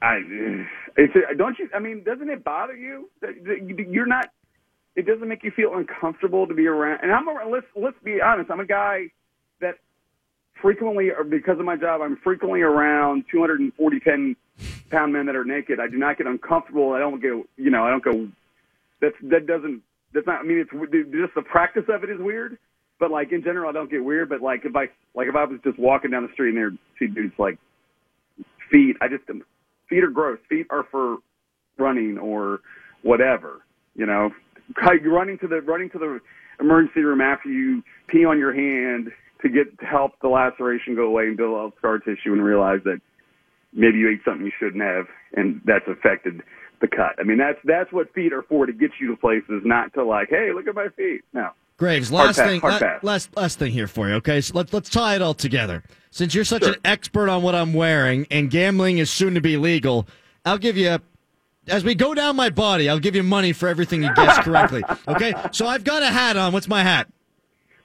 I, 0.03 0.17
eh, 0.17 0.65
it's, 0.97 1.15
a, 1.15 1.35
don't 1.37 1.57
you? 1.61 1.69
I 1.73 1.79
mean, 1.79 2.03
doesn't 2.03 2.29
it 2.29 2.43
bother 2.43 2.75
you? 2.75 3.09
that 3.21 3.35
You're 3.89 4.07
not. 4.07 4.31
It 4.97 5.07
doesn't 5.07 5.29
make 5.29 5.45
you 5.45 5.51
feel 5.51 5.75
uncomfortable 5.77 6.47
to 6.47 6.55
be 6.55 6.67
around. 6.67 7.01
And 7.03 7.13
I'm. 7.13 7.29
a- 7.29 7.49
Let's 7.49 7.67
let's 7.77 7.97
be 8.03 8.21
honest. 8.21 8.51
I'm 8.51 8.61
a 8.61 8.67
guy 8.67 9.05
that 9.61 9.77
frequently, 10.61 11.11
or 11.11 11.23
because 11.23 11.59
of 11.59 11.65
my 11.65 11.77
job, 11.77 12.01
I'm 12.01 12.17
frequently 12.25 12.63
around 12.63 13.25
240 13.31 14.01
10 14.01 14.37
pound 14.91 15.13
men 15.13 15.27
that 15.27 15.37
are 15.37 15.45
naked. 15.45 15.79
I 15.81 15.89
do 15.89 15.99
not 15.99 16.17
get 16.19 16.27
uncomfortable. 16.27 16.93
I 16.93 16.99
don't 16.99 17.21
go. 17.23 17.45
You 17.57 17.71
know, 17.71 17.85
I 17.85 17.91
don't 17.91 18.03
go. 18.05 18.29
That's 19.01 19.15
that 19.25 19.47
doesn't. 19.47 19.83
That's 20.15 20.27
not. 20.27 20.41
I 20.41 20.43
mean, 20.45 20.59
it's 20.59 21.13
just 21.13 21.35
the 21.35 21.43
practice 21.43 21.85
of 21.89 22.03
it 22.03 22.11
is 22.11 22.19
weird. 22.19 22.59
But 22.99 23.11
like 23.11 23.33
in 23.33 23.43
general, 23.43 23.69
I 23.69 23.73
don't 23.73 23.91
get 23.91 24.03
weird. 24.03 24.31
But 24.31 24.41
like 24.41 24.65
if 24.65 24.75
I 24.75 24.89
like 25.15 25.29
if 25.29 25.37
I 25.37 25.45
was 25.45 25.61
just 25.63 25.79
walking 25.79 26.11
down 26.13 26.27
the 26.27 26.33
street 26.33 26.51
and 26.51 26.57
there 26.57 26.71
see 26.99 27.07
dudes 27.07 27.35
like 27.39 27.59
feet, 28.71 28.97
I 29.03 29.09
just 29.09 29.25
feet 29.91 30.03
are 30.03 30.11
gross. 30.11 30.39
Feet 30.49 30.67
are 30.71 30.85
for 30.91 31.19
running 31.79 32.17
or 32.17 32.61
whatever. 33.03 33.61
You 33.95 34.07
know, 34.07 34.31
running 35.05 35.39
to 35.39 35.49
the 35.49 35.61
running 35.63 35.91
to 35.91 35.99
the 35.99 36.21
emergency 36.61 37.01
room 37.01 37.21
after 37.21 37.49
you 37.49 37.83
pee 38.09 38.25
on 38.25 38.39
your 38.39 38.55
hand 38.55 39.11
to 39.43 39.49
get 39.49 39.79
to 39.79 39.87
help 39.87 40.13
the 40.23 40.29
laceration 40.29 40.95
go 40.95 41.07
away 41.07 41.25
and 41.25 41.37
build 41.37 41.57
up 41.57 41.75
scar 41.79 41.99
tissue 41.99 42.33
and 42.33 42.43
realize 42.43 42.81
that 42.85 43.01
maybe 43.73 43.99
you 43.99 44.11
ate 44.11 44.21
something 44.25 44.45
you 44.45 44.53
shouldn't 44.59 44.83
have 44.83 45.07
and 45.35 45.61
that's 45.65 45.87
affected 45.87 46.43
the 46.81 46.89
cut. 46.89 47.15
I 47.19 47.23
mean, 47.23 47.39
that's 47.39 47.59
that's 47.65 47.93
what 47.93 48.13
feet 48.15 48.33
are 48.33 48.43
for 48.43 48.67
to 48.67 48.73
get 48.73 48.91
you 49.01 49.09
to 49.09 49.17
places, 49.17 49.63
not 49.65 49.95
to 49.95 50.05
like, 50.05 50.29
hey, 50.31 50.51
look 50.55 50.67
at 50.67 50.75
my 50.75 50.89
feet. 50.97 51.23
No. 51.33 51.51
Graves, 51.79 52.11
last 52.11 52.39
pass, 52.39 52.47
thing, 52.47 52.61
la- 52.63 52.99
last 53.03 53.37
last 53.37 53.59
thing 53.59 53.71
here 53.71 53.87
for 53.87 54.09
you. 54.09 54.15
Okay, 54.15 54.41
so 54.41 54.55
let's 54.57 54.73
let's 54.73 54.89
tie 54.89 55.15
it 55.15 55.23
all 55.23 55.35
together. 55.35 55.83
Since 56.11 56.35
you're 56.35 56.45
such 56.45 56.63
an 56.63 56.77
expert 56.87 57.29
on 57.29 57.43
what 57.43 57.55
I'm 57.55 57.75
wearing, 57.75 58.27
and 58.31 58.51
gambling 58.51 58.97
is 58.97 59.11
soon 59.11 59.35
to 59.35 59.43
be 59.43 59.59
legal, 59.59 60.09
I'll 60.47 60.57
give 60.57 60.79
you 60.79 60.99
as 61.69 61.85
we 61.85 61.95
go 61.95 62.15
down 62.15 62.37
my 62.37 62.51
body, 62.51 62.89
I'll 62.89 62.99
give 62.99 63.17
you 63.17 63.23
money 63.23 63.53
for 63.53 63.69
everything 63.69 64.03
you 64.03 64.13
guess 64.15 64.39
correctly. 64.39 64.83
Okay? 65.09 65.35
So 65.53 65.67
I've 65.67 65.85
got 65.85 66.03
a 66.03 66.07
hat 66.07 66.37
on. 66.37 66.53
What's 66.53 66.69
my 66.69 66.83
hat? 66.83 67.09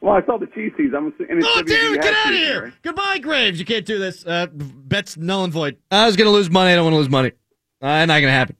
Well, 0.02 0.16
I 0.16 0.26
saw 0.26 0.38
the 0.38 0.48
cheesies. 0.48 0.96
I'm 0.96 1.14
assuming. 1.14 1.44
Oh, 1.44 1.62
damn 1.62 1.94
it, 1.94 2.02
get 2.02 2.14
out 2.14 2.30
of 2.30 2.34
here! 2.34 2.74
Goodbye, 2.82 3.20
Graves. 3.20 3.60
You 3.60 3.66
can't 3.66 3.86
do 3.86 4.00
this. 4.00 4.26
Uh, 4.26 4.48
bet's 4.52 5.16
null 5.16 5.44
and 5.44 5.54
void. 5.54 5.78
I 5.92 6.08
was 6.08 6.16
going 6.16 6.26
to 6.26 6.32
lose 6.32 6.50
money. 6.50 6.72
I 6.72 6.76
don't 6.76 6.86
want 6.86 6.96
to 6.96 7.00
lose 7.00 7.10
money. 7.10 7.34
Uh, 7.82 8.06
not 8.06 8.08
going 8.08 8.24
to 8.24 8.32
happen. 8.32 8.56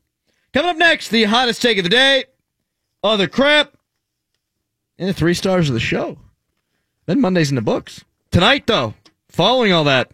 Coming 0.54 0.70
up 0.70 0.78
next, 0.78 1.10
the 1.10 1.24
hottest 1.24 1.62
take 1.62 1.78
of 1.80 1.84
the 1.84 1.90
day, 1.90 2.26
other 3.04 3.28
crap, 3.28 3.74
and 5.00 5.10
the 5.10 5.14
three 5.14 5.34
stars 5.34 5.68
of 5.68 5.74
the 5.74 5.80
show. 5.80 6.20
Then 7.08 7.22
Monday's 7.22 7.50
in 7.50 7.56
the 7.56 7.62
books. 7.62 8.04
Tonight, 8.32 8.68
though, 8.68 8.94
following 9.28 9.72
all 9.72 9.86
that, 9.86 10.12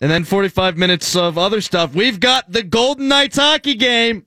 and 0.00 0.10
then 0.10 0.24
45 0.24 0.76
minutes 0.76 1.16
of 1.16 1.38
other 1.38 1.60
stuff, 1.60 1.94
we've 1.94 2.20
got 2.20 2.50
the 2.52 2.62
Golden 2.62 3.08
Knights 3.08 3.36
hockey 3.36 3.74
game 3.74 4.26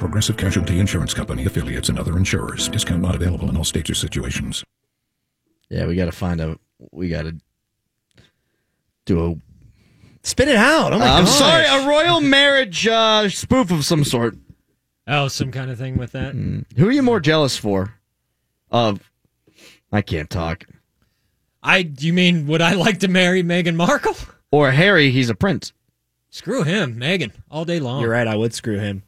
Progressive 0.00 0.38
Casualty 0.38 0.80
Insurance 0.80 1.12
Company 1.12 1.44
affiliates 1.44 1.90
and 1.90 1.98
other 1.98 2.16
insurers. 2.16 2.68
Discount 2.68 3.02
not 3.02 3.14
available 3.14 3.48
in 3.50 3.56
all 3.56 3.64
states 3.64 3.90
or 3.90 3.94
situations. 3.94 4.64
Yeah, 5.68 5.86
we 5.86 5.94
got 5.94 6.06
to 6.06 6.12
find 6.12 6.40
a. 6.40 6.58
We 6.90 7.10
got 7.10 7.22
to 7.22 7.36
do 9.04 9.24
a. 9.24 9.36
Spit 10.26 10.48
it 10.48 10.56
out. 10.56 10.92
Oh 10.92 10.98
my 10.98 11.06
I'm 11.06 11.24
gosh. 11.26 11.34
sorry, 11.38 11.64
a 11.66 11.86
royal 11.86 12.20
marriage 12.20 12.86
uh, 12.88 13.28
spoof 13.28 13.70
of 13.70 13.84
some 13.84 14.02
sort. 14.02 14.36
Oh, 15.06 15.28
some 15.28 15.52
kind 15.52 15.70
of 15.70 15.78
thing 15.78 15.96
with 15.98 16.12
that. 16.12 16.34
Who 16.34 16.88
are 16.88 16.92
you 16.92 17.02
more 17.02 17.20
jealous 17.20 17.56
for? 17.56 17.94
Of. 18.70 19.00
I 19.92 20.00
can't 20.02 20.30
talk. 20.30 20.64
I. 21.62 21.90
You 21.98 22.14
mean 22.14 22.46
would 22.46 22.62
I 22.62 22.72
like 22.72 23.00
to 23.00 23.08
marry 23.08 23.42
Meghan 23.42 23.76
Markle? 23.76 24.16
Or 24.50 24.70
Harry, 24.72 25.10
he's 25.10 25.30
a 25.30 25.34
prince. 25.34 25.72
Screw 26.30 26.62
him, 26.64 26.98
Megan, 26.98 27.32
all 27.50 27.64
day 27.64 27.80
long. 27.80 28.00
You're 28.00 28.10
right. 28.10 28.26
I 28.26 28.34
would 28.36 28.54
screw 28.54 28.78
him. 28.78 29.02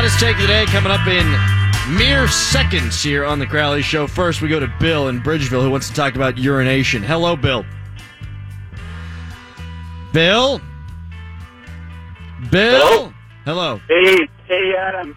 Hottest 0.00 0.18
take 0.18 0.36
of 0.36 0.40
the 0.40 0.46
day 0.46 0.64
coming 0.64 0.90
up 0.90 1.06
in 1.06 1.94
mere 1.94 2.26
seconds 2.26 3.02
here 3.02 3.22
on 3.22 3.38
the 3.38 3.46
Crowley 3.46 3.82
Show. 3.82 4.06
First, 4.06 4.40
we 4.40 4.48
go 4.48 4.58
to 4.58 4.74
Bill 4.80 5.08
in 5.08 5.20
Bridgeville 5.20 5.62
who 5.62 5.68
wants 5.68 5.90
to 5.90 5.94
talk 5.94 6.14
about 6.14 6.38
urination. 6.38 7.02
Hello, 7.02 7.36
Bill. 7.36 7.66
Bill? 10.14 10.58
Bill? 12.50 13.12
Hello. 13.44 13.78
Hey, 13.90 14.26
hey, 14.46 14.72
Adam. 14.78 15.14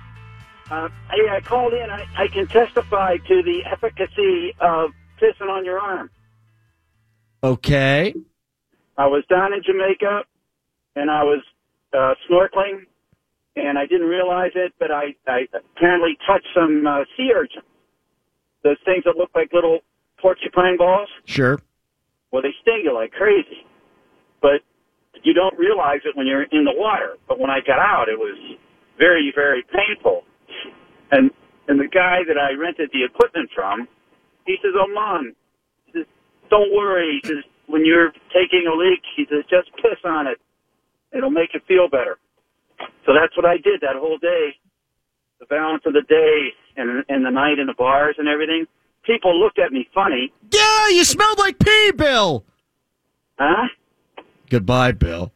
Uh, 0.70 0.90
hey, 1.12 1.30
I 1.30 1.40
called 1.40 1.72
in. 1.72 1.90
I, 1.90 2.06
I 2.18 2.28
can 2.28 2.46
testify 2.48 3.16
to 3.16 3.42
the 3.42 3.64
efficacy 3.64 4.54
of 4.60 4.92
pissing 5.18 5.50
on 5.50 5.64
your 5.64 5.80
arm. 5.80 6.10
Okay. 7.42 8.14
I 8.98 9.08
was 9.08 9.24
down 9.30 9.54
in 9.54 9.64
Jamaica, 9.64 10.24
and 10.98 11.10
I 11.10 11.24
was 11.24 11.42
uh, 11.94 12.16
snorkeling, 12.30 12.86
and 13.56 13.78
I 13.78 13.86
didn't 13.86 14.08
realize 14.08 14.52
it, 14.56 14.74
but 14.80 14.92
I, 14.92 15.16
I 15.28 15.48
apparently 15.54 16.18
touched 16.26 16.48
some 16.56 16.86
uh, 16.88 17.04
sea 17.16 17.32
urchin. 17.36 17.62
Those 18.64 18.78
things 18.86 19.04
that 19.06 19.16
look 19.18 19.30
like 19.36 19.52
little 19.54 19.80
porcupine 20.22 20.78
balls. 20.78 21.10
Sure. 21.26 21.60
Well, 22.32 22.42
they 22.42 22.54
sting 22.62 22.82
you 22.84 22.94
like 22.94 23.12
crazy, 23.12 23.66
but 24.42 24.62
you 25.24 25.34
don't 25.34 25.58
realize 25.58 26.00
it 26.06 26.16
when 26.16 26.26
you're 26.26 26.44
in 26.44 26.66
the 26.66 26.74
water. 26.74 27.18
But 27.28 27.40
when 27.40 27.50
I 27.50 27.60
got 27.60 27.80
out, 27.80 28.10
it 28.10 28.18
was 28.18 28.38
very, 28.98 29.32
very 29.36 29.64
painful. 29.64 30.24
And 31.12 31.30
and 31.68 31.80
the 31.80 31.88
guy 31.88 32.20
that 32.28 32.38
I 32.38 32.54
rented 32.54 32.90
the 32.92 33.06
equipment 33.06 33.50
from, 33.54 33.88
he 34.46 34.58
says, 34.62 34.74
"Oh, 34.76 34.88
man, 34.88 35.36
he 35.86 35.92
says, 35.94 36.06
don't 36.50 36.74
worry. 36.74 37.22
He 37.22 37.28
says, 37.28 37.44
when 37.68 37.86
you're 37.86 38.12
taking 38.34 38.66
a 38.68 38.76
leak, 38.76 39.02
he 39.16 39.26
says, 39.30 39.46
just 39.50 39.74
piss 39.78 40.00
on 40.04 40.28
it. 40.28 40.42
It'll 41.16 41.30
make 41.30 41.54
you 41.54 41.62
feel 41.68 41.88
better." 41.88 42.18
So 43.06 43.14
that's 43.14 43.36
what 43.36 43.46
I 43.46 43.58
did 43.58 43.82
that 43.82 43.96
whole 43.96 44.18
day. 44.18 44.56
The 45.40 45.46
balance 45.48 45.84
of 45.86 45.94
the 45.94 46.04
day 46.08 46.54
and 46.78 47.04
and 47.10 47.26
the 47.26 47.30
night 47.32 47.60
in 47.60 47.68
the 47.68 47.74
bars 47.78 48.16
and 48.18 48.28
everything. 48.28 48.66
People 49.06 49.38
looked 49.38 49.60
at 49.60 49.74
me 49.74 49.88
funny. 49.94 50.32
Yeah, 50.52 50.90
you 50.90 51.04
smelled 51.04 51.38
like 51.38 51.60
pee, 51.60 51.92
Bill. 51.96 52.46
Huh? 53.38 53.68
Goodbye, 54.50 54.94
Bill. 54.94 55.34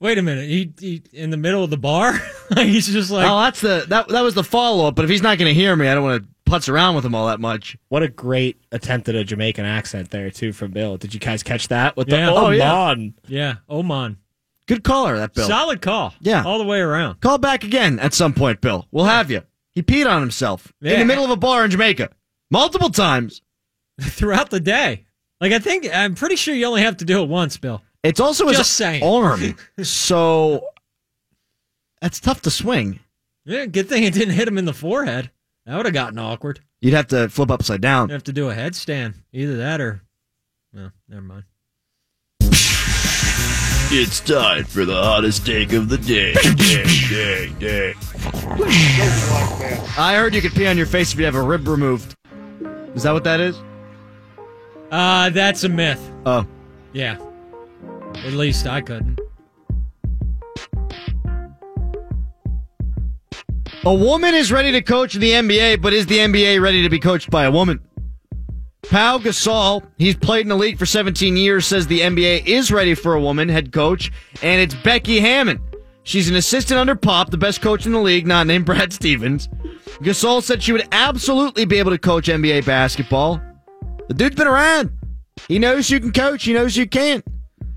Wait 0.00 0.18
a 0.18 0.22
minute. 0.22 0.48
He, 0.48 0.72
he 0.80 1.02
in 1.12 1.30
the 1.30 1.36
middle 1.36 1.62
of 1.62 1.70
the 1.70 1.76
bar. 1.76 2.18
He's 2.56 2.86
just 2.88 3.10
like. 3.10 3.28
oh, 3.28 3.38
that's 3.40 3.60
the 3.60 3.84
that 3.88 4.08
that 4.08 4.22
was 4.22 4.34
the 4.34 4.42
follow 4.44 4.86
up. 4.88 4.94
But 4.96 5.04
if 5.04 5.10
he's 5.10 5.22
not 5.22 5.38
going 5.38 5.48
to 5.48 5.54
hear 5.54 5.76
me, 5.76 5.86
I 5.88 5.94
don't 5.94 6.02
want 6.04 6.24
to 6.24 6.28
putz 6.50 6.68
around 6.68 6.96
with 6.96 7.04
him 7.04 7.14
all 7.14 7.26
that 7.28 7.38
much. 7.40 7.76
What 7.88 8.02
a 8.02 8.08
great 8.08 8.60
attempt 8.72 9.08
at 9.08 9.14
a 9.14 9.22
Jamaican 9.24 9.64
accent 9.64 10.10
there 10.10 10.30
too 10.30 10.52
from 10.52 10.70
Bill. 10.72 10.96
Did 10.96 11.14
you 11.14 11.20
guys 11.20 11.42
catch 11.42 11.68
that? 11.68 11.96
With 11.96 12.08
Yeah. 12.08 12.26
the 12.26 12.32
oh, 12.32 12.46
Oh, 12.46 12.50
yeah. 12.50 12.94
man. 12.94 13.14
yeah, 13.28 13.54
Oman. 13.70 14.16
Good 14.68 14.84
caller, 14.84 15.16
that 15.16 15.34
Bill. 15.34 15.48
Solid 15.48 15.82
call. 15.82 16.14
Yeah. 16.20 16.44
all 16.44 16.58
the 16.58 16.64
way 16.64 16.78
around. 16.80 17.20
Call 17.20 17.38
back 17.38 17.64
again 17.64 17.98
at 17.98 18.14
some 18.14 18.32
point, 18.32 18.60
Bill. 18.60 18.86
We'll 18.90 19.06
have 19.06 19.30
you. 19.30 19.42
He 19.72 19.82
peed 19.82 20.06
on 20.10 20.20
himself 20.20 20.72
in 20.80 20.98
the 20.98 21.04
middle 21.04 21.24
of 21.24 21.30
a 21.30 21.36
bar 21.36 21.64
in 21.64 21.70
Jamaica 21.70 22.10
multiple 22.50 22.90
times. 22.90 23.42
throughout 24.00 24.50
the 24.50 24.60
day. 24.60 25.04
Like 25.40 25.52
I 25.52 25.58
think 25.58 25.88
I'm 25.92 26.14
pretty 26.14 26.36
sure 26.36 26.54
you 26.54 26.66
only 26.66 26.82
have 26.82 26.98
to 26.98 27.04
do 27.04 27.22
it 27.22 27.28
once, 27.28 27.56
Bill. 27.56 27.82
It's 28.02 28.20
also 28.20 28.48
his 28.48 28.56
Just 28.56 28.72
saying. 28.72 29.02
arm, 29.02 29.56
so 29.82 30.66
that's 32.00 32.20
tough 32.20 32.42
to 32.42 32.50
swing. 32.50 33.00
Yeah, 33.44 33.66
good 33.66 33.88
thing 33.88 34.04
it 34.04 34.14
didn't 34.14 34.34
hit 34.34 34.48
him 34.48 34.58
in 34.58 34.64
the 34.64 34.72
forehead. 34.72 35.30
That 35.66 35.76
would 35.76 35.86
have 35.86 35.94
gotten 35.94 36.18
awkward. 36.18 36.60
You'd 36.80 36.94
have 36.94 37.08
to 37.08 37.28
flip 37.28 37.50
upside 37.50 37.80
down. 37.80 38.08
You'd 38.08 38.14
have 38.14 38.24
to 38.24 38.32
do 38.32 38.50
a 38.50 38.54
headstand. 38.54 39.14
Either 39.32 39.56
that 39.58 39.80
or 39.80 40.02
well, 40.72 40.92
never 41.08 41.22
mind. 41.22 41.44
It's 43.94 44.20
time 44.20 44.64
for 44.64 44.86
the 44.86 44.94
hottest 44.94 45.44
take 45.44 45.72
of 45.74 45.88
the 45.90 45.98
day. 45.98 46.32
day, 46.32 46.84
day, 47.10 47.52
day. 47.58 47.94
I 49.98 50.14
heard 50.16 50.34
you 50.34 50.40
could 50.40 50.52
pee 50.52 50.66
on 50.66 50.78
your 50.78 50.86
face 50.86 51.12
if 51.12 51.18
you 51.18 51.26
have 51.26 51.34
a 51.34 51.42
rib 51.42 51.68
removed. 51.68 52.16
Is 52.94 53.02
that 53.02 53.12
what 53.12 53.24
that 53.24 53.38
is? 53.40 53.60
Uh 54.90 55.28
that's 55.30 55.64
a 55.64 55.68
myth. 55.68 56.00
Oh, 56.24 56.46
Yeah. 56.94 57.18
At 58.14 58.32
least 58.32 58.66
I 58.66 58.80
couldn't. 58.80 59.18
a 63.84 63.92
woman 63.94 64.34
is 64.34 64.52
ready 64.52 64.70
to 64.72 64.80
coach 64.80 65.14
the 65.14 65.32
NBA, 65.32 65.82
but 65.82 65.92
is 65.92 66.06
the 66.06 66.18
NBA 66.18 66.62
ready 66.62 66.82
to 66.82 66.88
be 66.88 66.98
coached 67.00 67.30
by 67.30 67.44
a 67.44 67.50
woman? 67.50 67.80
Pau 68.90 69.18
Gasol, 69.18 69.82
he's 69.96 70.16
played 70.16 70.42
in 70.42 70.48
the 70.48 70.56
league 70.56 70.78
for 70.78 70.86
17 70.86 71.36
years, 71.36 71.66
says 71.66 71.86
the 71.86 72.00
NBA 72.00 72.46
is 72.46 72.70
ready 72.72 72.94
for 72.94 73.14
a 73.14 73.20
woman 73.20 73.48
head 73.48 73.72
coach, 73.72 74.10
and 74.42 74.60
it's 74.60 74.74
Becky 74.74 75.20
Hammon. 75.20 75.60
She's 76.04 76.28
an 76.28 76.34
assistant 76.34 76.80
under 76.80 76.96
Pop, 76.96 77.30
the 77.30 77.38
best 77.38 77.62
coach 77.62 77.86
in 77.86 77.92
the 77.92 78.00
league, 78.00 78.26
not 78.26 78.46
named 78.46 78.66
Brad 78.66 78.92
Stevens. 78.92 79.48
Gasol 80.00 80.42
said 80.42 80.62
she 80.62 80.72
would 80.72 80.88
absolutely 80.92 81.64
be 81.64 81.78
able 81.78 81.92
to 81.92 81.98
coach 81.98 82.26
NBA 82.26 82.66
basketball. 82.66 83.40
The 84.08 84.14
dude's 84.14 84.36
been 84.36 84.48
around. 84.48 84.90
He 85.48 85.58
knows 85.58 85.90
you 85.90 86.00
can 86.00 86.12
coach, 86.12 86.44
he 86.44 86.52
knows 86.52 86.76
you 86.76 86.88
can't. 86.88 87.24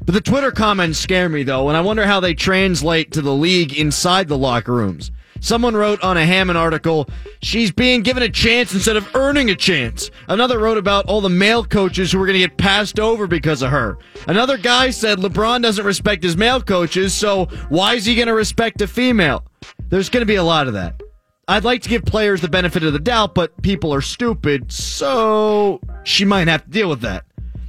But 0.06 0.14
the 0.14 0.22
Twitter 0.22 0.52
comments 0.52 1.00
scare 1.00 1.30
me, 1.30 1.44
though, 1.44 1.68
and 1.68 1.78
I 1.78 1.82
wonder 1.82 2.06
how 2.06 2.20
they 2.20 2.34
translate 2.34 3.12
to 3.14 3.22
the 3.22 3.34
league 3.34 3.78
inside 3.78 4.28
the 4.28 4.38
locker 4.38 4.74
rooms. 4.74 5.12
Someone 5.46 5.76
wrote 5.76 6.02
on 6.02 6.18
a 6.18 6.26
Hammon 6.26 6.58
article, 6.58 7.08
she's 7.44 7.72
being 7.72 8.02
given 8.02 8.24
a 8.24 8.30
chance 8.30 8.74
instead 8.74 8.98
of 8.98 9.08
earning 9.16 9.52
a 9.52 9.56
chance. 9.56 10.10
Another 10.28 10.58
wrote 10.58 10.80
about 10.80 11.06
all 11.06 11.22
the 11.22 11.30
male 11.30 11.64
coaches 11.64 12.12
who 12.12 12.20
are 12.20 12.26
going 12.26 12.34
to 12.34 12.48
get 12.48 12.58
passed 12.58 13.00
over 13.00 13.28
because 13.28 13.62
of 13.62 13.70
her. 13.70 14.00
Another 14.28 14.58
guy 14.58 14.90
said 14.90 15.20
LeBron 15.20 15.62
doesn't 15.62 15.86
respect 15.86 16.24
his 16.24 16.36
male 16.36 16.64
coaches, 16.64 17.14
so 17.14 17.46
why 17.70 17.94
is 17.94 18.06
he 18.06 18.16
going 18.16 18.28
to 18.28 18.34
respect 18.34 18.82
a 18.82 18.88
female? 18.88 19.46
There's 19.90 20.10
going 20.10 20.22
to 20.22 20.26
be 20.26 20.34
a 20.34 20.44
lot 20.44 20.66
of 20.66 20.74
that. 20.74 21.00
I'd 21.48 21.64
like 21.64 21.84
to 21.84 21.90
give 21.90 22.06
players 22.06 22.42
the 22.42 22.50
benefit 22.50 22.82
of 22.82 22.94
the 22.94 22.98
doubt, 22.98 23.36
but 23.36 23.62
people 23.62 23.94
are 23.94 24.02
stupid, 24.02 24.72
so 24.72 25.80
she 26.04 26.26
might 26.26 26.48
have 26.48 26.64
to 26.64 26.72
deal 26.72 26.90
with 26.90 27.02
that. 27.02 27.24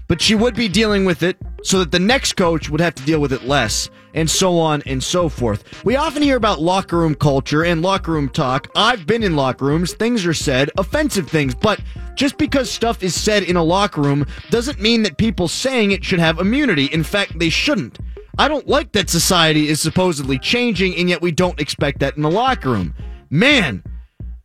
But 0.09 0.21
she 0.21 0.35
would 0.35 0.55
be 0.55 0.69
dealing 0.69 1.05
with 1.05 1.23
it 1.23 1.37
so 1.63 1.79
that 1.79 1.91
the 1.91 1.99
next 1.99 2.35
coach 2.35 2.71
would 2.71 2.81
have 2.81 2.95
to 2.95 3.05
deal 3.05 3.21
with 3.21 3.33
it 3.33 3.45
less, 3.45 3.91
and 4.15 4.31
so 4.31 4.59
on 4.59 4.83
and 4.87 5.03
so 5.03 5.29
forth. 5.29 5.85
We 5.85 5.97
often 5.97 6.23
hear 6.23 6.37
about 6.37 6.61
locker 6.61 6.99
room 6.99 7.15
culture 7.15 7.65
and 7.65 7.83
locker 7.83 8.13
room 8.13 8.29
talk. 8.29 8.69
I've 8.75 9.07
been 9.07 9.23
in 9.23 9.37
locker 9.37 9.65
rooms, 9.65 9.95
things 9.95 10.25
are 10.25 10.35
said, 10.35 10.71
offensive 10.79 11.29
things, 11.29 11.55
but 11.55 11.81
just 12.15 12.39
because 12.39 12.71
stuff 12.71 13.03
is 13.03 13.15
said 13.15 13.43
in 13.43 13.57
a 13.57 13.63
locker 13.63 14.01
room 14.01 14.27
doesn't 14.51 14.81
mean 14.81 15.03
that 15.03 15.19
people 15.19 15.49
saying 15.49 15.91
it 15.91 16.05
should 16.05 16.19
have 16.19 16.39
immunity. 16.39 16.87
In 16.87 17.03
fact, 17.03 17.39
they 17.39 17.51
shouldn't. 17.51 17.99
I 18.39 18.49
don't 18.49 18.69
like 18.69 18.93
that 18.93 19.09
society 19.09 19.69
is 19.69 19.81
supposedly 19.81 20.39
changing, 20.39 20.97
and 20.97 21.09
yet 21.09 21.23
we 21.23 21.33
don't 21.33 21.61
expect 21.61 22.01
that 22.01 22.17
in 22.17 22.23
the 22.23 22.31
locker 22.31 22.71
room. 22.71 22.95
Man, 23.31 23.83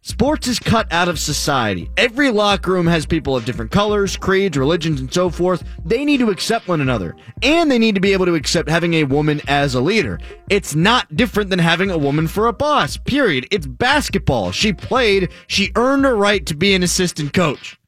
Sports 0.03 0.47
is 0.47 0.57
cut 0.57 0.91
out 0.91 1.07
of 1.07 1.19
society. 1.19 1.87
Every 1.95 2.31
locker 2.31 2.71
room 2.71 2.87
has 2.87 3.05
people 3.05 3.35
of 3.35 3.45
different 3.45 3.69
colors, 3.69 4.17
creeds, 4.17 4.57
religions, 4.57 4.99
and 4.99 5.13
so 5.13 5.29
forth. 5.29 5.63
They 5.85 6.03
need 6.05 6.21
to 6.21 6.31
accept 6.31 6.67
one 6.67 6.81
another. 6.81 7.15
And 7.43 7.69
they 7.69 7.77
need 7.77 7.93
to 7.93 8.01
be 8.01 8.11
able 8.11 8.25
to 8.25 8.33
accept 8.33 8.67
having 8.67 8.95
a 8.95 9.03
woman 9.03 9.41
as 9.47 9.75
a 9.75 9.79
leader. 9.79 10.19
It's 10.49 10.73
not 10.73 11.15
different 11.15 11.51
than 11.51 11.59
having 11.59 11.91
a 11.91 11.99
woman 11.99 12.27
for 12.27 12.47
a 12.47 12.53
boss, 12.53 12.97
period. 12.97 13.45
It's 13.51 13.67
basketball. 13.67 14.51
She 14.51 14.73
played, 14.73 15.29
she 15.45 15.71
earned 15.75 16.07
a 16.07 16.13
right 16.15 16.43
to 16.47 16.55
be 16.55 16.73
an 16.73 16.81
assistant 16.81 17.33
coach. 17.33 17.79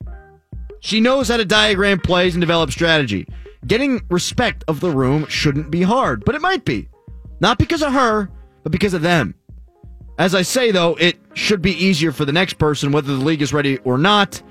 She 0.82 1.02
knows 1.02 1.30
how 1.30 1.38
to 1.38 1.46
diagram 1.46 2.00
plays 2.00 2.36
and 2.36 2.42
develop 2.42 2.72
strategy. 2.72 3.28
Getting 3.66 4.02
respect 4.12 4.64
of 4.68 4.82
the 4.82 4.92
room 4.92 5.26
shouldn't 5.30 5.72
be 5.72 5.82
hard, 5.82 6.26
but 6.26 6.36
it 6.36 6.42
might 6.42 6.64
be. 6.64 6.90
Not 7.40 7.58
because 7.58 7.82
of 7.82 7.94
her, 7.94 8.30
but 8.62 8.72
because 8.72 8.94
of 8.94 9.02
them. 9.02 9.34
As 10.18 10.36
I 10.36 10.44
say, 10.44 10.72
though, 10.72 10.96
it 10.96 11.18
should 11.34 11.62
be 11.62 11.72
easier 11.72 12.12
for 12.12 12.26
the 12.26 12.32
next 12.32 12.54
person, 12.60 12.92
whether 12.92 13.16
the 13.16 13.24
league 13.24 13.42
is 13.42 13.54
ready 13.54 13.80
or 13.80 13.98
not. 13.98 14.42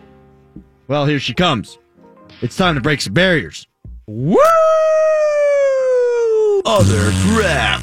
Well, 0.89 1.07
here 1.07 1.21
she 1.21 1.35
comes. 1.35 1.79
It's 2.41 2.57
time 2.57 2.75
to 2.75 2.81
break 2.81 3.01
some 3.01 3.15
barriers. 3.15 3.67
Woo! 4.07 4.37
Other 6.65 7.11
crap. 7.29 7.83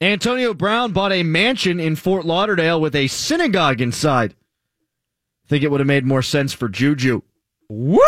Antonio 0.00 0.54
Brown 0.54 0.92
bought 0.92 1.12
a 1.12 1.22
mansion 1.22 1.80
in 1.80 1.96
Fort 1.96 2.24
Lauderdale 2.24 2.80
with 2.80 2.94
a 2.94 3.08
synagogue 3.08 3.80
inside. 3.80 4.34
Think 5.48 5.64
it 5.64 5.70
would 5.70 5.80
have 5.80 5.86
made 5.86 6.04
more 6.04 6.22
sense 6.22 6.52
for 6.52 6.68
Juju. 6.68 7.22
Woo! 7.68 7.98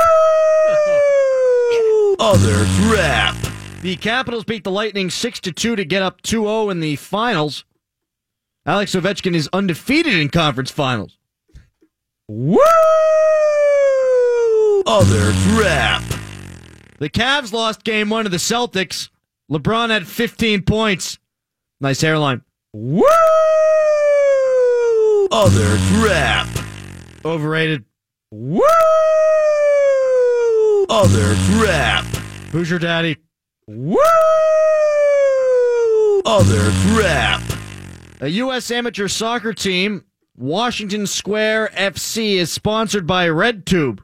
Other 2.21 2.67
crap. 2.83 3.35
The 3.81 3.97
Capitals 3.97 4.45
beat 4.45 4.63
the 4.63 4.71
Lightning 4.71 5.09
6 5.09 5.41
to 5.41 5.53
2 5.53 5.77
to 5.77 5.85
get 5.87 6.03
up 6.03 6.21
2-0 6.21 6.71
in 6.71 6.81
the 6.81 6.97
finals. 6.97 7.65
Alex 8.67 8.95
Ovechkin 8.95 9.35
is 9.35 9.49
undefeated 9.55 10.15
in 10.15 10.29
conference 10.29 10.71
finals. 10.71 11.17
Woo! 12.29 12.61
Other 14.87 15.33
crap. 15.49 16.03
The 16.99 17.09
Cavs 17.09 17.55
lost 17.55 17.83
game 17.83 18.11
1 18.11 18.25
to 18.25 18.31
the 18.31 18.37
Celtics. 18.37 19.09
LeBron 19.51 19.89
had 19.89 20.07
15 20.07 20.63
points. 20.63 21.19
Nice 21.81 22.03
hairline. 22.03 22.43
Woo! 22.75 23.03
Other 25.33 25.79
crap. 25.95 26.49
Overrated. 27.25 27.87
Woo! 28.31 28.61
Other 30.91 31.35
crap. 31.55 32.05
Who's 32.53 32.69
your 32.69 32.79
daddy? 32.79 33.17
Woo! 33.73 33.97
Other 36.27 36.73
crap. 36.89 37.41
A 38.21 38.29
U.S. 38.29 38.69
amateur 38.73 39.07
soccer 39.07 39.53
team, 39.53 40.05
Washington 40.37 41.07
Square 41.07 41.71
FC, 41.77 42.33
is 42.33 42.51
sponsored 42.51 43.07
by 43.07 43.29
RedTube. 43.29 44.01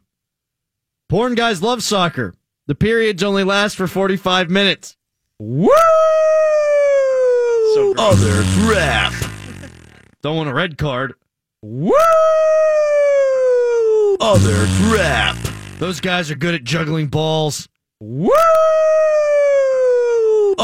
Porn 1.09 1.35
guys 1.35 1.63
love 1.63 1.83
soccer. 1.83 2.33
The 2.69 2.77
periods 2.77 3.25
only 3.25 3.43
last 3.43 3.75
for 3.77 3.89
45 3.89 4.51
minutes. 4.51 4.97
Woo! 5.41 5.69
So. 7.75 7.93
Other 7.99 8.45
crap. 8.61 9.13
Don't 10.23 10.37
want 10.37 10.49
a 10.49 10.55
red 10.55 10.79
card. 10.79 11.15
Woo! 11.63 11.93
Other 14.21 14.67
crap. 14.85 15.37
Those 15.81 16.01
guys 16.01 16.31
are 16.31 16.37
good 16.37 16.55
at 16.55 16.63
juggling 16.63 17.09
balls. 17.09 17.69
Woo! 17.99 18.31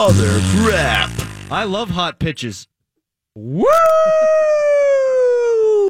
Other 0.05 0.41
crap. 0.57 1.13
I 1.49 1.63
love 1.63 1.91
hot 1.91 2.19
pitches. 2.19 2.67
Woo! 3.37 3.69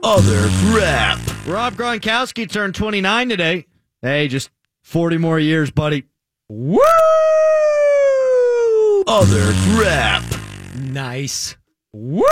Other 0.02 0.50
crap. 0.66 1.18
Rob 1.46 1.72
Gronkowski 1.76 2.46
turned 2.46 2.74
29 2.74 3.30
today. 3.30 3.64
Hey, 4.02 4.28
just 4.28 4.50
40 4.82 5.16
more 5.16 5.40
years, 5.40 5.70
buddy. 5.70 6.04
Woo! 6.50 6.78
Other 9.06 9.50
crap. 9.72 10.22
Nice. 10.78 11.56
Woo! 11.94 12.22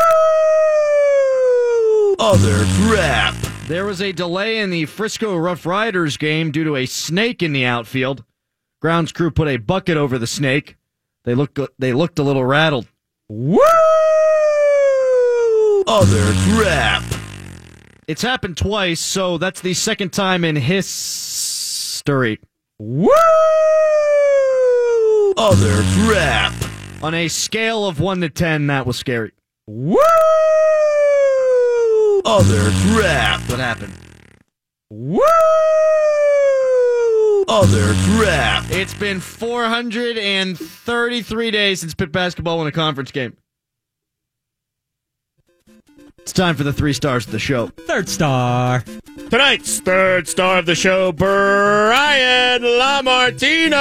Other 2.19 2.63
crap. 2.83 3.35
There 3.69 3.87
was 3.87 4.03
a 4.03 4.13
delay 4.13 4.59
in 4.59 4.69
the 4.69 4.85
Frisco 4.85 5.35
Rough 5.35 5.65
Riders 5.65 6.19
game 6.19 6.51
due 6.51 6.65
to 6.65 6.77
a 6.77 6.85
snake 6.85 7.43
in 7.43 7.55
the 7.55 7.65
outfield. 7.65 8.23
Grounds 8.83 9.13
crew 9.13 9.31
put 9.31 9.49
a 9.49 9.57
bucket 9.57 9.97
over 9.97 10.19
the 10.19 10.27
snake. 10.27 10.77
They 11.25 11.35
looked 11.35 11.59
they 11.79 11.93
looked 11.93 12.19
a 12.19 12.23
little 12.23 12.45
rattled. 12.45 12.87
Woo! 13.29 13.61
Other 15.87 16.33
crap. 16.49 17.03
It's 18.07 18.23
happened 18.23 18.57
twice, 18.57 19.01
so 19.01 19.39
that's 19.39 19.61
the 19.61 19.75
second 19.75 20.13
time 20.13 20.45
in 20.45 20.57
history. 20.57 22.41
Woo! 22.79 23.11
Other 25.37 25.83
crap. 25.95 26.55
On 27.03 27.15
a 27.15 27.29
scale 27.29 27.87
of 27.87 28.01
1 28.01 28.21
to 28.21 28.29
10, 28.29 28.67
that 28.67 28.87
was 28.87 28.99
scary. 28.99 29.33
Woo! 29.67 29.97
Other 32.25 32.71
crap. 32.93 33.41
What 33.49 33.59
happened? 33.61 33.95
Woo! 34.91 35.21
Other 37.51 37.93
crap. 38.05 38.65
It's 38.71 38.95
been 38.95 39.19
433 39.19 41.51
days 41.51 41.81
since 41.81 41.97
Pitt 41.97 42.13
basketball 42.13 42.59
won 42.59 42.69
a 42.69 42.73
conference 42.73 43.11
game. 43.11 43.37
It's 46.19 46.33
time 46.33 46.55
for 46.55 46.63
the 46.63 46.73
three 46.73 46.93
stars 46.93 47.27
of 47.27 47.33
the 47.33 47.41
show. 47.41 47.67
Third 47.67 48.09
star. 48.09 48.85
Tonight's 49.31 49.81
third 49.81 50.29
star 50.29 50.59
of 50.59 50.67
the 50.67 50.77
show, 50.77 51.11
Brian 51.11 52.63
Lamartina. 52.63 53.79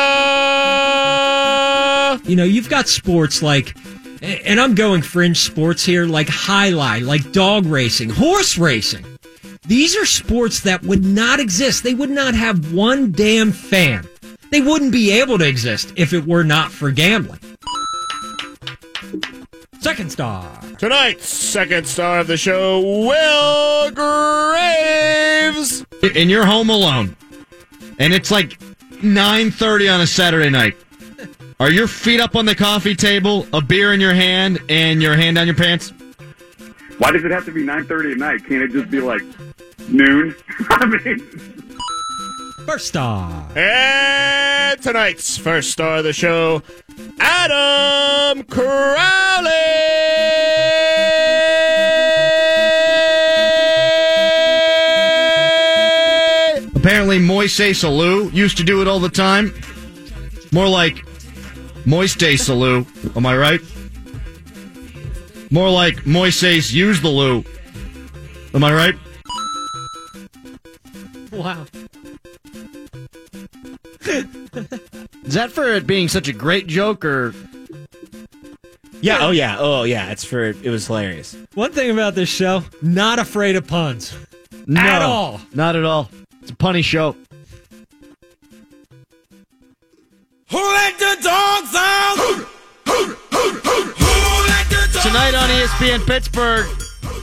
You 2.28 2.36
know, 2.36 2.46
you've 2.46 2.70
got 2.70 2.88
sports 2.88 3.44
like, 3.44 3.78
and 4.24 4.60
I'm 4.60 4.74
going 4.74 5.04
fringe 5.04 5.42
sports 5.42 5.86
here, 5.86 6.08
like 6.08 6.28
highlight, 6.28 7.04
like 7.04 7.32
dog 7.34 7.68
racing, 7.68 8.10
horse 8.10 8.58
racing. 8.58 9.06
These 9.70 9.96
are 9.96 10.06
sports 10.06 10.62
that 10.62 10.82
would 10.82 11.06
not 11.06 11.40
exist. 11.40 11.84
They 11.84 11.94
would 11.94 12.10
not 12.10 12.34
have 12.34 12.74
one 12.74 13.12
damn 13.12 13.52
fan. 13.52 14.10
They 14.50 14.62
wouldn't 14.62 14.92
be 14.92 15.12
able 15.12 15.38
to 15.38 15.48
exist 15.48 15.94
if 15.96 16.12
it 16.12 16.26
were 16.26 16.44
not 16.44 16.72
for 16.72 16.90
gambling. 16.90 17.40
Second 19.80 20.12
star. 20.12 20.60
Tonight's 20.80 21.30
second 21.30 21.86
star 21.86 22.22
of 22.22 22.26
the 22.26 22.36
show, 22.36 22.80
Will 22.80 23.92
Graves. 23.92 25.86
And 26.16 26.32
you're 26.32 26.48
home 26.48 26.72
alone. 26.72 27.16
And 28.00 28.12
it's 28.12 28.32
like 28.32 28.60
9:30 29.04 29.94
on 29.94 30.02
a 30.02 30.08
Saturday 30.08 30.50
night. 30.50 30.76
Are 31.60 31.70
your 31.70 31.86
feet 31.86 32.20
up 32.20 32.36
on 32.36 32.46
the 32.46 32.56
coffee 32.56 32.96
table, 32.96 33.46
a 33.54 33.62
beer 33.62 33.94
in 33.94 34.02
your 34.02 34.16
hand, 34.16 34.58
and 34.68 35.00
your 35.00 35.16
hand 35.16 35.36
down 35.36 35.46
your 35.46 35.56
pants? 35.56 35.94
Why 36.98 37.12
does 37.12 37.24
it 37.24 37.30
have 37.30 37.46
to 37.46 37.52
be 37.52 37.62
9:30 37.62 38.14
at 38.14 38.18
night? 38.18 38.44
Can't 38.48 38.64
it 38.64 38.72
just 38.72 38.90
be 38.90 39.00
like 39.00 39.22
noon? 39.92 40.36
I 40.70 40.86
mean, 40.86 41.20
First 42.66 42.88
star. 42.90 43.48
And 43.56 44.80
tonight's 44.82 45.38
first 45.38 45.72
star 45.72 45.98
of 45.98 46.04
the 46.04 46.14
show, 46.14 46.62
Adam 47.20 48.44
Crowley. 48.44 49.50
Apparently, 56.76 57.18
Moises 57.20 57.84
Alou 57.84 58.32
used 58.34 58.58
to 58.58 58.64
do 58.64 58.82
it 58.82 58.88
all 58.88 59.00
the 59.00 59.10
time. 59.10 59.52
More 60.52 60.68
like 60.68 60.98
Moiste 61.86 62.38
Salou. 62.38 62.86
Am 63.18 63.26
I 63.26 63.36
right? 63.36 63.62
More 65.50 65.72
like 65.72 66.04
Moises 66.04 66.72
use 66.72 67.02
the 67.02 67.10
loo. 67.10 67.44
Am 68.54 68.64
I 68.64 68.74
right? 68.74 68.96
Wow. 71.40 71.66
Is 75.24 75.36
that 75.36 75.52
for 75.54 75.74
it 75.74 75.88
being 75.88 76.10
such 76.10 76.28
a 76.28 76.34
great 76.34 76.68
joke, 76.68 77.06
or 77.06 77.34
Yeah, 79.00 79.20
oh 79.22 79.32
yeah, 79.32 79.56
oh 79.58 79.84
yeah, 79.84 80.12
it's 80.12 80.26
for, 80.26 80.44
it 80.44 80.66
was 80.66 80.88
hilarious. 80.88 81.38
One 81.54 81.72
thing 81.72 81.92
about 81.92 82.16
this 82.16 82.28
show, 82.28 82.66
not 82.82 83.20
afraid 83.20 83.56
of 83.56 83.66
puns. 83.68 84.14
no? 84.66 84.82
At 84.82 85.02
all. 85.02 85.40
Not 85.54 85.78
at 85.78 85.86
all. 85.86 86.10
It's 86.42 86.52
a 86.52 86.56
punny 86.56 86.84
show. 86.84 87.16
Who 90.52 90.58
let 90.58 91.00
the 91.00 91.18
dogs 91.22 91.74
out? 91.74 92.48
Tonight 95.04 95.36
on 95.36 95.48
ESPN 95.50 96.06
Pittsburgh 96.06 96.66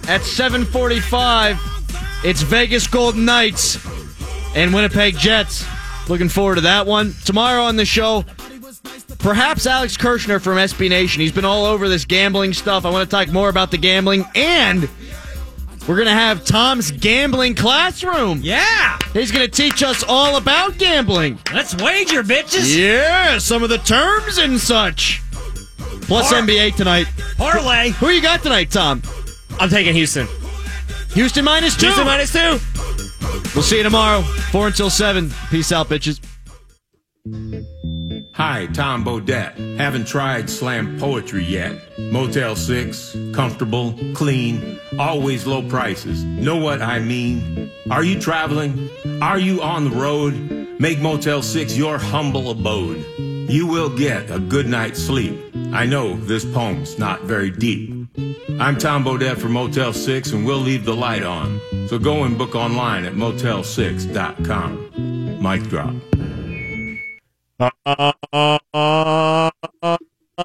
at 0.09 0.23
7:45, 0.23 1.59
it's 2.25 2.41
Vegas 2.43 2.87
Golden 2.87 3.25
Knights 3.25 3.77
and 4.57 4.75
Winnipeg 4.75 5.17
Jets. 5.17 5.65
Looking 6.09 6.29
forward 6.29 6.57
to 6.57 6.61
that 6.63 6.87
one. 6.87 7.15
Tomorrow 7.25 7.63
on 7.65 7.77
the 7.77 7.85
show, 7.85 8.25
perhaps 9.19 9.67
Alex 9.67 9.97
Kirshner 9.97 10.41
from 10.41 10.57
SB 10.57 10.89
Nation. 10.89 11.21
He's 11.21 11.33
been 11.33 11.45
all 11.45 11.65
over 11.67 11.89
this 11.89 12.05
gambling 12.05 12.53
stuff. 12.53 12.85
I 12.85 12.91
want 12.91 13.09
to 13.09 13.15
talk 13.15 13.33
more 13.33 13.49
about 13.49 13.71
the 13.71 13.79
gambling 13.79 14.25
and 14.35 14.89
we're 15.87 15.97
going 15.97 16.07
to 16.09 16.13
have 16.13 16.45
Tom's 16.45 16.91
gambling 16.91 17.55
classroom. 17.55 18.41
Yeah. 18.43 18.99
He's 19.13 19.31
going 19.31 19.49
to 19.49 19.51
teach 19.51 19.83
us 19.83 20.03
all 20.03 20.37
about 20.37 20.79
gambling. 20.79 21.39
Let's 21.53 21.75
wager, 21.77 22.23
bitches. 22.23 22.77
Yeah, 22.77 23.39
some 23.39 23.63
of 23.63 23.69
the 23.69 23.79
terms 23.79 24.39
and 24.39 24.59
such. 24.59 25.23
Plus 26.03 26.29
Par- 26.33 26.43
NBA 26.43 26.77
tonight. 26.77 27.07
Parlay. 27.37 27.91
Who 27.91 28.09
you 28.11 28.23
got 28.23 28.43
tonight, 28.43 28.71
Tom? 28.71 29.03
I'm 29.59 29.69
taking 29.69 29.95
Houston. 29.95 30.27
Houston 31.15 31.45
minus 31.45 31.77
two. 31.77 31.87
Houston 31.87 32.07
minus 32.07 32.33
two. 32.33 32.59
We'll 33.55 33.62
see 33.62 33.78
you 33.78 33.82
tomorrow, 33.82 34.22
four 34.22 34.66
until 34.68 34.91
seven. 34.91 35.30
Peace 35.51 35.72
out, 35.72 35.89
bitches. 35.89 36.20
Hi, 38.37 38.66
Tom 38.66 39.03
Bodett. 39.03 39.78
Haven't 39.78 40.07
tried 40.07 40.51
slam 40.51 40.99
poetry 40.99 41.43
yet. 41.43 41.74
Motel 41.99 42.55
6, 42.55 43.16
comfortable, 43.32 43.99
clean, 44.12 44.78
always 44.99 45.47
low 45.47 45.66
prices. 45.66 46.22
Know 46.22 46.57
what 46.57 46.82
I 46.82 46.99
mean? 46.99 47.70
Are 47.91 48.05
you 48.05 48.20
traveling? 48.20 48.91
Are 49.22 49.39
you 49.39 49.62
on 49.62 49.84
the 49.89 49.97
road? 49.97 50.34
Make 50.78 51.01
Motel 51.01 51.41
6 51.41 51.76
your 51.78 51.97
humble 51.97 52.51
abode. 52.51 53.05
You 53.18 53.66
will 53.66 53.89
get 53.89 54.30
a 54.30 54.39
good 54.39 54.68
night's 54.68 55.03
sleep. 55.03 55.41
I 55.72 55.87
know 55.87 56.16
this 56.16 56.45
poem's 56.45 56.99
not 56.99 57.22
very 57.22 57.51
deep. 57.51 57.96
I'm 58.59 58.79
Tom 58.79 59.05
Bodett 59.05 59.39
for 59.39 59.49
Motel 59.49 59.93
6 59.93 60.33
and 60.33 60.47
we'll 60.47 60.59
leave 60.59 60.85
the 60.85 60.95
light 60.95 61.23
on. 61.23 61.61
So 61.89 61.99
go 61.99 62.25
and 62.25 62.37
book 62.39 62.55
online 62.55 63.05
at 63.05 63.13
motel6.com. 63.15 65.43
Mic 65.43 65.63
drop. 65.69 65.95
What 67.59 67.73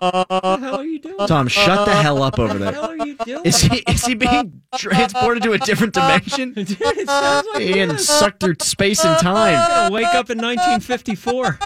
the 0.01 0.57
hell 0.61 0.75
are 0.75 0.83
you 0.85 0.99
doing? 0.99 1.27
Tom, 1.27 1.47
shut 1.47 1.85
the 1.85 1.93
hell 1.95 2.21
up 2.23 2.39
over 2.39 2.53
What 2.53 2.59
the 2.59 2.65
there. 2.65 2.73
hell 2.73 2.85
are 2.91 3.05
you 3.05 3.15
doing? 3.25 3.45
Is 3.45 3.61
he 3.61 3.79
is 3.79 4.05
he 4.05 4.15
being 4.15 4.61
transported 4.75 5.43
to 5.43 5.53
a 5.53 5.57
different 5.57 5.93
dimension? 5.93 6.53
Dude, 6.63 6.69
it 6.81 7.07
sounds 7.07 7.47
like 7.53 7.63
He 7.63 7.73
getting 7.73 7.97
sucked 7.97 8.39
through 8.41 8.55
space 8.61 9.03
and 9.03 9.15
I'm 9.15 9.21
time, 9.21 9.53
gonna 9.69 9.93
wake 9.93 10.05
up 10.07 10.29
in 10.29 10.37
1954. 10.37 11.59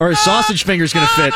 or 0.00 0.08
his 0.08 0.20
sausage 0.20 0.64
finger's 0.64 0.92
gonna 0.92 1.06
fit. 1.08 1.32